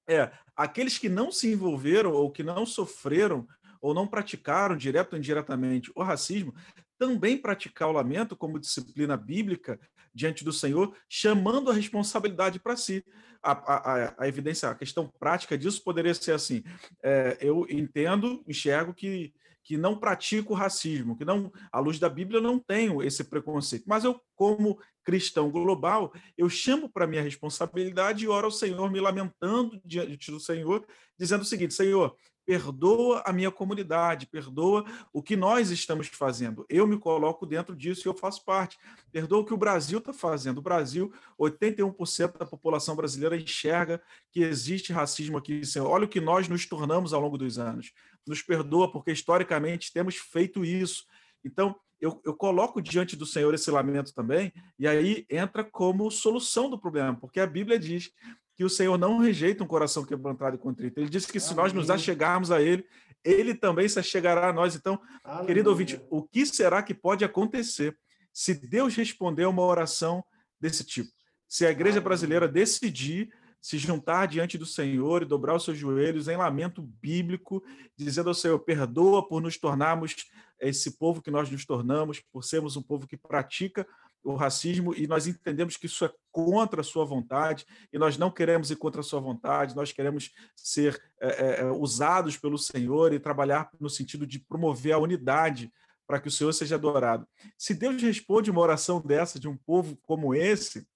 é 0.08 0.32
aqueles 0.56 0.98
que 0.98 1.10
não 1.10 1.32
se 1.32 1.52
envolveram 1.52 2.12
ou 2.12 2.32
que 2.32 2.44
não 2.44 2.66
sofreram 2.66 3.48
ou 3.82 3.94
não 3.94 4.08
praticaram, 4.08 4.76
direto 4.76 5.14
ou 5.14 5.20
indiretamente, 5.20 5.92
o 5.96 6.02
racismo, 6.02 6.54
também 6.98 7.38
praticar 7.38 7.90
o 7.90 7.92
lamento 7.92 8.36
como 8.36 8.60
disciplina 8.60 9.16
bíblica 9.16 9.80
diante 10.14 10.44
do 10.44 10.52
Senhor, 10.52 10.96
chamando 11.08 11.70
a 11.70 11.74
responsabilidade 11.74 12.60
para 12.60 12.76
si. 12.76 13.06
A, 13.44 13.52
a, 13.52 14.14
a, 14.18 14.28
evidência, 14.28 14.68
a 14.68 14.76
questão 14.76 15.12
prática 15.20 15.56
disso 15.56 15.84
poderia 15.84 16.14
ser 16.14 16.32
assim: 16.32 16.64
é, 17.04 17.38
eu 17.40 17.68
entendo, 17.70 18.44
enxergo 18.48 18.96
que 18.96 19.32
que 19.68 19.76
não 19.76 20.00
pratico 20.00 20.54
racismo, 20.54 21.18
que 21.18 21.26
não, 21.26 21.52
à 21.74 21.82
luz 21.82 22.00
da 22.00 22.08
Bíblia, 22.08 22.40
não 22.40 22.58
tenho 22.58 23.04
esse 23.04 23.22
preconceito. 23.26 23.84
Mas 23.86 24.06
eu, 24.06 24.18
como 24.34 24.80
cristão 25.04 25.52
global, 25.52 26.14
eu 26.38 26.48
chamo 26.48 26.88
para 26.88 27.06
minha 27.06 27.22
responsabilidade 27.22 28.24
e 28.24 28.30
oro 28.30 28.46
ao 28.46 28.52
Senhor, 28.52 28.90
me 28.90 29.02
lamentando 29.02 29.78
diante 29.84 30.32
do 30.32 30.40
Senhor, 30.40 30.86
dizendo 31.20 31.42
o 31.42 31.46
seguinte: 31.46 31.74
Senhor, 31.74 32.16
perdoa 32.46 33.22
a 33.26 33.34
minha 33.34 33.52
comunidade, 33.52 34.26
perdoa 34.26 34.86
o 35.12 35.22
que 35.22 35.36
nós 35.36 35.70
estamos 35.70 36.08
fazendo. 36.08 36.66
Eu 36.70 36.88
me 36.88 36.98
coloco 36.98 37.46
dentro 37.46 37.76
disso 37.76 38.08
e 38.08 38.10
eu 38.10 38.14
faço 38.14 38.46
parte. 38.46 38.78
Perdoa 39.12 39.42
o 39.42 39.46
que 39.46 39.54
o 39.54 39.58
Brasil 39.58 40.00
está 40.00 40.14
fazendo. 40.14 40.60
O 40.60 40.62
Brasil, 40.62 41.12
81% 41.38 42.38
da 42.38 42.46
população 42.46 42.96
brasileira 42.96 43.36
enxerga 43.36 44.02
que 44.32 44.40
existe 44.40 44.94
racismo 44.94 45.38
aqui. 45.38 45.60
Olha 45.82 46.06
o 46.06 46.08
que 46.08 46.22
nós 46.22 46.48
nos 46.48 46.66
tornamos 46.66 47.12
ao 47.12 47.20
longo 47.20 47.38
dos 47.38 47.60
anos. 47.60 47.92
Nos 48.28 48.42
perdoa, 48.42 48.92
porque 48.92 49.12
historicamente 49.12 49.92
temos 49.94 50.16
feito 50.16 50.66
isso. 50.66 51.06
Então, 51.44 51.76
eu, 52.00 52.22
eu, 52.24 52.36
coloco 52.36 52.82
diante 52.82 53.16
do 53.16 53.26
Senhor 53.26 53.54
esse 53.54 53.72
lamento 53.72 54.14
também, 54.14 54.54
e 54.78 54.88
aí 54.88 55.26
entra 55.30 55.64
como 55.64 56.12
solução 56.12 56.70
do 56.70 56.80
problema, 56.80 57.16
porque 57.16 57.40
a 57.40 57.48
Bíblia 57.48 57.80
diz 57.80 58.12
que 58.56 58.64
o 58.64 58.70
Senhor 58.70 58.98
não 58.98 59.20
rejeita 59.20 59.64
um 59.64 59.68
coração 59.68 60.04
quebrantado 60.04 60.56
e 60.56 60.60
contrito. 60.60 61.00
Ele 61.00 61.10
disse 61.10 61.32
que 61.32 61.40
se 61.40 61.54
nós 61.56 61.74
nos 61.74 61.90
achegarmos 61.90 62.52
a 62.52 62.62
Ele, 62.62 62.86
Ele 63.24 63.54
também 63.54 63.88
se 63.88 64.00
achegará 64.00 64.50
a 64.50 64.54
nós. 64.54 64.76
Então, 64.76 65.00
Aleluia. 65.24 65.48
querido 65.48 65.70
ouvinte, 65.70 66.02
o 66.10 66.24
que 66.24 66.46
será 66.46 66.82
que 66.82 66.94
pode 66.94 67.24
acontecer 67.24 67.96
se 68.34 68.54
Deus 68.54 68.96
responder 68.96 69.44
a 69.44 69.50
uma 69.50 69.62
oração 69.62 70.24
desse 70.60 70.84
tipo? 70.84 71.12
Se 71.48 71.66
a 71.66 71.72
igreja 71.72 72.02
brasileira 72.02 72.48
decidir 72.48 73.30
se 73.68 73.78
juntar 73.78 74.28
diante 74.28 74.58
do 74.58 74.66
Senhor 74.66 75.22
e 75.22 75.26
dobrar 75.26 75.54
os 75.54 75.66
seus 75.66 75.78
joelhos 75.78 76.30
em 76.30 76.38
lamento 76.38 76.82
bíblico, 76.82 77.62
dizendo 77.98 78.30
ao 78.30 78.34
Senhor: 78.34 78.58
perdoa 78.60 79.28
por 79.28 79.42
nos 79.42 79.58
tornarmos 79.58 80.16
esse 80.58 80.98
povo 80.98 81.22
que 81.22 81.30
nós 81.30 81.52
nos 81.52 81.66
tornamos, 81.66 82.22
por 82.32 82.46
sermos 82.46 82.78
um 82.78 82.82
povo 82.82 83.06
que 83.06 83.18
pratica 83.18 83.86
o 84.24 84.36
racismo 84.36 84.96
e 84.96 85.06
nós 85.06 85.28
entendemos 85.28 85.76
que 85.76 85.86
isso 85.86 86.06
é 86.06 86.14
contra 86.32 86.80
a 86.80 86.84
sua 86.84 87.04
vontade 87.04 87.66
e 87.92 88.00
nós 88.00 88.18
não 88.18 88.32
queremos 88.32 88.72
ir 88.72 88.78
contra 88.78 89.02
a 89.02 89.04
sua 89.04 89.20
vontade, 89.20 89.76
nós 89.76 89.92
queremos 89.92 90.32
ser 90.56 90.98
é, 91.20 91.60
é, 91.60 91.66
usados 91.66 92.38
pelo 92.38 92.58
Senhor 92.58 93.12
e 93.12 93.20
trabalhar 93.20 93.70
no 93.82 93.90
sentido 93.90 94.26
de 94.26 94.40
promover 94.40 94.94
a 94.94 94.98
unidade 94.98 95.70
para 96.08 96.22
que 96.22 96.30
o 96.30 96.32
Senhor 96.32 96.54
seja 96.54 96.76
adorado. 96.76 97.28
Se 97.58 97.74
Deus 97.74 98.02
responde 98.02 98.50
uma 98.50 98.62
oração 98.62 99.02
dessa 99.02 99.38
de 99.38 99.50
um 99.50 99.58
povo 99.58 99.98
como 100.04 100.34
esse, 100.34 100.88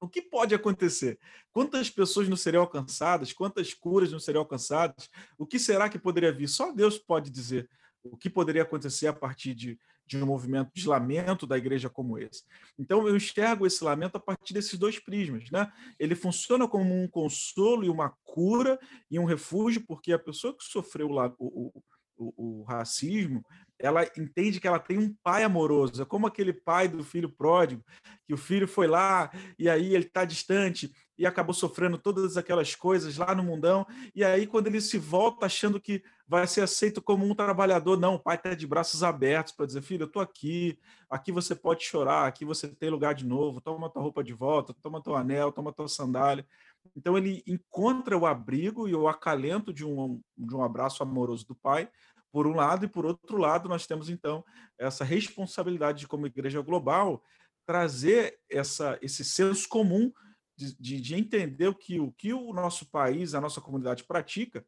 o 0.00 0.08
que 0.08 0.22
pode 0.22 0.54
acontecer? 0.54 1.18
Quantas 1.52 1.90
pessoas 1.90 2.28
não 2.28 2.36
seriam 2.36 2.62
alcançadas? 2.62 3.32
Quantas 3.32 3.72
curas 3.72 4.12
não 4.12 4.20
seriam 4.20 4.42
alcançadas? 4.42 5.10
O 5.38 5.46
que 5.46 5.58
será 5.58 5.88
que 5.88 5.98
poderia 5.98 6.32
vir? 6.32 6.48
Só 6.48 6.72
Deus 6.72 6.98
pode 6.98 7.30
dizer 7.30 7.68
o 8.02 8.16
que 8.16 8.30
poderia 8.30 8.62
acontecer 8.62 9.06
a 9.06 9.12
partir 9.12 9.54
de 9.54 9.78
de 10.06 10.16
um 10.22 10.26
movimento 10.26 10.70
de 10.72 10.86
lamento 10.86 11.46
da 11.46 11.58
igreja 11.58 11.90
como 11.90 12.16
esse. 12.16 12.44
Então, 12.78 13.06
eu 13.06 13.16
enxergo 13.16 13.66
esse 13.66 13.82
lamento 13.82 14.16
a 14.16 14.20
partir 14.20 14.54
desses 14.54 14.78
dois 14.78 14.98
prismas. 14.98 15.50
Né? 15.50 15.70
Ele 15.98 16.14
funciona 16.14 16.68
como 16.68 16.94
um 16.94 17.08
consolo 17.08 17.84
e 17.84 17.90
uma 17.90 18.10
cura 18.24 18.78
e 19.10 19.18
um 19.18 19.24
refúgio, 19.24 19.84
porque 19.86 20.12
a 20.12 20.18
pessoa 20.18 20.56
que 20.56 20.64
sofreu 20.64 21.10
o, 21.10 21.34
o, 21.38 21.82
o, 22.16 22.60
o 22.60 22.62
racismo, 22.62 23.44
ela 23.78 24.04
entende 24.16 24.60
que 24.60 24.66
ela 24.66 24.78
tem 24.78 24.98
um 24.98 25.14
pai 25.22 25.42
amoroso. 25.42 26.00
É 26.02 26.04
como 26.04 26.26
aquele 26.26 26.52
pai 26.52 26.88
do 26.88 27.04
filho 27.04 27.28
pródigo, 27.28 27.84
que 28.26 28.34
o 28.34 28.38
filho 28.38 28.66
foi 28.66 28.86
lá 28.86 29.30
e 29.58 29.68
aí 29.68 29.94
ele 29.94 30.06
está 30.06 30.24
distante 30.24 30.92
e 31.18 31.26
acabou 31.26 31.54
sofrendo 31.54 31.96
todas 31.96 32.36
aquelas 32.36 32.74
coisas 32.74 33.16
lá 33.16 33.34
no 33.34 33.42
mundão. 33.42 33.86
E 34.14 34.22
aí, 34.22 34.46
quando 34.46 34.66
ele 34.66 34.80
se 34.80 34.98
volta 34.98 35.46
achando 35.46 35.80
que 35.80 36.02
vai 36.28 36.46
ser 36.46 36.60
aceito 36.62 37.00
como 37.00 37.24
um 37.24 37.34
trabalhador, 37.34 37.98
não, 37.98 38.14
o 38.14 38.18
pai 38.18 38.36
está 38.36 38.54
de 38.54 38.66
braços 38.66 39.02
abertos 39.02 39.52
para 39.52 39.66
dizer: 39.66 39.82
filho, 39.82 40.02
eu 40.02 40.06
estou 40.06 40.20
aqui, 40.20 40.78
aqui 41.08 41.32
você 41.32 41.54
pode 41.54 41.84
chorar, 41.84 42.26
aqui 42.26 42.44
você 42.44 42.68
tem 42.68 42.90
lugar 42.90 43.14
de 43.14 43.24
novo, 43.24 43.60
toma 43.60 43.90
tua 43.90 44.02
roupa 44.02 44.22
de 44.22 44.32
volta, 44.32 44.74
toma 44.82 45.02
teu 45.02 45.16
anel, 45.16 45.52
toma 45.52 45.72
tua 45.72 45.88
sandália. 45.88 46.46
Então, 46.94 47.16
ele 47.16 47.42
encontra 47.46 48.16
o 48.16 48.26
abrigo 48.26 48.88
e 48.88 48.94
o 48.94 49.08
acalento 49.08 49.72
de 49.72 49.84
um, 49.84 50.20
de 50.36 50.54
um 50.54 50.62
abraço 50.62 51.02
amoroso 51.02 51.46
do 51.46 51.54
pai, 51.54 51.88
por 52.36 52.46
um 52.46 52.54
lado, 52.54 52.84
e 52.84 52.88
por 52.88 53.06
outro 53.06 53.38
lado, 53.38 53.66
nós 53.66 53.86
temos 53.86 54.10
então 54.10 54.44
essa 54.76 55.02
responsabilidade 55.02 56.00
de, 56.00 56.06
como 56.06 56.26
igreja 56.26 56.60
global, 56.60 57.24
trazer 57.64 58.38
essa, 58.50 58.98
esse 59.00 59.24
senso 59.24 59.66
comum 59.66 60.12
de, 60.54 60.76
de, 60.78 61.00
de, 61.00 61.14
entender 61.14 61.66
o 61.66 61.74
que, 61.74 61.98
o 61.98 62.12
que 62.12 62.34
o 62.34 62.52
nosso 62.52 62.90
país, 62.90 63.32
a 63.32 63.40
nossa 63.40 63.58
comunidade 63.58 64.04
pratica, 64.04 64.62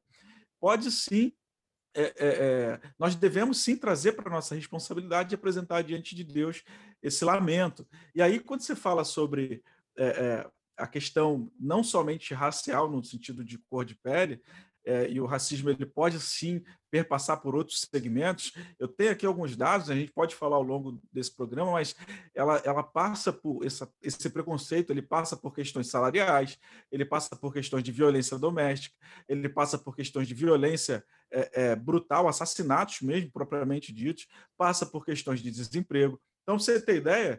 pode 0.59 0.91
sim, 0.91 1.31
é, 1.95 2.05
é, 2.05 2.13
é, 2.21 2.81
nós 2.99 3.15
devemos 3.15 3.63
sim 3.63 3.77
trazer 3.77 4.13
para 4.13 4.31
nossa 4.31 4.55
responsabilidade 4.55 5.29
de 5.29 5.35
apresentar 5.35 5.83
diante 5.83 6.15
de 6.17 6.25
Deus 6.25 6.65
esse 7.03 7.23
lamento. 7.23 7.87
E 8.15 8.23
aí, 8.23 8.41
quando 8.41 8.63
você 8.63 8.75
fala 8.75 9.05
sobre 9.05 9.63
é, 9.95 10.07
é, 10.07 10.51
a 10.79 10.87
questão 10.87 11.53
não 11.61 11.85
somente 11.85 12.33
racial, 12.33 12.91
no 12.91 13.05
sentido 13.05 13.45
de 13.45 13.59
cor 13.59 13.85
de 13.85 13.95
pele, 13.95 14.41
é, 14.89 15.11
e 15.11 15.21
o 15.21 15.27
racismo 15.27 15.69
ele 15.69 15.85
pode 15.85 16.19
sim 16.19 16.65
perpassar 16.91 17.41
por 17.43 17.55
outros 17.55 17.87
segmentos. 17.93 18.55
Eu 18.79 18.89
tenho 18.89 19.11
aqui 19.11 19.27
alguns 19.27 19.55
dados, 19.55 19.91
a 19.91 19.95
gente 19.95 20.11
pode 20.11 20.35
falar 20.35 20.57
ao 20.57 20.63
longo 20.63 20.99
desse 21.13 21.35
programa, 21.37 21.73
mas 21.73 21.95
ela, 22.35 22.57
ela 22.65 22.83
passa 22.83 23.31
por 23.31 23.63
essa, 23.65 23.87
esse 24.03 24.31
preconceito, 24.31 24.91
ele 24.91 25.03
passa 25.03 25.37
por 25.37 25.55
questões 25.55 25.89
salariais, 25.91 26.59
ele 26.91 27.05
passa 27.05 27.37
por 27.37 27.53
questões 27.53 27.85
de 27.85 27.93
violência 27.93 28.39
doméstica, 28.39 28.97
ele 29.29 29.49
passa 29.49 29.77
por 29.77 29.95
questões 29.95 30.27
de 30.27 30.33
violência 30.33 31.05
é, 31.31 31.51
é, 31.53 31.77
brutal, 31.77 32.27
assassinatos 32.27 33.03
mesmo, 33.03 33.31
propriamente 33.31 33.93
ditos, 33.93 34.27
passa 34.57 34.87
por 34.87 35.05
questões 35.05 35.41
de 35.41 35.51
desemprego. 35.51 36.19
Então, 36.43 36.59
você 36.59 36.81
ter 36.81 36.97
ideia, 36.97 37.39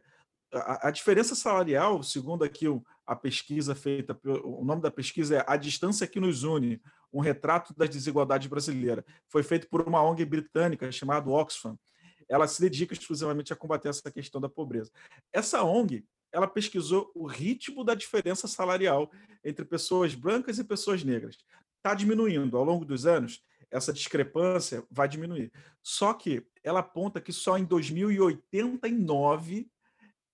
a, 0.51 0.87
a 0.87 0.91
diferença 0.91 1.35
salarial, 1.35 2.01
segundo 2.03 2.43
aqui 2.43 2.67
o, 2.67 2.83
a 3.05 3.15
pesquisa 3.15 3.75
feita, 3.75 4.19
o 4.43 4.63
nome 4.63 4.81
da 4.81 4.91
pesquisa 4.91 5.37
é 5.37 5.45
A 5.47 5.57
Distância 5.57 6.07
que 6.07 6.19
Nos 6.19 6.43
Une, 6.43 6.81
um 7.11 7.19
retrato 7.19 7.73
das 7.75 7.89
desigualdades 7.89 8.47
brasileiras. 8.47 9.03
Foi 9.27 9.43
feito 9.43 9.67
por 9.67 9.81
uma 9.81 10.03
ONG 10.03 10.23
britânica 10.25 10.91
chamada 10.91 11.29
Oxfam. 11.29 11.77
Ela 12.27 12.47
se 12.47 12.61
dedica 12.61 12.93
exclusivamente 12.93 13.51
a 13.51 13.55
combater 13.55 13.89
essa 13.89 14.11
questão 14.11 14.39
da 14.39 14.47
pobreza. 14.47 14.91
Essa 15.33 15.63
ONG, 15.63 16.05
ela 16.31 16.47
pesquisou 16.47 17.11
o 17.15 17.25
ritmo 17.25 17.83
da 17.83 17.95
diferença 17.95 18.47
salarial 18.47 19.11
entre 19.43 19.65
pessoas 19.65 20.13
brancas 20.13 20.59
e 20.59 20.63
pessoas 20.63 21.03
negras. 21.03 21.37
Está 21.77 21.95
diminuindo 21.95 22.57
ao 22.57 22.63
longo 22.63 22.85
dos 22.85 23.07
anos, 23.07 23.43
essa 23.71 23.93
discrepância 23.93 24.83
vai 24.91 25.07
diminuir. 25.07 25.51
Só 25.81 26.13
que 26.13 26.45
ela 26.63 26.79
aponta 26.79 27.21
que 27.21 27.31
só 27.31 27.57
em 27.57 27.63
2089 27.63 29.67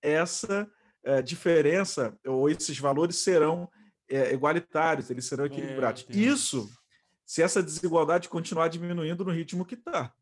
essa 0.06 0.70
é, 1.04 1.20
diferença 1.20 2.16
ou 2.24 2.48
esses 2.48 2.78
valores 2.78 3.16
serão 3.16 3.68
é, 4.08 4.32
igualitários, 4.32 5.10
eles 5.10 5.24
serão 5.24 5.46
equilibrados. 5.46 6.06
Isso, 6.10 6.68
se 7.24 7.42
essa 7.42 7.62
desigualdade 7.62 8.28
continuar 8.28 8.68
diminuindo 8.68 9.24
no 9.24 9.32
ritmo 9.32 9.64
que 9.64 9.74
está, 9.74 10.12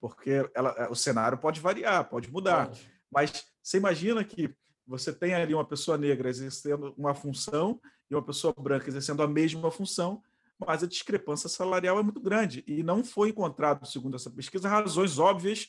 porque 0.00 0.48
ela, 0.54 0.70
é, 0.78 0.88
o 0.88 0.94
cenário 0.94 1.38
pode 1.38 1.60
variar, 1.60 2.08
pode 2.08 2.30
mudar. 2.30 2.68
Pode. 2.68 2.90
Mas 3.10 3.44
você 3.62 3.78
imagina 3.78 4.22
que 4.22 4.54
você 4.86 5.12
tem 5.12 5.34
ali 5.34 5.54
uma 5.54 5.66
pessoa 5.66 5.98
negra 5.98 6.28
exercendo 6.28 6.94
uma 6.96 7.14
função 7.14 7.80
e 8.08 8.14
uma 8.14 8.22
pessoa 8.22 8.54
branca 8.56 8.88
exercendo 8.88 9.22
a 9.22 9.26
mesma 9.26 9.70
função, 9.70 10.22
mas 10.58 10.82
a 10.82 10.86
discrepância 10.86 11.48
salarial 11.48 11.98
é 11.98 12.02
muito 12.02 12.20
grande. 12.20 12.62
E 12.66 12.82
não 12.82 13.04
foi 13.04 13.30
encontrado, 13.30 13.84
segundo 13.86 14.14
essa 14.14 14.30
pesquisa, 14.30 14.68
razões 14.68 15.18
óbvias 15.18 15.68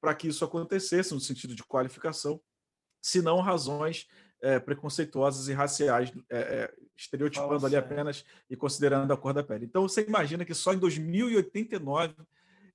para 0.00 0.14
que 0.14 0.28
isso 0.28 0.44
acontecesse, 0.44 1.14
no 1.14 1.20
sentido 1.20 1.54
de 1.54 1.64
qualificação, 1.64 2.40
senão 3.04 3.42
razões 3.42 4.08
é, 4.40 4.58
preconceituosas 4.58 5.46
e 5.48 5.52
raciais, 5.52 6.10
é, 6.30 6.38
é, 6.38 6.74
estereotipando 6.96 7.66
ali 7.66 7.76
apenas 7.76 8.24
e 8.48 8.56
considerando 8.56 9.12
a 9.12 9.16
cor 9.16 9.34
da 9.34 9.44
pele. 9.44 9.66
Então, 9.66 9.82
você 9.82 10.06
imagina 10.06 10.42
que 10.42 10.54
só 10.54 10.72
em 10.72 10.78
2089 10.78 12.14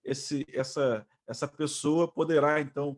esse, 0.04 0.46
essa, 0.54 1.04
essa 1.28 1.48
pessoa 1.48 2.08
poderá, 2.08 2.62
então, 2.62 2.96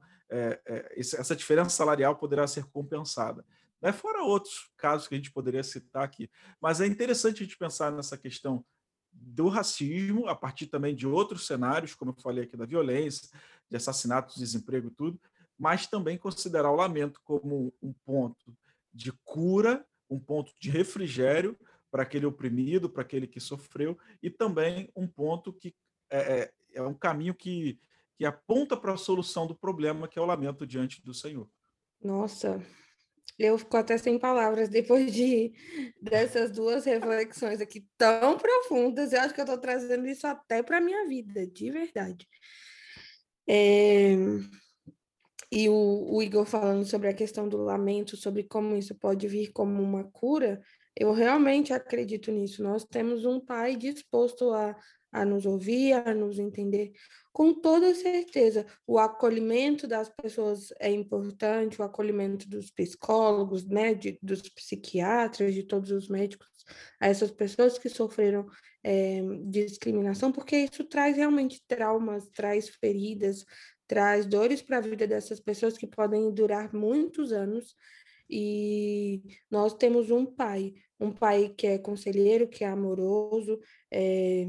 essa 0.96 1.36
diferença 1.36 1.70
salarial 1.70 2.18
poderá 2.18 2.46
ser 2.48 2.66
compensada. 2.66 3.46
Né? 3.82 3.94
Fora 3.94 4.24
outros 4.24 4.70
casos 4.78 5.08
que 5.08 5.16
a 5.16 5.18
gente 5.18 5.32
poderia 5.32 5.64
citar 5.64 6.04
aqui. 6.04 6.30
Mas 6.62 6.82
é 6.82 6.86
interessante 6.86 7.44
a 7.44 7.46
gente 7.46 7.58
pensar 7.58 7.92
nessa 7.94 8.18
questão 8.18 8.64
do 9.12 9.48
racismo, 9.48 10.28
a 10.28 10.36
partir 10.36 10.68
também 10.68 10.96
de 10.96 11.08
outros 11.08 11.48
cenários, 11.48 11.94
como 11.94 12.12
eu 12.12 12.22
falei 12.22 12.44
aqui, 12.44 12.58
da 12.58 12.66
violência, 12.66 13.30
de 13.70 13.78
assassinatos, 13.78 14.36
desemprego 14.36 14.88
e 14.88 14.92
tudo, 14.92 15.20
mas 15.62 15.86
também 15.86 16.18
considerar 16.18 16.72
o 16.72 16.76
lamento 16.76 17.22
como 17.24 17.72
um 17.84 17.94
ponto 18.04 18.58
de 18.92 19.12
cura, 19.24 19.86
um 20.10 20.20
ponto 20.20 20.52
de 20.60 20.72
refrigério 20.72 21.56
para 21.92 22.02
aquele 22.02 22.26
oprimido, 22.26 22.90
para 22.90 23.04
aquele 23.04 23.28
que 23.28 23.40
sofreu, 23.40 23.96
e 24.24 24.30
também 24.32 24.92
um 24.96 25.08
ponto 25.08 25.54
que 25.54 25.76
é, 26.10 26.18
é, 26.18 26.52
é 26.74 26.82
um 26.82 26.96
caminho 26.96 27.36
que, 27.36 27.80
que 28.18 28.26
aponta 28.26 28.76
para 28.76 28.94
a 28.94 28.98
solução 28.98 29.46
do 29.46 29.54
problema, 29.54 30.08
que 30.08 30.18
é 30.18 30.22
o 30.22 30.26
lamento 30.26 30.66
diante 30.66 31.00
do 31.04 31.14
Senhor. 31.14 31.48
Nossa, 32.04 32.60
eu 33.38 33.56
fico 33.60 33.78
até 33.78 34.00
sem 34.00 34.18
palavras 34.18 34.68
depois 34.68 35.14
de 35.14 35.54
dessas 36.02 36.50
duas 36.50 36.86
reflexões 36.86 37.62
aqui 37.62 37.86
tão 38.00 38.36
profundas. 38.40 39.14
Eu 39.14 39.22
acho 39.22 39.36
que 39.36 39.42
eu 39.42 39.46
estou 39.46 39.60
trazendo 39.60 40.08
isso 40.08 40.26
até 40.26 40.64
para 40.64 40.80
a 40.80 40.82
minha 40.82 41.08
vida, 41.08 41.46
de 41.46 41.70
verdade. 41.70 42.28
É... 43.48 44.16
E 45.52 45.68
o, 45.68 46.08
o, 46.10 46.24
Igor 46.24 46.46
falando 46.46 46.86
sobre 46.86 47.10
a 47.10 47.14
questão 47.14 47.50
do 47.50 47.58
lamento, 47.58 48.16
sobre 48.16 48.44
como 48.44 48.76
isso 48.76 48.96
pode 48.96 49.28
vir 49.28 49.52
como 49.52 49.84
uma 49.84 50.06
cura, 50.06 50.62
eu 50.96 51.12
realmente 51.12 51.74
acredito 51.74 52.32
nisso. 52.32 52.64
Nós 52.64 52.86
temos 52.86 53.26
um 53.26 53.40
pai 53.40 53.76
disposto 53.76 54.52
a, 54.52 54.78
a 55.12 55.26
nos 55.26 55.46
ouvir, 55.46 55.94
a 55.94 56.14
nos 56.14 56.40
entender, 56.40 56.94
com 57.34 57.54
toda 57.54 57.94
certeza. 57.94 58.66
O 58.88 58.98
acolhimento 58.98 59.88
das 59.88 60.10
pessoas 60.10 60.70
é 60.80 60.90
importante, 60.90 61.82
o 61.82 61.84
acolhimento 61.84 62.48
dos 62.48 62.72
psicólogos, 62.72 63.66
né, 63.66 63.94
de, 63.94 64.18
dos 64.22 64.42
psiquiatras, 64.42 65.54
de 65.54 65.64
todos 65.64 65.92
os 65.92 66.08
médicos, 66.08 66.48
a 67.00 67.08
essas 67.08 67.32
pessoas 67.32 67.78
que 67.78 67.90
sofreram 67.90 68.48
é, 68.84 69.22
discriminação, 69.46 70.32
porque 70.32 70.58
isso 70.58 70.84
traz 70.86 71.18
realmente 71.18 71.62
traumas, 71.68 72.28
traz 72.30 72.70
feridas, 72.70 73.46
traz 73.92 74.26
dores 74.26 74.62
para 74.62 74.78
a 74.78 74.82
vida 74.82 75.06
dessas 75.06 75.42
pessoas 75.42 75.78
que 75.78 75.86
podem 75.86 76.32
durar 76.32 76.74
muitos 76.74 77.34
anos. 77.34 77.76
E 78.30 79.22
nós 79.50 79.74
temos 79.74 80.10
um 80.10 80.26
pai, 80.26 80.74
um 80.98 81.12
pai 81.12 81.54
que 81.58 81.68
é 81.68 81.78
conselheiro, 81.78 82.48
que 82.48 82.64
é 82.64 82.68
amoroso, 82.68 83.60
é, 83.92 84.48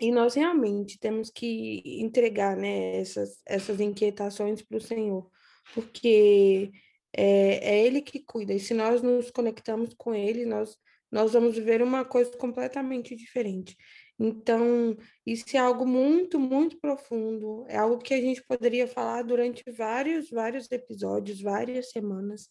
e 0.00 0.10
nós 0.10 0.32
realmente 0.32 0.98
temos 0.98 1.28
que 1.28 1.82
entregar 2.00 2.56
né, 2.56 2.98
essas, 2.98 3.42
essas 3.44 3.78
inquietações 3.78 4.62
para 4.62 4.78
o 4.78 4.80
Senhor, 4.80 5.30
porque 5.74 6.72
é, 7.14 7.74
é 7.74 7.86
Ele 7.86 8.00
que 8.00 8.20
cuida, 8.20 8.54
e 8.54 8.58
se 8.58 8.72
nós 8.72 9.02
nos 9.02 9.30
conectamos 9.30 9.92
com 9.98 10.14
Ele, 10.14 10.46
nós, 10.46 10.78
nós 11.12 11.34
vamos 11.34 11.56
viver 11.56 11.82
uma 11.82 12.06
coisa 12.06 12.34
completamente 12.38 13.14
diferente. 13.14 13.76
Então, 14.18 14.96
isso 15.26 15.44
é 15.56 15.58
algo 15.58 15.86
muito, 15.86 16.38
muito 16.38 16.78
profundo, 16.78 17.64
é 17.68 17.76
algo 17.76 17.98
que 17.98 18.14
a 18.14 18.20
gente 18.20 18.42
poderia 18.44 18.86
falar 18.86 19.22
durante 19.22 19.64
vários, 19.72 20.30
vários 20.30 20.70
episódios, 20.70 21.40
várias 21.40 21.90
semanas, 21.90 22.48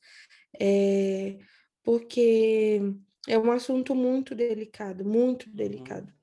é, 0.59 1.37
porque 1.83 2.81
é 3.27 3.37
um 3.39 3.51
assunto 3.51 3.95
muito 3.95 4.35
delicado, 4.35 5.05
muito 5.05 5.47
uhum. 5.47 5.55
delicado. 5.55 6.13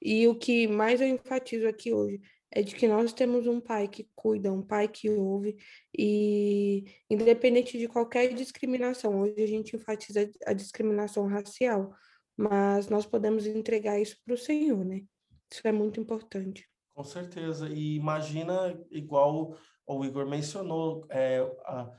E 0.00 0.26
o 0.28 0.34
que 0.34 0.66
mais 0.66 1.00
eu 1.00 1.08
enfatizo 1.08 1.68
aqui 1.68 1.92
hoje 1.92 2.20
é 2.50 2.62
de 2.62 2.74
que 2.74 2.88
nós 2.88 3.12
temos 3.12 3.46
um 3.46 3.60
pai 3.60 3.88
que 3.88 4.08
cuida, 4.14 4.52
um 4.52 4.62
pai 4.62 4.88
que 4.88 5.10
ouve, 5.10 5.56
e 5.96 6.84
independente 7.10 7.78
de 7.78 7.88
qualquer 7.88 8.32
discriminação, 8.32 9.20
hoje 9.20 9.42
a 9.42 9.46
gente 9.46 9.76
enfatiza 9.76 10.30
a 10.46 10.52
discriminação 10.54 11.26
racial, 11.26 11.92
mas 12.36 12.88
nós 12.88 13.06
podemos 13.06 13.46
entregar 13.46 13.98
isso 13.98 14.16
para 14.24 14.34
o 14.34 14.38
Senhor, 14.38 14.84
né? 14.84 15.02
Isso 15.50 15.66
é 15.66 15.72
muito 15.72 16.00
importante. 16.00 16.68
Com 16.94 17.04
certeza. 17.04 17.68
E 17.68 17.96
imagina, 17.96 18.78
igual 18.90 19.56
o 19.86 20.04
Igor 20.04 20.26
mencionou, 20.26 21.06
é, 21.10 21.40
a, 21.64 21.90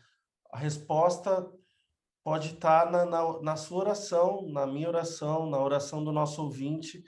a 0.52 0.58
resposta 0.58 1.50
pode 2.24 2.56
estar 2.56 2.92
na, 2.92 3.06
na, 3.06 3.42
na, 3.42 3.56
sua 3.56 3.80
oração, 3.80 4.48
na 4.50 4.68
minha 4.68 4.90
oração, 4.90 5.50
na 5.50 5.60
oração 5.60 6.04
do 6.04 6.12
nosso 6.12 6.42
ouvinte. 6.44 7.04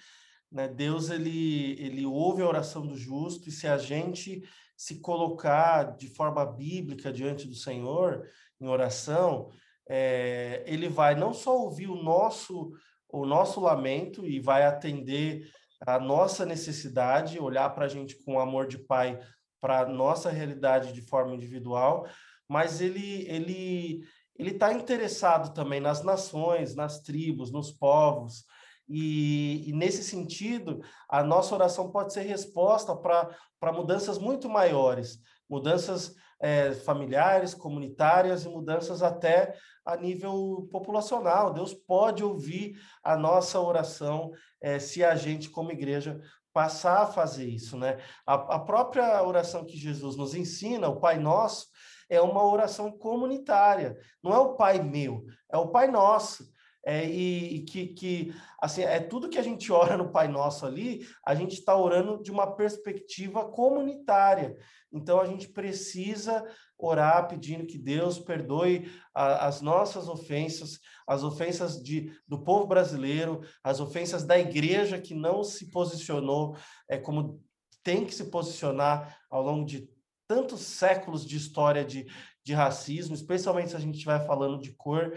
Né? 0.52 0.68
Deus 0.68 1.10
ele, 1.10 1.76
ele 1.80 2.06
ouve 2.06 2.42
a 2.42 2.48
oração 2.48 2.88
do 2.88 2.96
justo 2.96 3.50
e 3.50 3.52
se 3.52 3.68
a 3.68 3.78
gente 3.78 4.42
se 4.78 5.02
colocar 5.02 5.98
de 5.98 6.08
forma 6.08 6.46
bíblica 6.46 7.12
diante 7.12 7.46
do 7.46 7.54
Senhor 7.54 8.26
em 8.62 8.68
oração, 8.68 9.50
é, 9.90 10.64
ele 10.66 10.88
vai 10.88 11.16
não 11.16 11.34
só 11.34 11.58
ouvir 11.58 11.90
o 11.90 12.02
nosso 12.02 12.72
o 13.12 13.26
nosso 13.26 13.60
lamento 13.60 14.26
e 14.26 14.40
vai 14.40 14.64
atender 14.66 15.50
a 15.86 16.00
nossa 16.00 16.46
necessidade, 16.46 17.40
olhar 17.40 17.70
para 17.70 17.86
a 17.86 17.88
gente 17.88 18.16
com 18.24 18.40
amor 18.40 18.68
de 18.68 18.78
pai 18.78 19.20
para 19.62 19.88
nossa 19.88 20.30
realidade 20.30 20.94
de 20.94 21.02
forma 21.02 21.34
individual, 21.34 22.08
mas 22.48 22.82
ele 22.82 23.26
ele 23.28 24.04
ele 24.38 24.52
está 24.52 24.72
interessado 24.72 25.54
também 25.54 25.82
nas 25.82 26.02
nações, 26.02 26.74
nas 26.74 27.02
tribos, 27.02 27.52
nos 27.52 27.72
povos, 27.72 28.46
e, 28.90 29.70
e, 29.70 29.74
nesse 29.74 30.04
sentido, 30.04 30.82
a 31.08 31.24
nossa 31.24 31.54
oração 31.54 31.92
pode 31.92 32.12
ser 32.12 32.22
resposta 32.22 32.96
para 32.96 33.72
mudanças 33.72 34.18
muito 34.18 34.50
maiores, 34.50 35.20
mudanças 35.48 36.16
é, 36.40 36.72
familiares, 36.72 37.54
comunitárias 37.54 38.46
e 38.46 38.50
mudanças 38.50 39.04
até 39.04 39.56
a 39.86 39.96
nível 39.96 40.68
populacional. 40.72 41.54
Deus 41.54 41.74
pode 41.74 42.24
ouvir 42.24 42.80
a 43.04 43.18
nossa 43.18 43.60
oração 43.60 44.32
é, 44.62 44.80
se 44.80 45.04
a 45.04 45.16
gente, 45.16 45.50
como 45.50 45.72
igreja, 45.72 46.20
passar 46.54 47.04
a 47.04 47.08
fazer 47.08 47.46
isso, 47.46 47.78
né? 47.78 47.98
A, 48.26 48.34
a 48.34 48.60
própria 48.60 49.22
oração 49.24 49.66
que 49.66 49.78
Jesus 49.78 50.16
nos 50.16 50.34
ensina, 50.34 50.90
o 50.90 51.00
Pai 51.00 51.20
Nosso, 51.20 51.68
é 52.10 52.20
uma 52.20 52.44
oração 52.44 52.92
comunitária. 52.92 53.98
Não 54.24 54.34
é 54.34 54.40
o 54.40 54.56
Pai 54.56 54.82
meu, 54.82 55.26
é 55.52 55.58
o 55.58 55.68
Pai 55.68 55.88
Nosso. 55.88 56.44
É, 56.86 57.06
e, 57.06 57.64
que, 57.64 57.88
que, 57.88 58.34
assim, 58.62 58.82
é 58.82 59.00
tudo 59.00 59.30
que 59.30 59.38
a 59.38 59.44
gente 59.44 59.72
ora 59.74 59.98
no 59.98 60.12
Pai 60.12 60.28
Nosso 60.28 60.66
ali, 60.66 61.06
a 61.26 61.36
gente 61.36 61.54
está 61.54 61.76
orando 61.76 62.22
de 62.22 62.32
uma 62.32 62.56
perspectiva 62.56 63.50
comunitária. 63.50 64.56
Então, 64.92 65.20
a 65.20 65.26
gente 65.26 65.48
precisa 65.50 66.44
orar 66.78 67.28
pedindo 67.28 67.68
que 67.68 67.78
Deus 67.78 68.18
perdoe 68.18 68.90
a, 69.14 69.48
as 69.48 69.62
nossas 69.62 70.08
ofensas, 70.08 70.80
as 71.08 71.24
ofensas 71.24 71.82
de, 71.82 72.12
do 72.28 72.44
povo 72.44 72.66
brasileiro, 72.66 73.42
as 73.64 73.80
ofensas 73.80 74.24
da 74.24 74.40
igreja 74.40 75.00
que 75.00 75.14
não 75.14 75.44
se 75.44 75.70
posicionou 75.70 76.56
é, 76.88 76.98
como 76.98 77.44
tem 77.84 78.06
que 78.06 78.14
se 78.14 78.26
posicionar 78.26 79.20
ao 79.30 79.44
longo 79.44 79.66
de 79.66 79.90
tantos 80.28 80.62
séculos 80.62 81.26
de 81.26 81.38
história 81.38 81.84
de, 81.84 82.06
de 82.44 82.54
racismo, 82.54 83.14
especialmente 83.14 83.70
se 83.70 83.76
a 83.76 83.80
gente 83.80 83.96
estiver 83.96 84.26
falando 84.26 84.62
de 84.62 84.74
cor. 84.74 85.14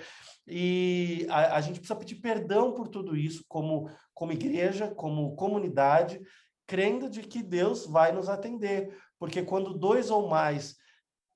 E 0.47 1.27
a, 1.31 1.57
a 1.57 1.61
gente 1.61 1.79
precisa 1.79 1.99
pedir 1.99 2.17
perdão 2.17 2.73
por 2.73 2.89
tudo 2.89 3.17
isso, 3.17 3.45
como, 3.49 3.89
como 4.13 4.33
igreja, 4.33 4.89
como 4.89 5.35
comunidade, 5.37 6.21
crendo 6.67 7.09
de 7.09 7.23
que 7.23 7.43
Deus 7.43 7.87
vai 7.87 8.13
nos 8.13 8.29
atender. 8.29 8.97
Porque 9.19 9.43
quando 9.43 9.79
dois 9.79 10.11
ou 10.11 10.29
mais 10.29 10.77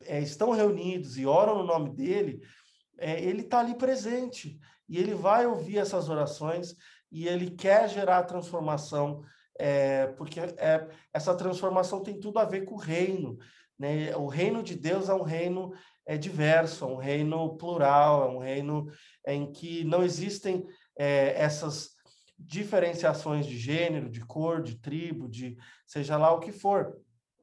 é, 0.02 0.20
estão 0.20 0.50
reunidos 0.50 1.16
e 1.16 1.26
oram 1.26 1.58
no 1.58 1.64
nome 1.64 1.90
dele, 1.90 2.40
é, 2.98 3.22
ele 3.22 3.42
está 3.42 3.60
ali 3.60 3.74
presente. 3.74 4.58
E 4.88 4.98
ele 4.98 5.14
vai 5.14 5.46
ouvir 5.46 5.78
essas 5.78 6.08
orações 6.08 6.74
e 7.10 7.26
ele 7.26 7.50
quer 7.50 7.88
gerar 7.88 8.22
transformação, 8.24 9.22
é, 9.58 10.08
porque 10.08 10.40
é, 10.40 10.88
essa 11.12 11.34
transformação 11.34 12.02
tem 12.02 12.18
tudo 12.18 12.38
a 12.38 12.44
ver 12.44 12.64
com 12.64 12.74
o 12.74 12.78
reino. 12.78 13.38
Né? 13.78 14.14
O 14.16 14.26
reino 14.26 14.62
de 14.62 14.74
Deus 14.74 15.08
é 15.08 15.14
um 15.14 15.22
reino 15.22 15.72
é 16.06 16.16
diverso, 16.16 16.84
é 16.84 16.88
um 16.88 16.96
reino 16.96 17.56
plural, 17.56 18.24
é 18.24 18.32
um 18.32 18.38
reino 18.38 18.86
em 19.26 19.50
que 19.50 19.82
não 19.84 20.04
existem 20.04 20.64
é, 20.96 21.34
essas 21.36 21.96
diferenciações 22.38 23.46
de 23.46 23.58
gênero, 23.58 24.08
de 24.08 24.20
cor, 24.20 24.62
de 24.62 24.76
tribo, 24.76 25.28
de 25.28 25.56
seja 25.86 26.16
lá 26.16 26.32
o 26.32 26.38
que 26.38 26.52
for, 26.52 26.96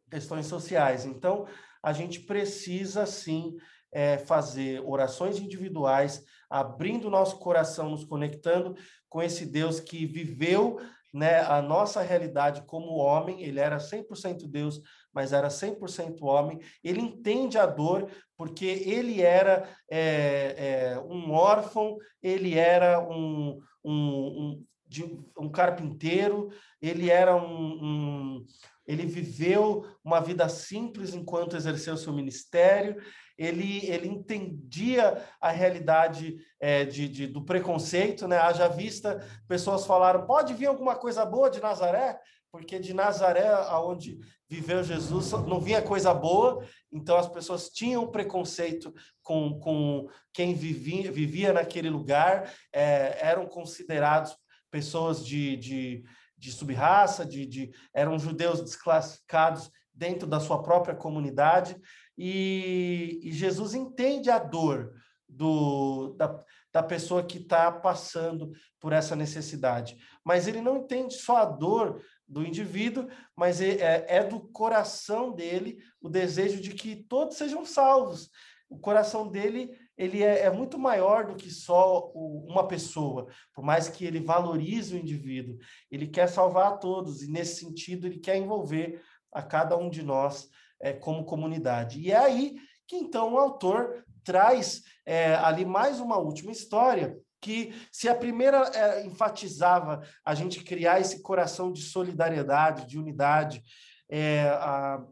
questões 0.09 0.45
sociais. 0.45 1.05
Então, 1.05 1.45
a 1.81 1.91
gente 1.91 2.21
precisa 2.21 3.05
sim 3.05 3.57
é, 3.91 4.17
fazer 4.17 4.81
orações 4.85 5.39
individuais, 5.39 6.23
abrindo 6.49 7.09
nosso 7.09 7.37
coração, 7.39 7.89
nos 7.89 8.05
conectando 8.05 8.75
com 9.09 9.21
esse 9.21 9.45
Deus 9.45 9.79
que 9.79 10.05
viveu 10.05 10.79
né, 11.13 11.41
a 11.41 11.61
nossa 11.61 12.01
realidade 12.01 12.63
como 12.65 12.97
homem, 12.97 13.43
ele 13.43 13.59
era 13.59 13.77
100% 13.77 14.47
Deus, 14.47 14.81
mas 15.13 15.31
era 15.31 15.49
100% 15.49 16.21
homem. 16.21 16.59
Ele 16.83 17.01
entende 17.01 17.57
a 17.57 17.65
dor, 17.65 18.09
porque 18.35 18.65
ele 18.65 19.21
era 19.21 19.69
é, 19.89 20.55
é, 20.57 20.99
um 20.99 21.31
órfão, 21.31 21.97
ele 22.21 22.57
era 22.57 22.99
um, 22.99 23.59
um, 23.83 24.63
um, 24.99 25.23
um 25.39 25.49
carpinteiro, 25.49 26.49
ele 26.81 27.09
era 27.09 27.35
um 27.35 28.45
ele 28.85 29.05
viveu 29.05 29.85
uma 30.03 30.19
vida 30.19 30.49
simples 30.49 31.13
enquanto 31.13 31.55
exerceu 31.55 31.95
seu 31.95 32.11
ministério, 32.11 33.01
ele, 33.37 33.85
ele 33.89 34.07
entendia 34.07 35.23
a 35.41 35.49
realidade 35.49 36.37
é, 36.59 36.85
de, 36.85 37.07
de, 37.07 37.27
do 37.27 37.43
preconceito, 37.43 38.27
né? 38.27 38.37
Haja 38.37 38.67
vista, 38.67 39.25
pessoas 39.47 39.85
falaram: 39.85 40.25
pode 40.25 40.53
vir 40.53 40.67
alguma 40.67 40.95
coisa 40.95 41.25
boa 41.25 41.49
de 41.49 41.61
Nazaré? 41.61 42.19
Porque 42.53 42.77
de 42.77 42.93
Nazaré, 42.93 43.47
aonde 43.47 44.19
viveu 44.47 44.83
Jesus, 44.83 45.31
não 45.31 45.59
vinha 45.59 45.81
coisa 45.81 46.13
boa, 46.13 46.63
então 46.91 47.17
as 47.17 47.27
pessoas 47.27 47.69
tinham 47.69 48.11
preconceito 48.11 48.93
com, 49.23 49.59
com 49.59 50.07
quem 50.31 50.53
vivia, 50.53 51.11
vivia 51.11 51.51
naquele 51.51 51.89
lugar, 51.89 52.53
é, 52.71 53.17
eram 53.27 53.47
considerados 53.47 54.37
pessoas 54.69 55.25
de, 55.25 55.57
de, 55.57 56.03
de 56.37 56.51
subraça, 56.51 57.25
de, 57.25 57.47
de, 57.47 57.71
eram 57.91 58.19
judeus 58.19 58.61
desclassificados 58.61 59.71
dentro 59.91 60.27
da 60.27 60.39
sua 60.39 60.61
própria 60.61 60.95
comunidade, 60.95 61.75
e, 62.15 63.19
e 63.23 63.31
Jesus 63.31 63.73
entende 63.73 64.29
a 64.29 64.37
dor 64.37 64.93
do, 65.27 66.13
da, 66.19 66.39
da 66.71 66.83
pessoa 66.83 67.23
que 67.23 67.39
está 67.39 67.71
passando 67.71 68.51
por 68.79 68.93
essa 68.93 69.15
necessidade. 69.15 69.97
Mas 70.23 70.47
ele 70.47 70.61
não 70.61 70.77
entende 70.77 71.15
só 71.15 71.37
a 71.37 71.45
dor 71.45 72.01
do 72.33 72.45
indivíduo, 72.45 73.07
mas 73.35 73.61
é, 73.61 73.75
é, 73.75 74.05
é 74.07 74.23
do 74.23 74.39
coração 74.39 75.31
dele 75.31 75.77
o 76.01 76.09
desejo 76.09 76.59
de 76.59 76.73
que 76.73 76.95
todos 76.95 77.37
sejam 77.37 77.63
salvos. 77.63 78.29
O 78.67 78.79
coração 78.79 79.29
dele 79.29 79.71
ele 79.95 80.23
é, 80.23 80.45
é 80.45 80.49
muito 80.49 80.79
maior 80.79 81.27
do 81.27 81.35
que 81.35 81.51
só 81.51 82.11
o, 82.15 82.47
uma 82.49 82.67
pessoa, 82.67 83.27
por 83.53 83.63
mais 83.63 83.87
que 83.87 84.03
ele 84.03 84.19
valorize 84.19 84.95
o 84.95 84.97
indivíduo, 84.97 85.57
ele 85.91 86.07
quer 86.07 86.27
salvar 86.27 86.73
a 86.73 86.77
todos, 86.77 87.21
e 87.21 87.29
nesse 87.29 87.59
sentido 87.59 88.07
ele 88.07 88.17
quer 88.17 88.37
envolver 88.37 89.01
a 89.31 89.43
cada 89.43 89.77
um 89.77 89.89
de 89.89 90.01
nós 90.01 90.49
é, 90.81 90.93
como 90.93 91.25
comunidade. 91.25 91.99
E 91.99 92.11
é 92.11 92.17
aí 92.17 92.55
que 92.87 92.95
então 92.95 93.33
o 93.33 93.37
autor 93.37 94.03
traz 94.23 94.81
é, 95.05 95.35
ali 95.35 95.63
mais 95.63 95.99
uma 95.99 96.17
última 96.17 96.51
história 96.51 97.15
que 97.43 97.73
se 97.91 98.07
a 98.07 98.15
primeira 98.15 98.71
é, 98.73 99.05
enfatizava 99.05 100.01
a 100.23 100.33
gente 100.33 100.63
criar 100.63 101.01
esse 101.01 101.21
coração 101.21 101.73
de 101.73 101.81
solidariedade, 101.81 102.87
de 102.87 102.97
unidade, 102.97 103.61
é, 104.09 104.43
a, 104.43 105.03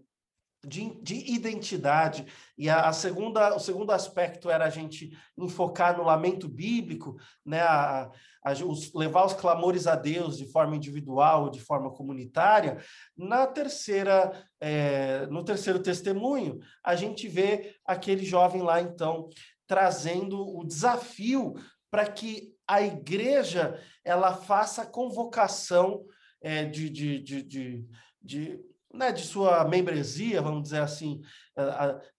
de, 0.65 0.97
de, 1.01 1.15
identidade. 1.29 2.25
E 2.57 2.69
a, 2.69 2.87
a, 2.87 2.93
segunda, 2.93 3.53
o 3.53 3.59
segundo 3.59 3.91
aspecto 3.91 4.49
era 4.49 4.65
a 4.65 4.69
gente 4.69 5.11
enfocar 5.37 5.97
no 5.97 6.03
lamento 6.03 6.47
bíblico, 6.47 7.17
né, 7.45 7.59
a, 7.59 8.09
a, 8.45 8.51
os, 8.65 8.93
levar 8.93 9.25
os 9.25 9.33
clamores 9.33 9.85
a 9.85 9.95
Deus 9.95 10.37
de 10.37 10.49
forma 10.49 10.75
individual, 10.75 11.49
de 11.49 11.59
forma 11.59 11.91
comunitária. 11.91 12.77
Na 13.17 13.45
terceira, 13.45 14.31
é, 14.61 15.25
no 15.27 15.43
terceiro 15.43 15.79
testemunho, 15.79 16.59
a 16.81 16.95
gente 16.95 17.27
vê 17.27 17.75
aquele 17.85 18.23
jovem 18.23 18.61
lá, 18.61 18.79
então, 18.79 19.27
trazendo 19.67 20.39
o 20.39 20.63
desafio 20.63 21.55
para 21.91 22.07
que 22.07 22.55
a 22.67 22.81
igreja 22.81 23.79
ela 24.03 24.33
faça 24.33 24.85
convocação 24.85 26.03
é, 26.41 26.65
de, 26.65 26.89
de, 26.89 27.19
de, 27.19 27.43
de, 27.43 27.85
de 28.21 28.59
né, 28.93 29.11
de 29.11 29.23
sua 29.23 29.63
membresia, 29.65 30.41
vamos 30.41 30.63
dizer 30.63 30.81
assim, 30.81 31.21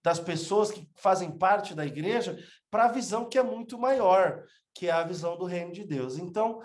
das 0.01 0.19
pessoas 0.19 0.71
que 0.71 0.87
fazem 0.95 1.31
parte 1.31 1.75
da 1.75 1.85
igreja, 1.85 2.37
para 2.69 2.85
a 2.85 2.91
visão 2.91 3.27
que 3.27 3.37
é 3.37 3.43
muito 3.43 3.77
maior, 3.77 4.43
que 4.73 4.87
é 4.87 4.91
a 4.91 5.03
visão 5.03 5.37
do 5.37 5.45
reino 5.45 5.71
de 5.71 5.83
Deus. 5.83 6.17
Então, 6.17 6.61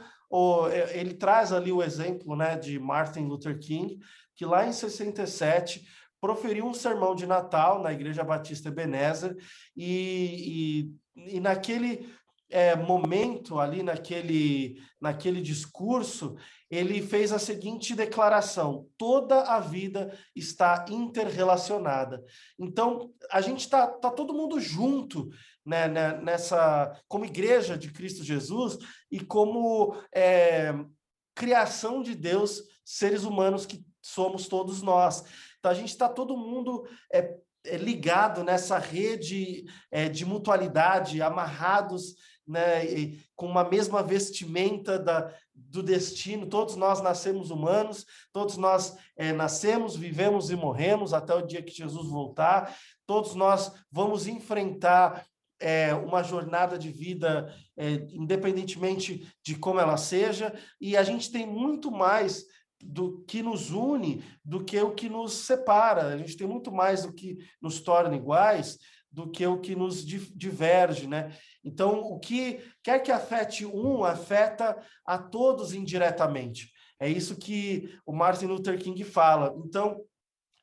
ele 0.92 1.14
traz 1.14 1.52
ali 1.52 1.70
o 1.70 1.82
exemplo 1.82 2.36
né, 2.36 2.56
de 2.56 2.78
Martin 2.78 3.26
Luther 3.26 3.58
King, 3.58 3.98
que 4.34 4.44
lá 4.44 4.66
em 4.66 4.72
67 4.72 5.86
proferiu 6.20 6.66
um 6.66 6.74
sermão 6.74 7.14
de 7.14 7.26
Natal 7.26 7.82
na 7.82 7.92
Igreja 7.92 8.24
Batista 8.24 8.68
Ebenezer, 8.68 9.36
e, 9.76 10.90
e, 11.16 11.36
e 11.36 11.40
naquele 11.40 12.12
é, 12.50 12.74
momento 12.74 13.58
ali, 13.58 13.82
naquele, 13.82 14.80
naquele 15.00 15.40
discurso, 15.40 16.36
ele 16.70 17.02
fez 17.02 17.32
a 17.32 17.38
seguinte 17.38 17.94
declaração: 17.94 18.88
toda 18.96 19.42
a 19.42 19.60
vida 19.60 20.16
está 20.34 20.86
interrelacionada. 20.88 22.22
Então, 22.58 23.12
a 23.30 23.40
gente 23.40 23.60
está 23.60 23.86
tá 23.86 24.10
todo 24.10 24.34
mundo 24.34 24.60
junto 24.60 25.28
né, 25.64 25.86
né, 25.86 26.18
nessa, 26.22 26.98
como 27.06 27.26
igreja 27.26 27.76
de 27.76 27.92
Cristo 27.92 28.24
Jesus 28.24 28.78
e 29.10 29.20
como 29.20 29.94
é, 30.14 30.72
criação 31.34 32.02
de 32.02 32.14
Deus, 32.14 32.62
seres 32.84 33.24
humanos 33.24 33.66
que 33.66 33.84
somos 34.00 34.48
todos 34.48 34.80
nós. 34.80 35.22
Então, 35.58 35.70
a 35.70 35.74
gente 35.74 35.90
está 35.90 36.08
todo 36.08 36.36
mundo 36.36 36.88
é, 37.12 37.34
é 37.64 37.76
ligado 37.76 38.42
nessa 38.42 38.78
rede 38.78 39.66
é, 39.90 40.08
de 40.08 40.24
mutualidade, 40.24 41.20
amarrados 41.20 42.14
né, 42.48 42.82
com 43.36 43.46
uma 43.46 43.62
mesma 43.62 44.02
vestimenta 44.02 44.98
da, 44.98 45.32
do 45.54 45.82
destino. 45.82 46.46
Todos 46.46 46.74
nós 46.76 47.02
nascemos 47.02 47.50
humanos, 47.50 48.06
todos 48.32 48.56
nós 48.56 48.96
é, 49.16 49.32
nascemos, 49.32 49.94
vivemos 49.94 50.50
e 50.50 50.56
morremos 50.56 51.12
até 51.12 51.34
o 51.34 51.46
dia 51.46 51.62
que 51.62 51.76
Jesus 51.76 52.08
voltar. 52.08 52.74
Todos 53.06 53.34
nós 53.34 53.70
vamos 53.92 54.26
enfrentar 54.26 55.26
é, 55.60 55.92
uma 55.94 56.22
jornada 56.22 56.78
de 56.78 56.90
vida, 56.90 57.54
é, 57.76 58.06
independentemente 58.10 59.30
de 59.44 59.56
como 59.56 59.80
ela 59.80 59.96
seja, 59.96 60.54
e 60.80 60.96
a 60.96 61.02
gente 61.02 61.30
tem 61.30 61.46
muito 61.46 61.90
mais 61.90 62.46
do 62.80 63.24
que 63.24 63.42
nos 63.42 63.72
une 63.72 64.22
do 64.44 64.64
que 64.64 64.80
o 64.80 64.94
que 64.94 65.08
nos 65.08 65.32
separa. 65.32 66.14
A 66.14 66.16
gente 66.16 66.36
tem 66.36 66.46
muito 66.46 66.70
mais 66.70 67.02
do 67.02 67.12
que 67.12 67.38
nos 67.60 67.80
torna 67.80 68.14
iguais 68.14 68.78
do 69.10 69.30
que 69.30 69.46
o 69.46 69.60
que 69.60 69.74
nos 69.74 70.04
diverge, 70.04 71.06
né? 71.06 71.34
Então, 71.64 72.00
o 72.00 72.18
que 72.18 72.60
quer 72.82 73.00
que 73.00 73.10
afete 73.10 73.64
um, 73.64 74.04
afeta 74.04 74.76
a 75.04 75.18
todos 75.18 75.72
indiretamente. 75.72 76.70
É 77.00 77.08
isso 77.08 77.36
que 77.36 77.96
o 78.04 78.12
Martin 78.12 78.46
Luther 78.46 78.78
King 78.78 79.02
fala. 79.04 79.54
Então, 79.64 80.04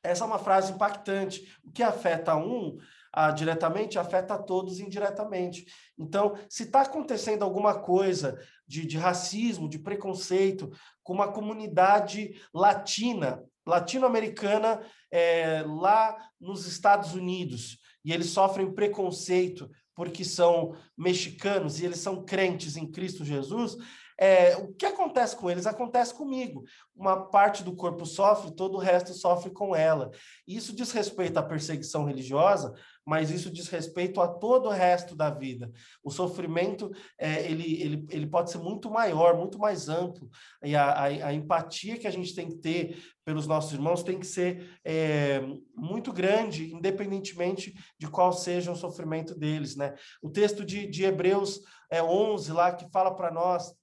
essa 0.02 0.24
é 0.24 0.26
uma 0.26 0.38
frase 0.38 0.72
impactante. 0.72 1.56
O 1.64 1.72
que 1.72 1.82
afeta 1.82 2.36
um, 2.36 2.76
ah, 3.12 3.30
diretamente, 3.30 3.98
afeta 3.98 4.34
a 4.34 4.42
todos 4.42 4.78
indiretamente. 4.78 5.66
Então, 5.98 6.34
se 6.48 6.64
está 6.64 6.82
acontecendo 6.82 7.42
alguma 7.42 7.80
coisa 7.80 8.38
de, 8.66 8.86
de 8.86 8.98
racismo, 8.98 9.68
de 9.68 9.78
preconceito 9.78 10.70
com 11.02 11.14
uma 11.14 11.32
comunidade 11.32 12.40
latina, 12.52 13.42
latino-americana, 13.66 14.80
é, 15.10 15.64
lá 15.66 16.16
nos 16.40 16.66
Estados 16.66 17.14
Unidos, 17.14 17.78
e 18.06 18.12
eles 18.12 18.30
sofrem 18.30 18.72
preconceito 18.72 19.68
porque 19.92 20.24
são 20.24 20.76
mexicanos 20.96 21.80
e 21.80 21.84
eles 21.84 21.98
são 21.98 22.24
crentes 22.24 22.76
em 22.76 22.88
Cristo 22.88 23.24
Jesus, 23.24 23.76
é, 24.18 24.56
o 24.56 24.72
que 24.72 24.86
acontece 24.86 25.36
com 25.36 25.50
eles 25.50 25.66
acontece 25.66 26.14
comigo. 26.14 26.64
Uma 26.94 27.28
parte 27.28 27.62
do 27.62 27.76
corpo 27.76 28.06
sofre, 28.06 28.54
todo 28.54 28.76
o 28.76 28.80
resto 28.80 29.12
sofre 29.12 29.50
com 29.50 29.76
ela. 29.76 30.10
Isso 30.46 30.74
diz 30.74 30.90
respeito 30.92 31.36
à 31.36 31.42
perseguição 31.42 32.04
religiosa, 32.04 32.74
mas 33.04 33.30
isso 33.30 33.50
diz 33.50 33.68
respeito 33.68 34.20
a 34.20 34.26
todo 34.26 34.66
o 34.66 34.72
resto 34.72 35.14
da 35.14 35.28
vida. 35.28 35.70
O 36.02 36.10
sofrimento 36.10 36.90
é, 37.18 37.44
ele, 37.44 37.82
ele, 37.82 38.06
ele 38.10 38.26
pode 38.26 38.50
ser 38.50 38.58
muito 38.58 38.90
maior, 38.90 39.36
muito 39.36 39.58
mais 39.58 39.88
amplo. 39.88 40.30
E 40.64 40.74
a, 40.74 40.92
a, 40.92 41.04
a 41.04 41.34
empatia 41.34 41.98
que 41.98 42.06
a 42.06 42.10
gente 42.10 42.34
tem 42.34 42.48
que 42.48 42.56
ter 42.56 42.98
pelos 43.22 43.46
nossos 43.46 43.72
irmãos 43.72 44.02
tem 44.02 44.18
que 44.18 44.26
ser 44.26 44.78
é, 44.82 45.42
muito 45.76 46.10
grande, 46.10 46.72
independentemente 46.72 47.74
de 47.98 48.08
qual 48.08 48.32
seja 48.32 48.72
o 48.72 48.76
sofrimento 48.76 49.38
deles. 49.38 49.76
Né? 49.76 49.94
O 50.22 50.30
texto 50.30 50.64
de, 50.64 50.86
de 50.86 51.04
Hebreus 51.04 51.60
é, 51.90 52.02
11, 52.02 52.52
lá, 52.52 52.72
que 52.72 52.90
fala 52.90 53.14
para 53.14 53.30
nós 53.30 53.74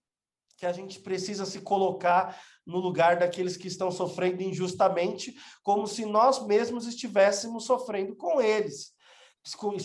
que 0.57 0.65
a 0.65 0.71
gente 0.71 0.99
precisa 0.99 1.45
se 1.45 1.61
colocar 1.61 2.39
no 2.65 2.79
lugar 2.79 3.17
daqueles 3.17 3.57
que 3.57 3.67
estão 3.67 3.91
sofrendo 3.91 4.41
injustamente, 4.41 5.35
como 5.61 5.87
se 5.87 6.05
nós 6.05 6.45
mesmos 6.45 6.87
estivéssemos 6.87 7.65
sofrendo 7.65 8.15
com 8.15 8.41
eles. 8.41 8.93
Com 9.57 9.75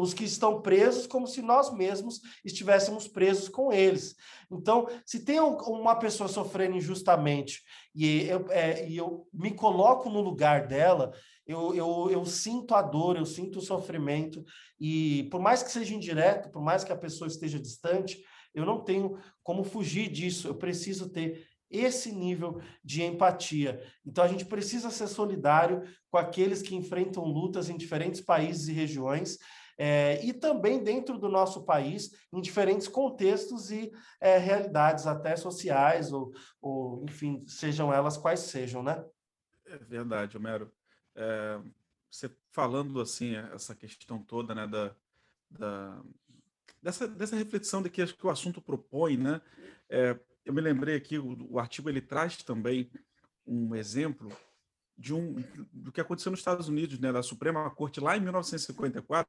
os 0.00 0.12
que 0.12 0.24
estão 0.24 0.60
presos, 0.60 1.06
como 1.06 1.28
se 1.28 1.40
nós 1.40 1.72
mesmos 1.72 2.20
estivéssemos 2.44 3.06
presos 3.06 3.48
com 3.48 3.72
eles. 3.72 4.16
Então, 4.50 4.88
se 5.06 5.24
tem 5.24 5.38
uma 5.38 5.94
pessoa 5.94 6.28
sofrendo 6.28 6.76
injustamente 6.76 7.62
e 7.94 8.22
eu, 8.22 8.44
é, 8.50 8.88
e 8.88 8.96
eu 8.96 9.24
me 9.32 9.52
coloco 9.52 10.10
no 10.10 10.20
lugar 10.20 10.66
dela, 10.66 11.12
eu, 11.46 11.74
eu, 11.76 12.10
eu 12.10 12.24
sinto 12.24 12.74
a 12.74 12.82
dor, 12.82 13.16
eu 13.16 13.24
sinto 13.26 13.60
o 13.60 13.62
sofrimento, 13.62 14.44
e 14.80 15.28
por 15.30 15.40
mais 15.40 15.62
que 15.62 15.70
seja 15.70 15.94
indireto, 15.94 16.50
por 16.50 16.62
mais 16.62 16.82
que 16.82 16.92
a 16.92 16.96
pessoa 16.96 17.28
esteja 17.28 17.60
distante, 17.60 18.20
eu 18.54 18.64
não 18.64 18.80
tenho 18.80 19.18
como 19.42 19.64
fugir 19.64 20.10
disso. 20.10 20.48
Eu 20.48 20.54
preciso 20.54 21.10
ter 21.10 21.46
esse 21.70 22.12
nível 22.12 22.60
de 22.84 23.02
empatia. 23.02 23.82
Então 24.06 24.22
a 24.22 24.28
gente 24.28 24.44
precisa 24.44 24.90
ser 24.90 25.08
solidário 25.08 25.82
com 26.08 26.16
aqueles 26.16 26.62
que 26.62 26.74
enfrentam 26.74 27.24
lutas 27.24 27.68
em 27.68 27.76
diferentes 27.76 28.20
países 28.20 28.68
e 28.68 28.72
regiões. 28.72 29.38
É, 29.76 30.24
e 30.24 30.32
também 30.32 30.82
dentro 30.82 31.18
do 31.18 31.28
nosso 31.28 31.64
país, 31.64 32.12
em 32.32 32.40
diferentes 32.40 32.86
contextos 32.86 33.72
e 33.72 33.90
é, 34.20 34.38
realidades, 34.38 35.04
até 35.04 35.34
sociais, 35.34 36.12
ou, 36.12 36.32
ou, 36.60 37.04
enfim, 37.04 37.44
sejam 37.46 37.92
elas 37.92 38.16
quais 38.16 38.40
sejam, 38.40 38.84
né? 38.84 39.04
É 39.66 39.76
verdade, 39.78 40.36
Homero. 40.36 40.70
É, 41.16 41.60
você 42.08 42.30
falando 42.52 43.00
assim, 43.00 43.34
essa 43.52 43.74
questão 43.74 44.22
toda 44.22 44.54
né, 44.54 44.66
da, 44.68 44.94
da, 45.50 46.02
dessa, 46.84 47.08
dessa 47.08 47.34
reflexão 47.34 47.82
de 47.82 47.88
que 47.88 48.02
acho 48.02 48.14
que 48.14 48.26
o 48.26 48.30
assunto 48.30 48.60
propõe, 48.60 49.16
né? 49.16 49.40
É, 49.88 50.18
eu 50.44 50.52
me 50.52 50.60
lembrei 50.60 50.94
aqui, 50.94 51.18
o, 51.18 51.34
o, 51.52 51.58
artigo 51.58 51.88
ele 51.88 52.02
traz 52.02 52.36
também 52.36 52.90
um 53.46 53.74
exemplo 53.74 54.30
de 54.96 55.14
um 55.14 55.42
do 55.72 55.90
que 55.90 56.00
aconteceu 56.00 56.30
nos 56.30 56.40
Estados 56.40 56.68
Unidos, 56.68 56.98
né, 56.98 57.10
da 57.10 57.22
Suprema 57.22 57.68
Corte 57.70 58.00
lá 58.00 58.16
em 58.16 58.20
1954, 58.20 59.26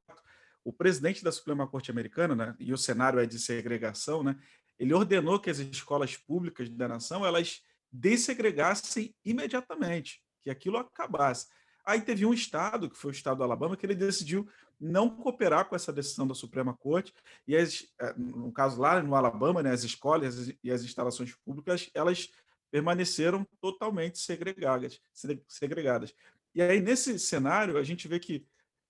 o 0.62 0.72
presidente 0.72 1.24
da 1.24 1.32
Suprema 1.32 1.66
Corte 1.66 1.90
americana, 1.90 2.36
né, 2.36 2.56
e 2.60 2.72
o 2.74 2.78
cenário 2.78 3.18
é 3.18 3.26
de 3.26 3.38
segregação, 3.38 4.22
né, 4.22 4.38
ele 4.78 4.92
ordenou 4.92 5.40
que 5.40 5.48
as 5.48 5.58
escolas 5.58 6.16
públicas 6.16 6.68
da 6.68 6.86
nação 6.86 7.24
elas 7.24 7.62
dessegregassem 7.90 9.14
imediatamente, 9.24 10.22
que 10.42 10.50
aquilo 10.50 10.76
acabasse. 10.76 11.46
Aí 11.86 12.00
teve 12.02 12.26
um 12.26 12.34
estado, 12.34 12.90
que 12.90 12.98
foi 12.98 13.12
o 13.12 13.14
estado 13.14 13.38
do 13.38 13.44
Alabama, 13.44 13.76
que 13.76 13.86
ele 13.86 13.94
decidiu 13.94 14.46
não 14.80 15.08
cooperar 15.08 15.68
com 15.68 15.74
essa 15.74 15.92
decisão 15.92 16.26
da 16.26 16.34
Suprema 16.34 16.74
Corte, 16.74 17.12
e 17.46 17.56
as, 17.56 17.86
eh, 18.00 18.14
no 18.16 18.52
caso 18.52 18.80
lá 18.80 19.02
no 19.02 19.14
Alabama, 19.14 19.62
né, 19.62 19.70
as 19.70 19.84
escolas 19.84 20.52
e 20.62 20.70
as 20.70 20.82
instalações 20.82 21.34
públicas, 21.44 21.90
elas 21.94 22.30
permaneceram 22.70 23.46
totalmente 23.60 24.18
segregadas, 24.18 25.00
segregadas. 25.48 26.14
E 26.54 26.62
aí, 26.62 26.80
nesse 26.80 27.18
cenário, 27.18 27.78
a 27.78 27.82
gente 27.82 28.06
vê 28.08 28.18
que 28.18 28.46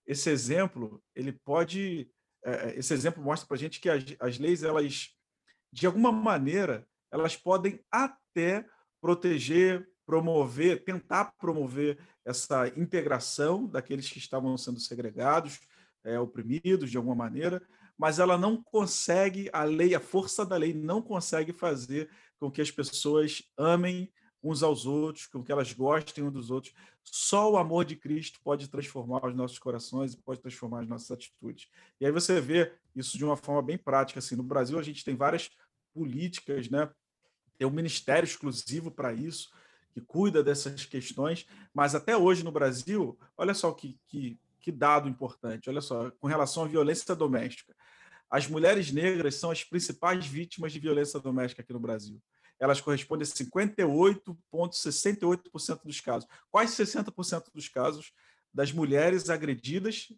esse 0.07 0.31
exemplo, 0.31 1.03
ele 1.15 1.33
pode... 1.33 2.11
Eh, 2.45 2.75
esse 2.79 2.93
exemplo 2.95 3.23
mostra 3.23 3.47
para 3.47 3.57
a 3.57 3.59
gente 3.59 3.81
que 3.81 3.89
as, 3.89 4.05
as 4.21 4.39
leis, 4.39 4.63
elas, 4.63 5.15
de 5.73 5.87
alguma 5.87 6.11
maneira, 6.11 6.87
elas 7.11 7.37
podem 7.37 7.81
até 7.91 8.65
proteger, 9.01 9.89
promover, 10.05 10.85
tentar 10.85 11.33
promover 11.39 11.99
essa 12.25 12.69
integração 12.77 13.67
daqueles 13.67 14.09
que 14.09 14.19
estavam 14.19 14.57
sendo 14.57 14.81
segregados, 14.81 15.61
é, 16.07 16.19
oprimidos 16.19 16.91
de 16.91 16.97
alguma 16.97 17.17
maneira, 17.17 17.61
mas 17.99 18.19
ela 18.19 18.39
não 18.39 18.63
consegue, 18.63 19.51
a 19.53 19.65
lei, 19.65 19.95
a 19.95 20.01
força 20.01 20.47
da 20.47 20.57
lei 20.57 20.73
não 20.73 21.03
consegue 21.03 21.53
fazer 21.53 22.09
com 22.39 22.51
que 22.51 22.61
as 22.61 22.71
pessoas 22.71 23.43
amem 23.59 24.11
uns 24.43 24.63
aos 24.63 24.87
outros, 24.87 25.27
com 25.27 25.43
que 25.43 25.51
elas 25.51 25.73
gostem 25.73 26.23
uns 26.23 26.33
dos 26.33 26.51
outros. 26.51 26.73
Só 27.03 27.51
o 27.51 27.57
amor 27.57 27.85
de 27.85 27.97
Cristo 27.97 28.39
pode 28.45 28.69
transformar 28.69 29.27
os 29.27 29.35
nossos 29.35 29.59
corações 29.59 30.13
e 30.13 30.19
pode 30.19 30.41
transformar 30.41 30.83
as 30.83 30.89
nossas 30.89 31.11
atitudes. 31.11 31.69
E 32.01 32.07
aí 32.07 32.13
você 32.13 32.41
vê 32.41 32.73
isso 32.95 33.19
de 33.19 33.25
uma 33.25 33.37
forma 33.37 33.63
bem 33.63 33.79
prática. 33.79 34.21
Assim, 34.21 34.37
no 34.37 34.43
Brasil, 34.43 34.79
a 34.79 34.83
gente 34.83 35.05
tem 35.05 35.17
várias 35.17 35.51
políticas, 35.93 36.69
né? 36.69 36.89
tem 37.59 37.67
um 37.67 37.71
ministério 37.71 38.27
exclusivo 38.27 38.91
para 38.91 39.13
isso, 39.13 39.51
que 39.93 40.01
cuida 40.01 40.43
dessas 40.43 40.85
questões, 40.85 41.47
mas 41.73 41.95
até 41.95 42.17
hoje 42.17 42.45
no 42.45 42.53
Brasil, 42.53 43.19
olha 43.37 43.55
só 43.55 43.73
que, 43.73 43.99
que 44.07 44.39
que 44.67 44.73
dado 44.73 45.09
importante. 45.09 45.71
Olha 45.71 45.81
só, 45.81 46.11
com 46.19 46.27
relação 46.27 46.65
à 46.65 46.67
violência 46.67 47.15
doméstica. 47.15 47.73
As 48.29 48.49
mulheres 48.49 48.91
negras 48.91 49.37
são 49.37 49.53
as 49.53 49.63
principais 49.63 50.27
vítimas 50.27 50.73
de 50.73 50.81
violência 50.81 51.21
doméstica 51.21 51.63
aqui 51.63 51.73
no 51.73 51.79
Brasil. 51.79 52.21
Elas 52.59 52.81
correspondem 52.81 53.23
a 53.23 53.27
58,68% 53.27 55.85
dos 55.85 56.01
casos. 56.01 56.29
Quase 56.51 56.85
60% 56.85 57.45
dos 57.55 57.69
casos 57.69 58.11
das 58.53 58.73
mulheres 58.73 59.31
agredidas 59.31 60.09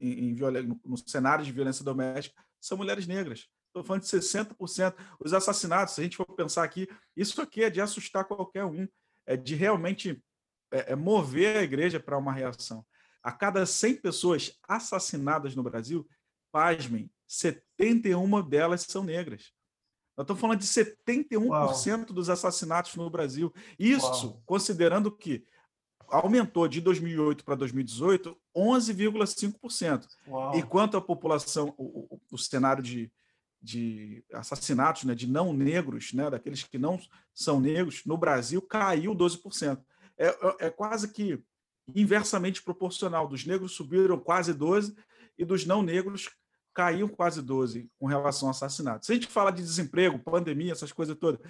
em, 0.00 0.30
em, 0.30 0.36
no 0.84 0.96
cenário 1.04 1.44
de 1.44 1.50
violência 1.50 1.84
doméstica 1.84 2.40
são 2.60 2.78
mulheres 2.78 3.08
negras. 3.08 3.48
Estou 3.66 3.82
falando 3.82 4.02
de 4.02 4.08
60%. 4.10 4.94
Os 5.18 5.34
assassinatos, 5.34 5.96
se 5.96 6.02
a 6.02 6.04
gente 6.04 6.16
for 6.16 6.36
pensar 6.36 6.62
aqui, 6.62 6.88
isso 7.16 7.42
aqui 7.42 7.64
é 7.64 7.70
de 7.70 7.80
assustar 7.80 8.26
qualquer 8.26 8.64
um, 8.64 8.86
é 9.26 9.36
de 9.36 9.56
realmente 9.56 10.22
é, 10.70 10.92
é 10.92 10.94
mover 10.94 11.56
a 11.56 11.64
igreja 11.64 11.98
para 11.98 12.16
uma 12.16 12.32
reação. 12.32 12.86
A 13.28 13.32
cada 13.32 13.66
100 13.66 13.96
pessoas 13.96 14.58
assassinadas 14.66 15.54
no 15.54 15.62
Brasil, 15.62 16.08
pasmem, 16.50 17.10
71 17.26 18.40
delas 18.40 18.86
são 18.88 19.04
negras. 19.04 19.52
Nós 20.16 20.24
estamos 20.24 20.40
falando 20.40 20.60
de 20.60 20.66
71% 20.66 21.46
Uau. 21.46 22.04
dos 22.06 22.30
assassinatos 22.30 22.96
no 22.96 23.10
Brasil. 23.10 23.52
Isso 23.78 24.28
Uau. 24.28 24.42
considerando 24.46 25.12
que 25.12 25.44
aumentou 26.08 26.66
de 26.66 26.80
2008 26.80 27.44
para 27.44 27.54
2018 27.54 28.34
11,5%. 28.56 30.06
E 30.54 30.62
quanto 30.62 30.96
à 30.96 31.00
população, 31.02 31.74
o, 31.76 32.14
o, 32.14 32.20
o 32.32 32.38
cenário 32.38 32.82
de, 32.82 33.12
de 33.60 34.24
assassinatos 34.32 35.04
né, 35.04 35.14
de 35.14 35.26
não 35.26 35.52
negros, 35.52 36.14
né, 36.14 36.30
daqueles 36.30 36.64
que 36.64 36.78
não 36.78 36.98
são 37.34 37.60
negros, 37.60 38.06
no 38.06 38.16
Brasil 38.16 38.62
caiu 38.62 39.14
12%. 39.14 39.78
É, 40.16 40.28
é, 40.28 40.56
é 40.60 40.70
quase 40.70 41.12
que 41.12 41.44
inversamente 41.94 42.62
proporcional. 42.62 43.26
Dos 43.26 43.44
negros 43.44 43.72
subiram 43.72 44.18
quase 44.18 44.52
12 44.52 44.96
e 45.38 45.44
dos 45.44 45.64
não 45.64 45.82
negros 45.82 46.28
caiu 46.74 47.08
quase 47.08 47.42
12 47.42 47.90
com 47.98 48.06
relação 48.06 48.48
a 48.48 48.50
assassinatos. 48.52 49.06
Se 49.06 49.12
a 49.12 49.14
gente 49.14 49.26
fala 49.26 49.50
de 49.50 49.62
desemprego, 49.62 50.18
pandemia, 50.18 50.72
essas 50.72 50.92
coisas 50.92 51.16
todas, 51.16 51.40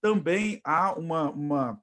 também 0.00 0.60
há 0.64 0.92
uma, 0.94 1.30
uma, 1.30 1.82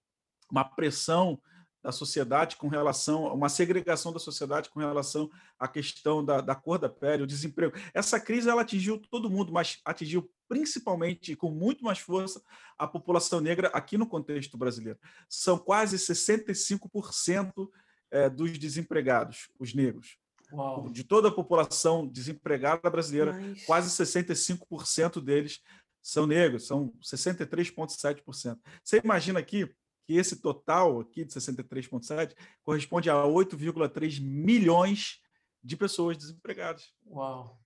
uma 0.49 0.63
pressão 0.63 1.39
da 1.83 1.91
sociedade 1.91 2.57
com 2.57 2.67
relação, 2.67 3.33
uma 3.33 3.49
segregação 3.49 4.11
da 4.11 4.19
sociedade 4.19 4.69
com 4.69 4.79
relação 4.79 5.29
à 5.59 5.67
questão 5.67 6.25
da, 6.25 6.41
da 6.41 6.55
cor 6.55 6.79
da 6.79 6.89
pele, 6.89 7.23
o 7.23 7.27
desemprego. 7.27 7.77
Essa 7.93 8.19
crise 8.19 8.49
ela 8.49 8.63
atingiu 8.63 8.99
todo 8.99 9.29
mundo, 9.29 9.53
mas 9.53 9.79
atingiu 9.85 10.29
principalmente 10.49 11.35
com 11.35 11.51
muito 11.51 11.83
mais 11.83 11.99
força 11.99 12.41
a 12.77 12.87
população 12.87 13.39
negra 13.39 13.67
aqui 13.69 13.97
no 13.97 14.07
contexto 14.07 14.57
brasileiro. 14.57 14.99
São 15.29 15.57
quase 15.57 15.97
65% 15.97 17.69
é, 18.11 18.29
dos 18.29 18.57
desempregados, 18.57 19.49
os 19.59 19.73
negros. 19.73 20.17
Uau. 20.51 20.89
De 20.89 21.03
toda 21.03 21.27
a 21.27 21.33
população 21.33 22.07
desempregada 22.07 22.89
brasileira, 22.89 23.33
Mas... 23.33 23.65
quase 23.65 23.89
65% 23.89 25.21
deles 25.21 25.61
são 26.01 26.25
negros, 26.25 26.65
são 26.65 26.93
63,7%. 27.01 28.57
Você 28.83 29.01
imagina 29.03 29.39
aqui 29.39 29.67
que 30.05 30.13
esse 30.13 30.41
total 30.41 31.01
aqui 31.01 31.25
de 31.25 31.33
63,7 31.33 32.33
corresponde 32.63 33.09
a 33.09 33.15
8,3 33.15 34.21
milhões 34.21 35.19
de 35.61 35.75
pessoas 35.75 36.17
desempregadas. 36.17 36.93
Uau! 37.05 37.59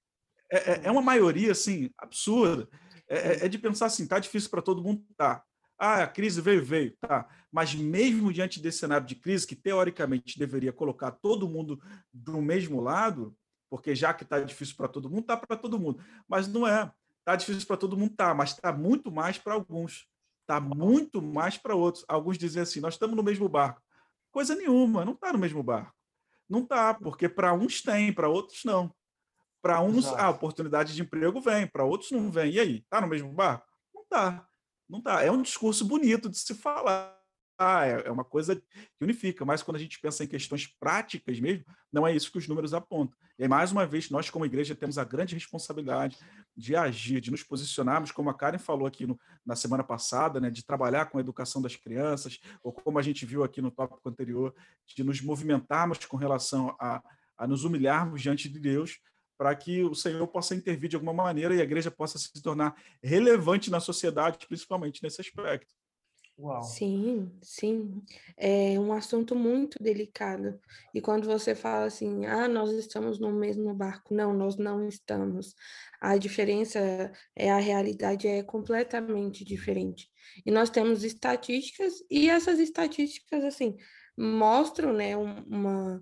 É, 0.52 0.72
é, 0.72 0.82
é 0.86 0.92
uma 0.92 1.02
maioria, 1.02 1.52
assim, 1.52 1.92
absurda. 1.98 2.68
É, 3.08 3.16
é, 3.16 3.46
é 3.46 3.48
de 3.48 3.60
pensar 3.60 3.86
assim, 3.86 4.08
tá 4.08 4.18
difícil 4.18 4.50
para 4.50 4.62
todo 4.62 4.84
mundo, 4.84 5.06
tá. 5.16 5.44
Ah, 5.84 6.04
a 6.04 6.08
crise 6.08 6.40
veio, 6.40 6.64
veio, 6.64 6.96
tá. 6.98 7.28
Mas 7.52 7.74
mesmo 7.74 8.32
diante 8.32 8.62
desse 8.62 8.78
cenário 8.78 9.08
de 9.08 9.16
crise, 9.16 9.48
que 9.48 9.56
teoricamente 9.56 10.38
deveria 10.38 10.72
colocar 10.72 11.10
todo 11.10 11.50
mundo 11.50 11.82
do 12.14 12.40
mesmo 12.40 12.80
lado, 12.80 13.36
porque 13.68 13.96
já 13.96 14.14
que 14.14 14.22
está 14.22 14.40
difícil 14.40 14.76
para 14.76 14.88
todo 14.88 15.10
mundo, 15.10 15.24
tá 15.24 15.36
para 15.36 15.58
todo 15.58 15.80
mundo. 15.80 16.00
Mas 16.28 16.48
não 16.48 16.68
é. 16.68 16.94
Tá 17.26 17.36
difícil 17.36 17.66
para 17.66 17.78
todo 17.78 17.98
mundo, 17.98 18.14
tá, 18.16 18.32
mas 18.32 18.52
está 18.52 18.72
muito 18.72 19.12
mais 19.12 19.40
para 19.40 19.56
alguns. 19.56 20.08
Tá 20.46 20.60
muito 20.60 21.20
mais 21.20 21.58
para 21.58 21.74
outros. 21.74 22.06
Alguns 22.08 22.38
dizem 22.38 22.62
assim: 22.62 22.80
nós 22.80 22.94
estamos 22.94 23.16
no 23.16 23.24
mesmo 23.24 23.50
barco. 23.50 23.82
Coisa 24.32 24.54
nenhuma, 24.54 25.04
não 25.04 25.14
está 25.14 25.34
no 25.34 25.40
mesmo 25.40 25.64
barco. 25.64 25.96
Não 26.48 26.60
está, 26.60 26.94
porque 26.94 27.28
para 27.28 27.54
uns 27.54 27.82
tem, 27.82 28.14
para 28.14 28.30
outros 28.30 28.64
não. 28.64 28.94
Para 29.64 29.82
uns, 29.82 30.06
Exato. 30.06 30.22
a 30.22 30.30
oportunidade 30.30 30.94
de 30.94 31.02
emprego 31.02 31.42
vem, 31.42 31.66
para 31.66 31.84
outros 31.84 32.12
não 32.12 32.30
vem. 32.30 32.52
E 32.52 32.60
aí, 32.60 32.76
está 32.78 33.02
no 33.02 33.08
mesmo 33.08 33.34
barco? 33.34 33.66
Não 33.96 34.04
está. 34.04 34.48
Não 34.92 35.00
está. 35.00 35.24
É 35.24 35.32
um 35.32 35.42
discurso 35.42 35.86
bonito 35.86 36.30
de 36.30 36.38
se 36.38 36.54
falar. 36.54 37.18
É, 37.60 38.08
é 38.08 38.12
uma 38.12 38.24
coisa 38.26 38.56
que 38.56 38.64
unifica, 39.04 39.46
mas 39.46 39.62
quando 39.62 39.78
a 39.78 39.80
gente 39.80 40.00
pensa 40.02 40.24
em 40.24 40.28
questões 40.28 40.66
práticas 40.66 41.40
mesmo, 41.40 41.64
não 41.94 42.08
é 42.08 42.14
isso 42.14 42.32
que 42.32 42.40
os 42.40 42.48
números 42.48 42.74
apontam. 42.74 43.16
E 43.38 43.44
aí, 43.44 43.48
mais 43.48 43.72
uma 43.72 43.86
vez, 43.86 44.10
nós, 44.10 44.32
como 44.32 44.46
igreja, 44.46 44.76
temos 44.76 44.98
a 44.98 45.04
grande 45.04 45.36
responsabilidade 45.36 46.18
de 46.58 46.76
agir, 46.76 47.22
de 47.22 47.30
nos 47.30 47.44
posicionarmos, 47.44 48.12
como 48.12 48.32
a 48.32 48.34
Karen 48.34 48.58
falou 48.58 48.88
aqui 48.88 49.06
no, 49.06 49.20
na 49.46 49.56
semana 49.56 49.84
passada, 49.84 50.40
né, 50.40 50.50
de 50.50 50.66
trabalhar 50.66 51.06
com 51.06 51.20
a 51.20 51.22
educação 51.22 51.62
das 51.62 51.76
crianças, 51.76 52.40
ou 52.64 52.74
como 52.74 52.98
a 52.98 53.02
gente 53.02 53.26
viu 53.26 53.44
aqui 53.44 53.62
no 53.62 53.70
tópico 53.70 54.10
anterior, 54.10 54.54
de 54.96 55.04
nos 55.04 55.22
movimentarmos 55.22 56.04
com 56.06 56.18
relação 56.18 56.76
a, 56.80 57.02
a 57.38 57.48
nos 57.48 57.64
humilharmos 57.64 58.22
diante 58.22 58.50
de 58.50 58.60
Deus, 58.60 59.00
para 59.42 59.56
que 59.56 59.84
o 59.84 59.96
Senhor 59.96 60.28
possa 60.28 60.54
intervir 60.54 60.88
de 60.88 60.96
alguma 60.96 61.12
maneira 61.12 61.56
e 61.56 61.60
a 61.60 61.64
igreja 61.64 61.90
possa 61.90 62.20
se 62.20 62.32
tornar 62.44 62.76
relevante 63.04 63.72
na 63.72 63.80
sociedade, 63.80 64.46
principalmente 64.46 65.02
nesse 65.02 65.20
aspecto. 65.20 65.74
Uau. 66.38 66.62
Sim, 66.62 67.32
sim. 67.42 68.04
É 68.38 68.80
um 68.80 68.94
assunto 68.94 69.36
muito 69.36 69.82
delicado. 69.82 70.60
E 70.94 71.02
quando 71.02 71.26
você 71.26 71.56
fala 71.56 71.86
assim, 71.86 72.24
ah, 72.28 72.48
nós 72.48 72.70
estamos 72.74 73.20
no 73.20 73.32
mesmo 73.32 73.74
barco, 73.74 74.14
não, 74.14 74.32
nós 74.32 74.58
não 74.58 74.88
estamos. 74.88 75.56
A 76.00 76.18
diferença 76.18 77.12
é 77.36 77.50
a 77.50 77.58
realidade 77.58 78.28
é 78.28 78.44
completamente 78.44 79.44
diferente. 79.44 80.08
E 80.46 80.52
nós 80.52 80.70
temos 80.70 81.04
estatísticas 81.04 81.96
e 82.12 82.30
essas 82.30 82.60
estatísticas 82.60 83.44
assim 83.44 83.76
mostram, 84.16 84.94
né, 84.94 85.18
uma 85.18 86.00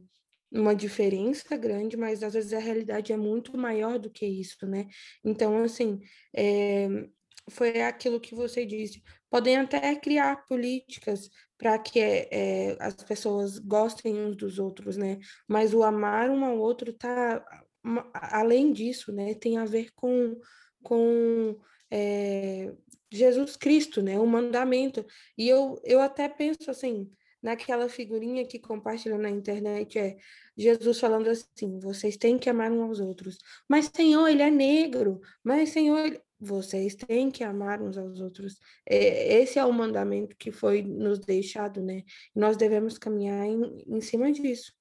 uma 0.51 0.75
diferença 0.75 1.55
grande, 1.55 1.95
mas 1.95 2.23
às 2.23 2.33
vezes 2.33 2.53
a 2.53 2.59
realidade 2.59 3.13
é 3.13 3.17
muito 3.17 3.57
maior 3.57 3.99
do 3.99 4.09
que 4.09 4.25
isso, 4.25 4.65
né? 4.65 4.87
Então, 5.23 5.63
assim, 5.63 5.99
é, 6.35 6.87
foi 7.49 7.81
aquilo 7.81 8.19
que 8.19 8.35
você 8.35 8.65
disse. 8.65 9.01
Podem 9.29 9.57
até 9.57 9.95
criar 9.95 10.45
políticas 10.47 11.29
para 11.57 11.77
que 11.77 11.99
é, 11.99 12.77
as 12.79 12.95
pessoas 12.95 13.59
gostem 13.59 14.15
uns 14.15 14.35
dos 14.35 14.59
outros, 14.59 14.97
né? 14.97 15.19
Mas 15.47 15.73
o 15.73 15.83
amar 15.83 16.29
um 16.29 16.43
ao 16.45 16.57
outro 16.57 16.93
tá 16.93 17.43
além 18.13 18.71
disso, 18.71 19.11
né? 19.11 19.33
Tem 19.35 19.57
a 19.57 19.65
ver 19.65 19.91
com, 19.95 20.37
com 20.81 21.59
é, 21.91 22.73
Jesus 23.11 23.55
Cristo, 23.55 24.01
né? 24.01 24.19
O 24.19 24.25
mandamento. 24.25 25.05
E 25.37 25.47
eu, 25.47 25.79
eu 25.83 25.99
até 26.01 26.29
penso 26.29 26.69
assim, 26.71 27.11
naquela 27.41 27.87
figurinha 27.87 28.45
que 28.45 28.59
compartilham 28.59 29.17
na 29.17 29.29
internet 29.29 29.97
é 29.97 30.17
Jesus 30.57 30.99
falando 30.99 31.29
assim: 31.29 31.79
vocês 31.79 32.17
têm 32.17 32.37
que 32.37 32.49
amar 32.49 32.71
uns 32.71 32.99
aos 32.99 32.99
outros. 32.99 33.37
Mas, 33.67 33.89
Senhor, 33.93 34.27
ele 34.27 34.41
é 34.41 34.51
negro. 34.51 35.21
Mas, 35.43 35.69
Senhor, 35.69 36.21
vocês 36.39 36.95
têm 36.95 37.31
que 37.31 37.43
amar 37.43 37.81
uns 37.81 37.97
aos 37.97 38.19
outros. 38.19 38.59
É, 38.85 39.41
esse 39.41 39.59
é 39.59 39.65
o 39.65 39.73
mandamento 39.73 40.35
que 40.37 40.51
foi 40.51 40.81
nos 40.81 41.19
deixado, 41.19 41.81
né? 41.81 42.03
Nós 42.35 42.57
devemos 42.57 42.97
caminhar 42.97 43.45
em, 43.45 43.83
em 43.87 44.01
cima 44.01 44.31
disso. 44.31 44.73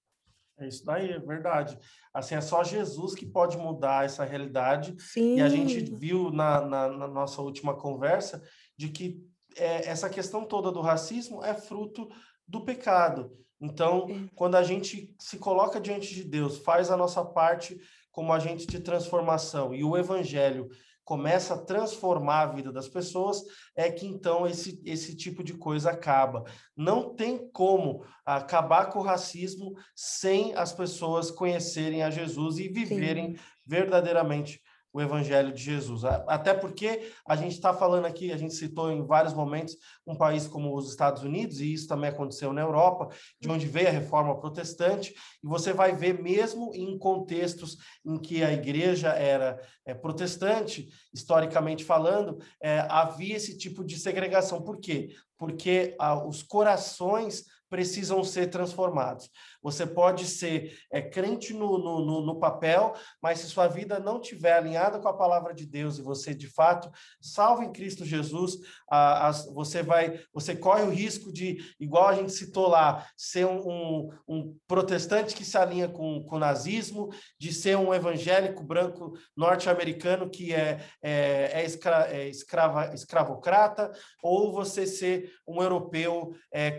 É 0.58 0.66
isso 0.66 0.84
daí, 0.84 1.12
é 1.12 1.18
verdade. 1.20 1.78
Assim, 2.12 2.34
é 2.34 2.40
só 2.40 2.64
Jesus 2.64 3.14
que 3.14 3.24
pode 3.24 3.56
mudar 3.56 4.04
essa 4.04 4.24
realidade. 4.24 4.96
Sim. 4.98 5.36
E 5.36 5.40
a 5.40 5.48
gente 5.48 5.78
viu 5.96 6.32
na, 6.32 6.60
na, 6.64 6.88
na 6.88 7.08
nossa 7.08 7.40
última 7.40 7.76
conversa 7.76 8.42
de 8.76 8.88
que 8.88 9.24
é, 9.56 9.88
essa 9.88 10.08
questão 10.08 10.44
toda 10.44 10.72
do 10.72 10.80
racismo 10.80 11.44
é 11.44 11.54
fruto 11.54 12.08
do 12.48 12.64
pecado. 12.64 13.36
Então, 13.60 14.06
é. 14.08 14.28
quando 14.34 14.54
a 14.54 14.62
gente 14.62 15.14
se 15.18 15.38
coloca 15.38 15.80
diante 15.80 16.14
de 16.14 16.24
Deus, 16.24 16.58
faz 16.58 16.90
a 16.90 16.96
nossa 16.96 17.24
parte 17.24 17.78
como 18.10 18.32
agente 18.32 18.66
de 18.66 18.80
transformação 18.80 19.74
e 19.74 19.84
o 19.84 19.96
evangelho 19.96 20.68
começa 21.08 21.54
a 21.54 21.58
transformar 21.58 22.40
a 22.42 22.52
vida 22.52 22.70
das 22.70 22.86
pessoas, 22.86 23.42
é 23.74 23.90
que 23.90 24.06
então 24.06 24.46
esse, 24.46 24.78
esse 24.84 25.16
tipo 25.16 25.42
de 25.42 25.54
coisa 25.54 25.90
acaba. 25.90 26.44
Não 26.76 27.14
tem 27.14 27.50
como 27.50 28.04
acabar 28.26 28.90
com 28.90 28.98
o 28.98 29.02
racismo 29.02 29.72
sem 29.96 30.54
as 30.54 30.70
pessoas 30.70 31.30
conhecerem 31.30 32.02
a 32.02 32.10
Jesus 32.10 32.58
e 32.58 32.68
viverem 32.68 33.36
Sim. 33.36 33.42
verdadeiramente 33.64 34.60
o 34.98 35.02
Evangelho 35.02 35.52
de 35.52 35.62
Jesus. 35.62 36.04
Até 36.04 36.52
porque 36.52 37.10
a 37.26 37.36
gente 37.36 37.52
está 37.52 37.72
falando 37.72 38.04
aqui, 38.04 38.32
a 38.32 38.36
gente 38.36 38.54
citou 38.54 38.90
em 38.90 39.06
vários 39.06 39.32
momentos 39.32 39.76
um 40.06 40.16
país 40.16 40.46
como 40.46 40.76
os 40.76 40.90
Estados 40.90 41.22
Unidos, 41.22 41.60
e 41.60 41.72
isso 41.72 41.86
também 41.86 42.10
aconteceu 42.10 42.52
na 42.52 42.60
Europa, 42.60 43.08
de 43.40 43.48
onde 43.48 43.66
veio 43.66 43.88
a 43.88 43.92
reforma 43.92 44.38
protestante, 44.38 45.14
e 45.42 45.46
você 45.46 45.72
vai 45.72 45.94
ver 45.94 46.20
mesmo 46.20 46.72
em 46.74 46.98
contextos 46.98 47.76
em 48.04 48.18
que 48.18 48.42
a 48.42 48.52
igreja 48.52 49.10
era 49.10 49.60
é, 49.86 49.94
protestante, 49.94 50.88
historicamente 51.12 51.84
falando, 51.84 52.38
é, 52.60 52.80
havia 52.88 53.36
esse 53.36 53.56
tipo 53.56 53.84
de 53.84 53.98
segregação. 53.98 54.62
Por 54.62 54.78
quê? 54.78 55.14
Porque 55.38 55.94
ah, 56.00 56.26
os 56.26 56.42
corações 56.42 57.44
precisam 57.68 58.22
ser 58.24 58.48
transformados. 58.48 59.30
Você 59.62 59.86
pode 59.86 60.26
ser 60.26 60.78
é, 60.90 61.02
crente 61.02 61.52
no, 61.52 61.78
no, 61.78 62.22
no, 62.22 62.38
papel, 62.38 62.94
mas 63.20 63.40
se 63.40 63.46
sua 63.48 63.66
vida 63.66 63.98
não 63.98 64.20
estiver 64.20 64.52
alinhada 64.52 64.98
com 64.98 65.08
a 65.08 65.16
palavra 65.16 65.52
de 65.52 65.66
Deus 65.66 65.98
e 65.98 66.02
você 66.02 66.34
de 66.34 66.48
fato 66.48 66.90
salva 67.20 67.64
em 67.64 67.72
Cristo 67.72 68.04
Jesus, 68.04 68.58
a, 68.88 69.28
a, 69.28 69.32
você 69.32 69.82
vai, 69.82 70.20
você 70.32 70.54
corre 70.54 70.82
o 70.82 70.90
risco 70.90 71.32
de, 71.32 71.58
igual 71.78 72.08
a 72.08 72.14
gente 72.14 72.32
citou 72.32 72.68
lá, 72.68 73.06
ser 73.16 73.46
um, 73.46 73.68
um, 73.68 74.10
um 74.28 74.56
protestante 74.66 75.34
que 75.34 75.44
se 75.44 75.56
alinha 75.56 75.88
com, 75.88 76.22
com 76.22 76.36
o 76.36 76.38
nazismo, 76.38 77.10
de 77.38 77.52
ser 77.52 77.76
um 77.76 77.92
evangélico 77.92 78.62
branco 78.62 79.12
norte-americano 79.36 80.30
que 80.30 80.54
é, 80.54 80.80
é, 81.02 81.60
é, 81.60 81.64
escra, 81.64 82.08
é 82.10 82.28
escrava, 82.28 82.94
escravocrata, 82.94 83.90
ou 84.22 84.52
você 84.52 84.86
ser 84.86 85.32
um 85.46 85.62
europeu 85.62 86.34
é, 86.50 86.70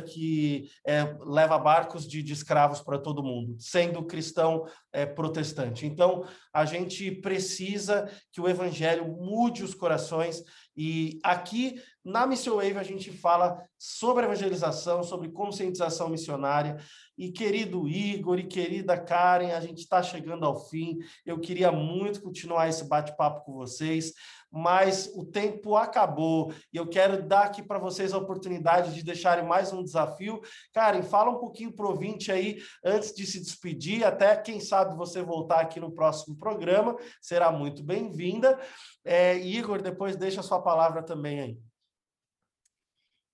que 0.00 0.68
é, 0.86 1.16
leva 1.20 1.58
barcos 1.58 2.06
de, 2.06 2.22
de 2.22 2.32
escravos 2.32 2.80
para 2.80 2.98
todo 2.98 3.22
mundo, 3.22 3.56
sendo 3.58 4.04
cristão 4.04 4.66
é, 4.92 5.06
protestante. 5.06 5.86
Então, 5.86 6.24
a 6.52 6.64
gente 6.64 7.10
precisa 7.10 8.10
que 8.32 8.40
o 8.40 8.48
evangelho 8.48 9.06
mude 9.06 9.62
os 9.62 9.74
corações. 9.74 10.42
E 10.76 11.18
aqui 11.22 11.80
na 12.04 12.26
Mission 12.26 12.56
Wave 12.56 12.78
a 12.78 12.82
gente 12.82 13.12
fala 13.12 13.62
sobre 13.78 14.24
evangelização, 14.24 15.02
sobre 15.02 15.30
conscientização 15.30 16.08
missionária. 16.08 16.76
E 17.16 17.30
querido 17.30 17.86
Igor 17.86 18.38
e 18.38 18.46
querida 18.46 18.98
Karen, 18.98 19.52
a 19.52 19.60
gente 19.60 19.80
está 19.80 20.02
chegando 20.02 20.46
ao 20.46 20.68
fim. 20.68 20.98
Eu 21.26 21.38
queria 21.38 21.70
muito 21.70 22.22
continuar 22.22 22.68
esse 22.68 22.88
bate-papo 22.88 23.44
com 23.44 23.52
vocês, 23.52 24.14
mas 24.50 25.12
o 25.14 25.26
tempo 25.26 25.76
acabou 25.76 26.52
e 26.72 26.78
eu 26.78 26.88
quero 26.88 27.22
dar 27.22 27.42
aqui 27.42 27.62
para 27.62 27.78
vocês 27.78 28.14
a 28.14 28.18
oportunidade 28.18 28.94
de 28.94 29.04
deixarem 29.04 29.44
mais 29.44 29.70
um 29.70 29.84
desafio. 29.84 30.40
Karen, 30.72 31.02
fala 31.02 31.30
um 31.30 31.38
pouquinho 31.38 31.72
para 31.72 31.84
o 31.84 31.90
ouvinte 31.90 32.32
aí 32.32 32.58
antes 32.82 33.14
de 33.14 33.26
se 33.26 33.38
despedir, 33.38 34.02
até 34.02 34.34
quem 34.36 34.58
sabe 34.58 34.96
você 34.96 35.22
voltar 35.22 35.60
aqui 35.60 35.78
no 35.78 35.92
próximo 35.92 36.36
programa, 36.38 36.96
será 37.20 37.52
muito 37.52 37.84
bem-vinda. 37.84 38.58
É, 39.04 39.36
Igor, 39.36 39.82
depois 39.82 40.16
deixa 40.16 40.40
a 40.40 40.42
sua 40.42 40.62
palavra 40.62 41.02
também 41.02 41.40
aí. 41.40 41.69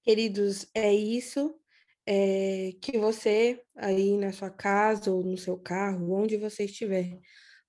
Queridos, 0.06 0.68
é 0.72 0.94
isso. 0.94 1.52
É, 2.08 2.70
que 2.80 2.96
você 2.96 3.60
aí 3.74 4.16
na 4.16 4.32
sua 4.32 4.48
casa 4.48 5.10
ou 5.10 5.24
no 5.24 5.36
seu 5.36 5.58
carro, 5.58 6.12
onde 6.12 6.36
você 6.36 6.64
estiver, 6.64 7.18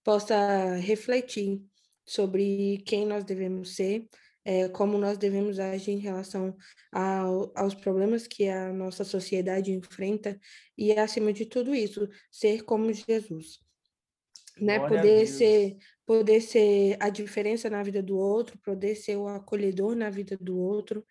possa 0.04 0.76
refletir 0.76 1.60
sobre 2.06 2.84
quem 2.86 3.08
nós 3.08 3.24
devemos 3.24 3.76
ser, 3.76 4.08
é, 4.46 4.70
como 4.70 5.00
nós 5.00 5.18
devemos 5.18 5.58
agir 5.58 5.94
em 5.94 5.98
relação 5.98 6.56
ao, 6.92 7.52
aos 7.56 7.74
problemas 7.74 8.28
que 8.28 8.48
a 8.48 8.72
nossa 8.72 9.04
sociedade 9.04 9.72
enfrenta 9.72 10.40
e, 10.78 10.92
acima 10.92 11.34
de 11.34 11.48
tudo 11.48 11.74
isso, 11.74 12.08
ser 12.32 12.62
como 12.62 12.94
Jesus. 12.94 13.60
Né? 14.62 14.80
Poder 14.88 15.26
ser 15.26 15.78
poder 16.08 16.40
ser 16.40 16.96
a 17.02 17.10
diferença 17.10 17.70
na 17.70 17.84
vida 17.84 18.02
do 18.02 18.18
outro, 18.18 18.58
poder 18.60 18.96
ser 18.96 19.18
o 19.18 19.28
acolhedor 19.28 19.94
na 19.94 20.10
vida 20.10 20.38
do 20.40 20.58
outro 20.58 21.06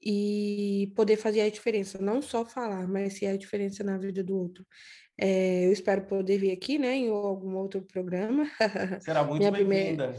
e 0.00 0.92
poder 0.94 1.16
fazer 1.16 1.40
a 1.40 1.48
diferença, 1.48 1.98
não 1.98 2.20
só 2.20 2.44
falar, 2.44 2.86
mas 2.86 3.14
ser 3.14 3.28
a 3.28 3.36
diferença 3.36 3.82
na 3.82 3.96
vida 3.96 4.22
do 4.22 4.36
outro. 4.36 4.64
É, 5.16 5.66
eu 5.66 5.72
espero 5.72 6.06
poder 6.06 6.36
vir 6.36 6.52
aqui, 6.52 6.78
né, 6.78 6.94
em 6.94 7.08
algum 7.08 7.56
outro 7.56 7.80
programa. 7.80 8.44
Será 9.00 9.24
muito 9.24 9.40
bem-vinda. 9.50 10.08
Primeira... 10.08 10.14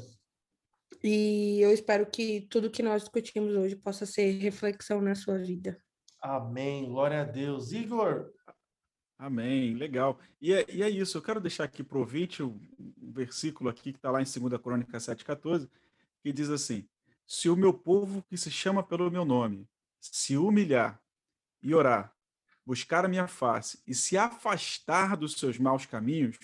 E 1.04 1.62
eu 1.62 1.72
espero 1.72 2.06
que 2.10 2.48
tudo 2.50 2.72
que 2.72 2.82
nós 2.82 3.04
discutimos 3.04 3.56
hoje 3.56 3.76
possa 3.76 4.06
ser 4.06 4.32
reflexão 4.40 5.00
na 5.00 5.14
sua 5.14 5.38
vida. 5.38 5.78
Amém. 6.20 6.88
Glória 6.88 7.22
a 7.22 7.26
Deus. 7.26 7.72
Igor, 7.72 8.32
Amém, 9.24 9.74
legal. 9.74 10.20
E 10.42 10.52
é, 10.52 10.66
e 10.68 10.84
é 10.84 10.90
isso, 10.90 11.18
eu 11.18 11.22
quero 11.22 11.40
deixar 11.40 11.64
aqui 11.64 11.82
para 11.82 11.98
o 11.98 12.02
ouvinte 12.02 12.44
o 12.44 12.60
versículo 13.02 13.70
aqui 13.70 13.94
que 13.94 13.98
está 13.98 14.12
lá 14.12 14.22
em 14.22 14.26
2 14.26 14.62
Crônica 14.62 14.98
7,14, 14.98 15.70
que 16.22 16.34
diz 16.34 16.50
assim: 16.50 16.86
Se 17.26 17.48
o 17.48 17.56
meu 17.56 17.74
povo 17.74 18.22
que 18.24 18.38
se 18.38 18.52
chama 18.52 18.84
pelo 18.84 19.10
meu 19.10 19.24
nome 19.24 19.66
se 20.02 20.36
humilhar 20.36 21.00
e 21.62 21.74
orar, 21.74 22.14
buscar 22.66 23.06
a 23.06 23.08
minha 23.08 23.26
face 23.26 23.80
e 23.88 23.96
se 23.96 24.18
afastar 24.18 25.16
dos 25.16 25.36
seus 25.36 25.58
maus 25.58 25.86
caminhos, 25.86 26.38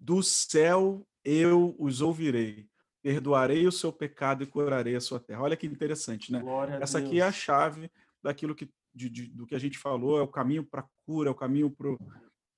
do 0.00 0.22
céu 0.22 1.06
eu 1.22 1.76
os 1.78 2.00
ouvirei, 2.00 2.66
perdoarei 3.02 3.66
o 3.66 3.72
seu 3.72 3.92
pecado 3.92 4.42
e 4.42 4.46
curarei 4.46 4.96
a 4.96 5.00
sua 5.00 5.20
terra. 5.20 5.42
Olha 5.42 5.58
que 5.58 5.66
interessante, 5.66 6.32
né? 6.32 6.42
Essa 6.80 7.00
aqui 7.00 7.20
é 7.20 7.24
a 7.24 7.32
chave 7.32 7.90
daquilo 8.22 8.54
que 8.54 8.70
de, 8.94 9.08
de, 9.08 9.26
do 9.26 9.46
que 9.46 9.54
a 9.54 9.58
gente 9.58 9.78
falou, 9.78 10.18
é 10.18 10.22
o 10.22 10.28
caminho 10.28 10.64
para 10.64 10.82
a 10.82 10.86
cura, 11.04 11.28
é 11.28 11.32
o 11.32 11.34
caminho 11.34 11.74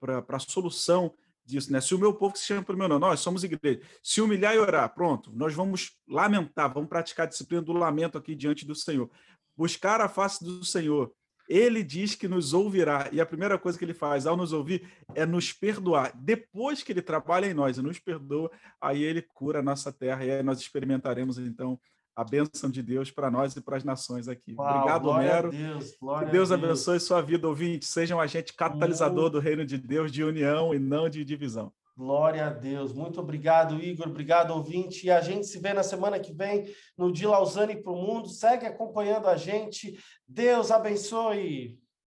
para 0.01 0.25
a 0.29 0.39
solução 0.39 1.13
disso. 1.45 1.73
Né? 1.73 1.81
Se 1.81 1.95
o 1.95 1.99
meu 1.99 2.13
povo 2.13 2.37
se 2.37 2.45
chama 2.45 2.63
pelo 2.63 2.79
meu 2.79 2.89
nome, 2.89 3.01
nós 3.01 3.21
somos 3.21 3.45
igreja, 3.45 3.81
se 4.03 4.21
humilhar 4.21 4.55
e 4.55 4.59
orar, 4.59 4.93
pronto, 4.93 5.33
nós 5.35 5.55
vamos 5.55 5.97
lamentar, 6.07 6.73
vamos 6.73 6.89
praticar 6.89 7.27
a 7.27 7.29
disciplina 7.29 7.63
do 7.63 7.73
lamento 7.73 8.19
aqui 8.19 8.35
diante 8.35 8.67
do 8.67 8.75
Senhor. 8.75 9.11
Buscar 9.57 10.01
a 10.01 10.09
face 10.09 10.45
do 10.45 10.65
Senhor. 10.65 11.13
Ele 11.49 11.85
diz 11.85 12.17
que 12.17 12.27
nos 12.27 12.53
ouvirá, 12.53 13.09
e 13.13 13.21
a 13.21 13.27
primeira 13.27 13.57
coisa 13.57 13.79
que 13.79 13.85
ele 13.85 13.95
faz 13.95 14.27
ao 14.27 14.37
nos 14.37 14.53
ouvir 14.53 14.91
é 15.15 15.25
nos 15.25 15.53
perdoar. 15.53 16.13
Depois 16.17 16.83
que 16.83 16.93
ele 16.93 17.01
trabalha 17.01 17.47
em 17.47 17.55
nós 17.55 17.79
e 17.79 17.83
nos 17.83 18.01
perdoa, 18.01 18.51
aí 18.81 19.03
ele 19.03 19.23
cura 19.23 19.61
a 19.61 19.63
nossa 19.63 19.93
terra, 19.93 20.25
e 20.25 20.31
aí 20.31 20.43
nós 20.43 20.59
experimentaremos 20.59 21.39
então 21.39 21.79
a 22.17 22.25
bênção 22.25 22.71
de 22.71 22.83
Deus 22.83 23.11
para 23.11 23.31
nós 23.31 23.55
e 23.55 23.61
para 23.61 23.77
as 23.77 23.85
nações 23.85 24.27
aqui. 24.27 24.55
Uau, 24.55 24.75
Obrigado, 24.75 25.09
Homero. 25.09 25.51
Deus, 25.51 25.91
que 25.91 26.25
Deus 26.33 26.51
abençoe 26.51 26.99
sua 26.99 27.21
vida, 27.21 27.47
ouvinte. 27.47 27.85
Seja 27.85 28.17
um 28.17 28.21
agente 28.21 28.55
catalisador 28.55 29.29
do 29.29 29.39
reino 29.39 29.67
de 29.67 29.77
Deus, 29.77 30.11
de 30.11 30.25
união 30.25 30.75
e 30.75 30.79
não 30.79 31.11
de 31.11 31.23
divisão. 31.23 31.71
Glória 31.95 32.47
a 32.47 32.51
Deus. 32.51 32.93
Muito 32.93 33.21
obrigado, 33.21 33.83
Igor. 33.83 34.09
Obrigado, 34.09 34.51
ouvinte. 34.51 35.07
E 35.07 35.11
a 35.11 35.21
gente 35.21 35.47
se 35.47 35.59
vê 35.59 35.75
na 35.75 35.83
semana 35.83 36.19
que 36.19 36.33
vem 36.33 36.65
no 36.97 37.13
Di 37.13 37.27
Lausanne 37.27 37.83
para 37.83 37.93
o 37.93 37.97
Mundo. 37.97 38.29
Segue 38.29 38.67
acompanhando 38.67 39.29
a 39.29 39.37
gente. 39.37 39.99
Deus 40.27 40.71
abençoe. 40.71 41.79